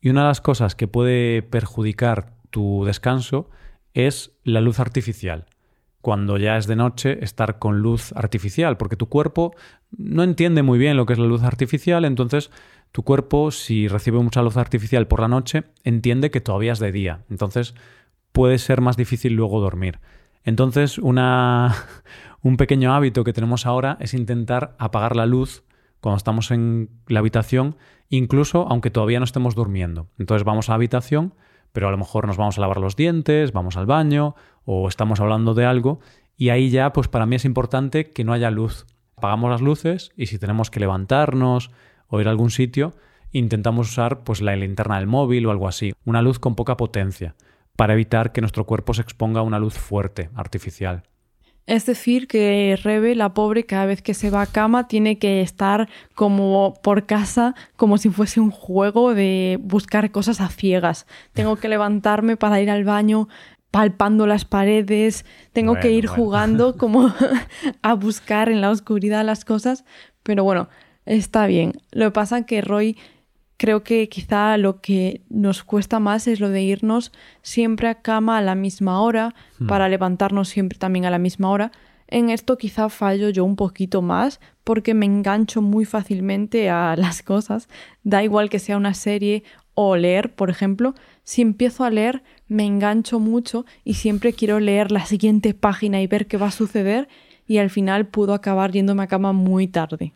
y 0.00 0.08
una 0.08 0.22
de 0.22 0.28
las 0.28 0.40
cosas 0.40 0.74
que 0.74 0.88
puede 0.88 1.42
perjudicar 1.42 2.32
tu 2.48 2.84
descanso 2.86 3.50
es 3.92 4.32
la 4.42 4.62
luz 4.62 4.80
artificial. 4.80 5.44
Cuando 6.04 6.36
ya 6.36 6.58
es 6.58 6.66
de 6.66 6.76
noche, 6.76 7.24
estar 7.24 7.58
con 7.58 7.78
luz 7.78 8.12
artificial, 8.12 8.76
porque 8.76 8.94
tu 8.94 9.08
cuerpo 9.08 9.54
no 9.96 10.22
entiende 10.22 10.62
muy 10.62 10.78
bien 10.78 10.98
lo 10.98 11.06
que 11.06 11.14
es 11.14 11.18
la 11.18 11.24
luz 11.24 11.42
artificial, 11.42 12.04
entonces 12.04 12.50
tu 12.92 13.04
cuerpo, 13.04 13.50
si 13.50 13.88
recibe 13.88 14.18
mucha 14.18 14.42
luz 14.42 14.58
artificial 14.58 15.06
por 15.06 15.20
la 15.20 15.28
noche, 15.28 15.64
entiende 15.82 16.30
que 16.30 16.42
todavía 16.42 16.72
es 16.72 16.78
de 16.78 16.92
día. 16.92 17.24
Entonces 17.30 17.74
puede 18.32 18.58
ser 18.58 18.82
más 18.82 18.98
difícil 18.98 19.32
luego 19.32 19.62
dormir. 19.62 19.98
Entonces, 20.44 20.98
una, 20.98 21.74
un 22.42 22.58
pequeño 22.58 22.92
hábito 22.92 23.24
que 23.24 23.32
tenemos 23.32 23.64
ahora 23.64 23.96
es 23.98 24.12
intentar 24.12 24.76
apagar 24.78 25.16
la 25.16 25.24
luz 25.24 25.64
cuando 26.02 26.18
estamos 26.18 26.50
en 26.50 26.90
la 27.08 27.20
habitación, 27.20 27.76
incluso 28.10 28.66
aunque 28.68 28.90
todavía 28.90 29.20
no 29.20 29.24
estemos 29.24 29.54
durmiendo. 29.54 30.08
Entonces 30.18 30.44
vamos 30.44 30.68
a 30.68 30.72
la 30.72 30.76
habitación, 30.76 31.32
pero 31.72 31.88
a 31.88 31.90
lo 31.90 31.96
mejor 31.96 32.26
nos 32.26 32.36
vamos 32.36 32.58
a 32.58 32.60
lavar 32.60 32.76
los 32.76 32.94
dientes, 32.94 33.52
vamos 33.52 33.78
al 33.78 33.86
baño 33.86 34.34
o 34.64 34.88
estamos 34.88 35.20
hablando 35.20 35.54
de 35.54 35.66
algo 35.66 36.00
y 36.36 36.48
ahí 36.48 36.70
ya 36.70 36.92
pues 36.92 37.08
para 37.08 37.26
mí 37.26 37.36
es 37.36 37.44
importante 37.44 38.10
que 38.10 38.24
no 38.24 38.32
haya 38.32 38.50
luz. 38.50 38.86
Apagamos 39.16 39.50
las 39.50 39.60
luces 39.60 40.10
y 40.16 40.26
si 40.26 40.38
tenemos 40.38 40.70
que 40.70 40.80
levantarnos 40.80 41.70
o 42.08 42.20
ir 42.20 42.28
a 42.28 42.30
algún 42.30 42.50
sitio, 42.50 42.94
intentamos 43.32 43.90
usar 43.90 44.24
pues 44.24 44.40
la 44.40 44.56
linterna 44.56 44.98
del 44.98 45.06
móvil 45.06 45.46
o 45.46 45.50
algo 45.50 45.68
así, 45.68 45.92
una 46.04 46.22
luz 46.22 46.38
con 46.38 46.54
poca 46.54 46.76
potencia, 46.76 47.34
para 47.76 47.94
evitar 47.94 48.32
que 48.32 48.40
nuestro 48.40 48.64
cuerpo 48.64 48.94
se 48.94 49.02
exponga 49.02 49.40
a 49.40 49.44
una 49.44 49.58
luz 49.58 49.74
fuerte, 49.74 50.30
artificial. 50.34 51.04
Es 51.66 51.86
decir, 51.86 52.28
que 52.28 52.78
Rebe, 52.82 53.14
la 53.14 53.32
pobre, 53.32 53.64
cada 53.64 53.86
vez 53.86 54.02
que 54.02 54.12
se 54.12 54.28
va 54.28 54.42
a 54.42 54.46
cama 54.46 54.86
tiene 54.86 55.18
que 55.18 55.40
estar 55.40 55.88
como 56.14 56.74
por 56.82 57.06
casa, 57.06 57.54
como 57.76 57.96
si 57.96 58.10
fuese 58.10 58.38
un 58.38 58.50
juego 58.50 59.14
de 59.14 59.58
buscar 59.62 60.10
cosas 60.10 60.42
a 60.42 60.48
ciegas. 60.48 61.06
Tengo 61.32 61.56
que 61.56 61.68
levantarme 61.68 62.36
para 62.36 62.60
ir 62.60 62.68
al 62.68 62.84
baño 62.84 63.28
palpando 63.74 64.28
las 64.28 64.44
paredes, 64.44 65.24
tengo 65.52 65.74
que 65.80 65.90
ir 65.90 66.06
jugando 66.06 66.76
como 66.78 67.12
a 67.82 67.94
buscar 67.94 68.48
en 68.48 68.60
la 68.60 68.70
oscuridad 68.70 69.24
las 69.24 69.44
cosas, 69.44 69.84
pero 70.22 70.44
bueno, 70.44 70.68
está 71.06 71.48
bien. 71.48 71.72
Lo 71.90 72.04
que 72.04 72.10
pasa 72.12 72.38
es 72.38 72.46
que 72.46 72.60
Roy 72.60 72.96
creo 73.56 73.82
que 73.82 74.08
quizá 74.08 74.56
lo 74.58 74.80
que 74.80 75.22
nos 75.28 75.64
cuesta 75.64 75.98
más 75.98 76.28
es 76.28 76.38
lo 76.38 76.50
de 76.50 76.62
irnos 76.62 77.10
siempre 77.42 77.88
a 77.88 77.96
cama 77.96 78.38
a 78.38 78.42
la 78.42 78.54
misma 78.54 79.00
hora, 79.00 79.34
hmm. 79.58 79.66
para 79.66 79.88
levantarnos 79.88 80.48
siempre 80.48 80.78
también 80.78 81.04
a 81.04 81.10
la 81.10 81.18
misma 81.18 81.50
hora. 81.50 81.72
En 82.06 82.30
esto 82.30 82.56
quizá 82.56 82.88
fallo 82.88 83.28
yo 83.30 83.44
un 83.44 83.56
poquito 83.56 84.02
más 84.02 84.38
porque 84.62 84.94
me 84.94 85.06
engancho 85.06 85.62
muy 85.62 85.84
fácilmente 85.84 86.70
a 86.70 86.94
las 86.96 87.24
cosas. 87.24 87.68
Da 88.04 88.22
igual 88.22 88.50
que 88.50 88.60
sea 88.60 88.76
una 88.76 88.94
serie 88.94 89.42
o 89.74 89.96
leer, 89.96 90.32
por 90.32 90.48
ejemplo. 90.48 90.94
Si 91.24 91.42
empiezo 91.42 91.82
a 91.82 91.90
leer, 91.90 92.22
me 92.48 92.64
engancho 92.64 93.20
mucho 93.20 93.64
y 93.84 93.94
siempre 93.94 94.32
quiero 94.32 94.60
leer 94.60 94.92
la 94.92 95.06
siguiente 95.06 95.54
página 95.54 96.00
y 96.00 96.06
ver 96.06 96.26
qué 96.26 96.36
va 96.36 96.48
a 96.48 96.52
suceder 96.52 97.08
y 97.46 97.58
al 97.58 97.70
final 97.70 98.06
puedo 98.06 98.34
acabar 98.34 98.72
yéndome 98.72 99.02
a 99.02 99.06
cama 99.06 99.32
muy 99.32 99.66
tarde. 99.66 100.12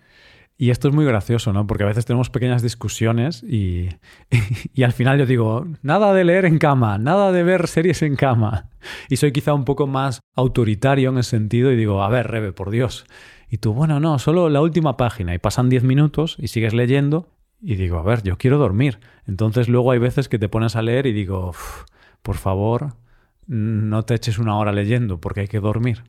Y 0.61 0.71
esto 0.71 0.89
es 0.89 0.95
muy 0.95 1.05
gracioso, 1.05 1.53
¿no? 1.53 1.69
Porque 1.69 1.85
a 1.85 1.87
veces 1.87 2.05
tenemos 2.05 2.31
pequeñas 2.31 2.63
discusiones 2.63 3.45
y, 3.45 3.91
y, 4.75 4.83
al 4.83 4.93
final 4.93 5.17
yo 5.17 5.25
digo, 5.25 5.67
nada 5.83 6.13
de 6.13 6.25
leer 6.25 6.47
en 6.47 6.59
cama, 6.59 6.99
nada 6.99 7.31
de 7.31 7.45
ver 7.45 7.69
series 7.69 8.03
en 8.03 8.17
cama. 8.17 8.69
Y 9.09 9.17
soy 9.17 9.31
quizá 9.31 9.55
un 9.55 9.65
poco 9.65 9.87
más 9.87 10.21
autoritario 10.35 11.11
en 11.11 11.19
ese 11.19 11.31
sentido 11.31 11.71
y 11.71 11.77
digo, 11.77 12.03
a 12.03 12.09
ver, 12.09 12.27
Rebe, 12.27 12.53
por 12.53 12.71
Dios. 12.71 13.07
Y 13.49 13.59
tú, 13.59 13.73
bueno, 13.73 14.01
no, 14.01 14.19
solo 14.19 14.49
la 14.49 14.61
última 14.61 14.97
página. 14.97 15.33
Y 15.33 15.39
pasan 15.39 15.69
10 15.69 15.85
minutos 15.85 16.37
y 16.41 16.49
sigues 16.49 16.75
leyendo 16.75 17.29
y 17.61 17.77
digo, 17.77 17.99
a 17.99 18.03
ver, 18.03 18.25
yo 18.25 18.37
quiero 18.37 18.59
dormir. 18.59 18.99
Entonces 19.29 19.69
luego 19.69 19.93
hay 19.93 20.01
veces 20.01 20.29
que 20.29 20.41
te 20.41 20.49
pones 20.49 20.75
a 20.75 20.83
leer 20.83 21.07
y 21.07 21.13
digo, 21.13 21.53
por 22.29 22.37
favor, 22.37 22.93
no 23.47 24.03
te 24.03 24.13
eches 24.13 24.39
una 24.39 24.59
hora 24.59 24.71
leyendo 24.71 25.19
porque 25.19 25.41
hay 25.41 25.49
que 25.49 25.61
dormir. 25.61 26.05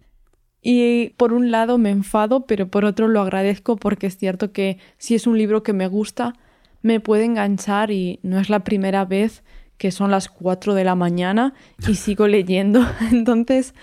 Y 0.61 1.11
por 1.11 1.31
un 1.31 1.49
lado 1.49 1.77
me 1.77 1.91
enfado, 1.91 2.45
pero 2.45 2.67
por 2.67 2.83
otro 2.83 3.07
lo 3.07 3.21
agradezco 3.21 3.77
porque 3.77 4.07
es 4.07 4.17
cierto 4.17 4.51
que 4.51 4.79
si 4.97 5.15
es 5.15 5.27
un 5.27 5.37
libro 5.37 5.63
que 5.63 5.71
me 5.71 5.87
gusta, 5.87 6.33
me 6.81 6.99
puede 6.99 7.23
enganchar 7.23 7.89
y 7.89 8.19
no 8.21 8.37
es 8.37 8.49
la 8.49 8.65
primera 8.65 9.05
vez 9.05 9.45
que 9.77 9.91
son 9.91 10.11
las 10.11 10.27
4 10.27 10.73
de 10.73 10.83
la 10.83 10.95
mañana 10.95 11.53
y 11.87 11.95
sigo 11.95 12.27
leyendo. 12.27 12.85
Entonces 13.13 13.73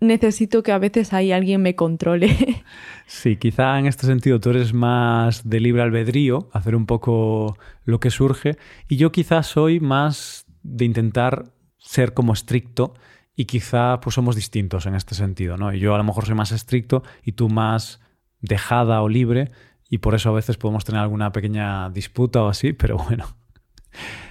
necesito 0.00 0.62
que 0.62 0.72
a 0.72 0.78
veces 0.78 1.12
ahí 1.12 1.32
alguien 1.32 1.60
me 1.60 1.74
controle. 1.74 2.64
Sí, 3.10 3.36
quizá 3.36 3.78
en 3.78 3.86
este 3.86 4.06
sentido 4.06 4.38
tú 4.38 4.50
eres 4.50 4.74
más 4.74 5.48
de 5.48 5.60
libre 5.60 5.80
albedrío, 5.80 6.50
hacer 6.52 6.76
un 6.76 6.84
poco 6.84 7.56
lo 7.86 8.00
que 8.00 8.10
surge, 8.10 8.58
y 8.86 8.96
yo 8.96 9.12
quizás 9.12 9.46
soy 9.46 9.80
más 9.80 10.44
de 10.62 10.84
intentar 10.84 11.46
ser 11.88 12.12
como 12.12 12.34
estricto 12.34 12.92
y 13.34 13.46
quizá 13.46 13.98
pues 14.00 14.14
somos 14.14 14.36
distintos 14.36 14.84
en 14.84 14.94
este 14.94 15.14
sentido, 15.14 15.56
¿no? 15.56 15.72
Y 15.72 15.80
yo 15.80 15.94
a 15.94 15.98
lo 15.98 16.04
mejor 16.04 16.26
soy 16.26 16.34
más 16.34 16.52
estricto 16.52 17.02
y 17.22 17.32
tú 17.32 17.48
más 17.48 18.00
dejada 18.42 19.00
o 19.00 19.08
libre 19.08 19.50
y 19.88 19.98
por 19.98 20.14
eso 20.14 20.28
a 20.28 20.32
veces 20.32 20.58
podemos 20.58 20.84
tener 20.84 21.00
alguna 21.00 21.32
pequeña 21.32 21.88
disputa 21.88 22.42
o 22.42 22.48
así, 22.48 22.74
pero 22.74 22.98
bueno. 22.98 23.24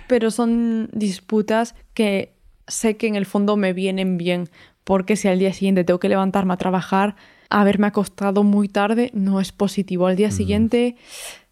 Pero 0.08 0.30
son 0.30 0.90
disputas 0.94 1.74
que 1.96 2.36
sé 2.68 2.96
que 2.96 3.08
en 3.08 3.16
el 3.16 3.26
fondo 3.26 3.58
me 3.58 3.74
vienen 3.74 4.18
bien, 4.18 4.50
porque 4.84 5.16
si 5.16 5.28
al 5.28 5.40
día 5.40 5.52
siguiente 5.52 5.84
tengo 5.84 6.00
que 6.00 6.10
levantarme 6.10 6.54
a 6.54 6.58
trabajar, 6.58 7.16
haberme 7.50 7.88
acostado 7.88 8.44
muy 8.44 8.70
tarde 8.70 9.10
no 9.16 9.42
es 9.42 9.52
positivo. 9.52 10.06
Al 10.06 10.16
día 10.16 10.28
mm. 10.28 10.32
siguiente 10.32 10.96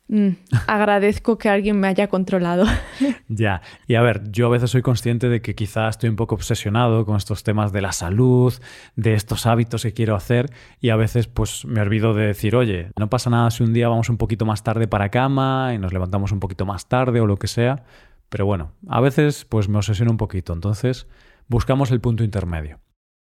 Mm, 0.08 0.30
agradezco 0.68 1.40
que 1.40 1.50
alguien 1.50 1.80
me 1.80 1.88
haya 1.88 2.08
controlado. 2.08 2.66
ya, 3.28 3.62
y 3.88 3.96
a 3.96 4.02
ver, 4.02 4.32
yo 4.32 4.48
a 4.48 4.50
veces 4.50 4.70
soy 4.70 4.84
consciente 4.84 5.30
de 5.30 5.42
que 5.42 5.56
quizás 5.56 5.96
estoy 5.96 6.10
un 6.10 6.16
poco 6.16 6.36
obsesionado 6.36 7.06
con 7.06 7.18
estos 7.18 7.44
temas 7.44 7.72
de 7.72 7.82
la 7.82 7.92
salud, 7.92 8.54
de 8.96 9.16
estos 9.16 9.48
hábitos 9.48 9.82
que 9.82 9.94
quiero 9.94 10.16
hacer, 10.16 10.52
y 10.80 10.90
a 10.90 10.96
veces 10.96 11.28
pues 11.28 11.66
me 11.66 11.82
olvido 11.82 12.14
de 12.14 12.28
decir, 12.28 12.56
oye, 12.56 12.92
no 13.00 13.10
pasa 13.10 13.32
nada 13.32 13.50
si 13.50 13.64
un 13.64 13.74
día 13.74 13.90
vamos 13.90 14.10
un 14.10 14.18
poquito 14.18 14.46
más 14.46 14.64
tarde 14.64 14.88
para 14.88 15.10
cama 15.10 15.72
y 15.74 15.80
nos 15.80 15.92
levantamos 15.92 16.32
un 16.32 16.40
poquito 16.40 16.66
más 16.66 16.88
tarde 16.88 17.20
o 17.20 17.26
lo 17.26 17.38
que 17.38 17.48
sea, 17.48 17.84
pero 18.30 18.46
bueno, 18.46 18.74
a 18.88 19.02
veces 19.02 19.46
pues 19.46 19.70
me 19.70 19.78
obsesiono 19.78 20.12
un 20.12 20.18
poquito, 20.18 20.54
entonces 20.54 21.08
buscamos 21.48 21.90
el 21.90 22.00
punto 22.00 22.24
intermedio. 22.24 22.80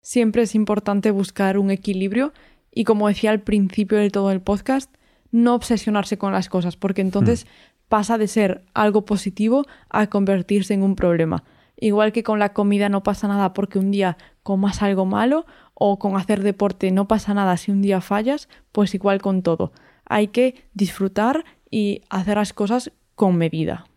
Siempre 0.01 0.43
es 0.43 0.55
importante 0.55 1.09
buscar 1.11 1.57
un 1.57 1.71
equilibrio 1.71 2.33
y 2.69 2.83
como 2.83 3.07
decía 3.07 3.31
al 3.31 3.41
principio 3.41 3.97
de 3.97 4.09
todo 4.09 4.31
el 4.31 4.41
podcast, 4.41 4.93
no 5.35 5.53
obsesionarse 5.53 6.17
con 6.17 6.31
las 6.31 6.49
cosas, 6.49 6.77
porque 6.77 7.01
entonces 7.01 7.45
hmm. 7.45 7.49
pasa 7.89 8.17
de 8.17 8.27
ser 8.27 8.63
algo 8.73 9.05
positivo 9.05 9.65
a 9.89 10.07
convertirse 10.07 10.73
en 10.73 10.81
un 10.81 10.95
problema. 10.95 11.43
Igual 11.77 12.13
que 12.13 12.23
con 12.23 12.39
la 12.39 12.53
comida 12.53 12.87
no 12.87 13.03
pasa 13.03 13.27
nada 13.27 13.53
porque 13.53 13.77
un 13.77 13.91
día 13.91 14.17
comas 14.43 14.81
algo 14.81 15.05
malo 15.05 15.45
o 15.73 15.99
con 15.99 16.15
hacer 16.15 16.41
deporte 16.41 16.89
no 16.91 17.07
pasa 17.07 17.33
nada 17.33 17.57
si 17.57 17.71
un 17.71 17.81
día 17.81 17.99
fallas, 17.99 18.47
pues 18.71 18.95
igual 18.95 19.21
con 19.21 19.41
todo. 19.43 19.73
Hay 20.05 20.29
que 20.29 20.63
disfrutar 20.73 21.43
y 21.69 22.01
hacer 22.09 22.37
las 22.37 22.53
cosas 22.53 22.93
con 23.15 23.35
medida. 23.35 23.87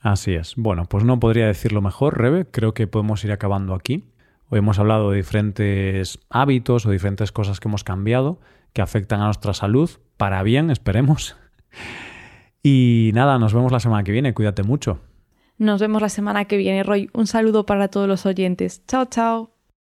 Así 0.00 0.34
es. 0.34 0.54
Bueno, 0.56 0.84
pues 0.84 1.04
no 1.04 1.18
podría 1.18 1.46
decirlo 1.46 1.80
mejor, 1.80 2.18
Rebe. 2.18 2.44
Creo 2.44 2.74
que 2.74 2.86
podemos 2.86 3.24
ir 3.24 3.32
acabando 3.32 3.74
aquí. 3.74 4.04
Hoy 4.50 4.58
hemos 4.58 4.78
hablado 4.78 5.10
de 5.10 5.16
diferentes 5.16 6.18
hábitos 6.28 6.84
o 6.84 6.90
diferentes 6.90 7.32
cosas 7.32 7.60
que 7.60 7.68
hemos 7.68 7.82
cambiado 7.82 8.38
que 8.76 8.82
afectan 8.82 9.22
a 9.22 9.24
nuestra 9.24 9.54
salud, 9.54 9.90
para 10.16 10.42
bien, 10.42 10.70
esperemos. 10.70 11.36
Y 12.62 13.10
nada, 13.14 13.38
nos 13.38 13.54
vemos 13.54 13.70
la 13.72 13.80
semana 13.80 14.04
que 14.04 14.12
viene. 14.12 14.34
Cuídate 14.34 14.62
mucho. 14.62 15.00
Nos 15.58 15.80
vemos 15.80 16.02
la 16.02 16.08
semana 16.08 16.44
que 16.46 16.56
viene, 16.56 16.82
Roy. 16.82 17.08
Un 17.12 17.26
saludo 17.26 17.64
para 17.64 17.88
todos 17.88 18.08
los 18.08 18.26
oyentes. 18.26 18.84
Chao, 18.86 19.06
chao. 19.06 19.55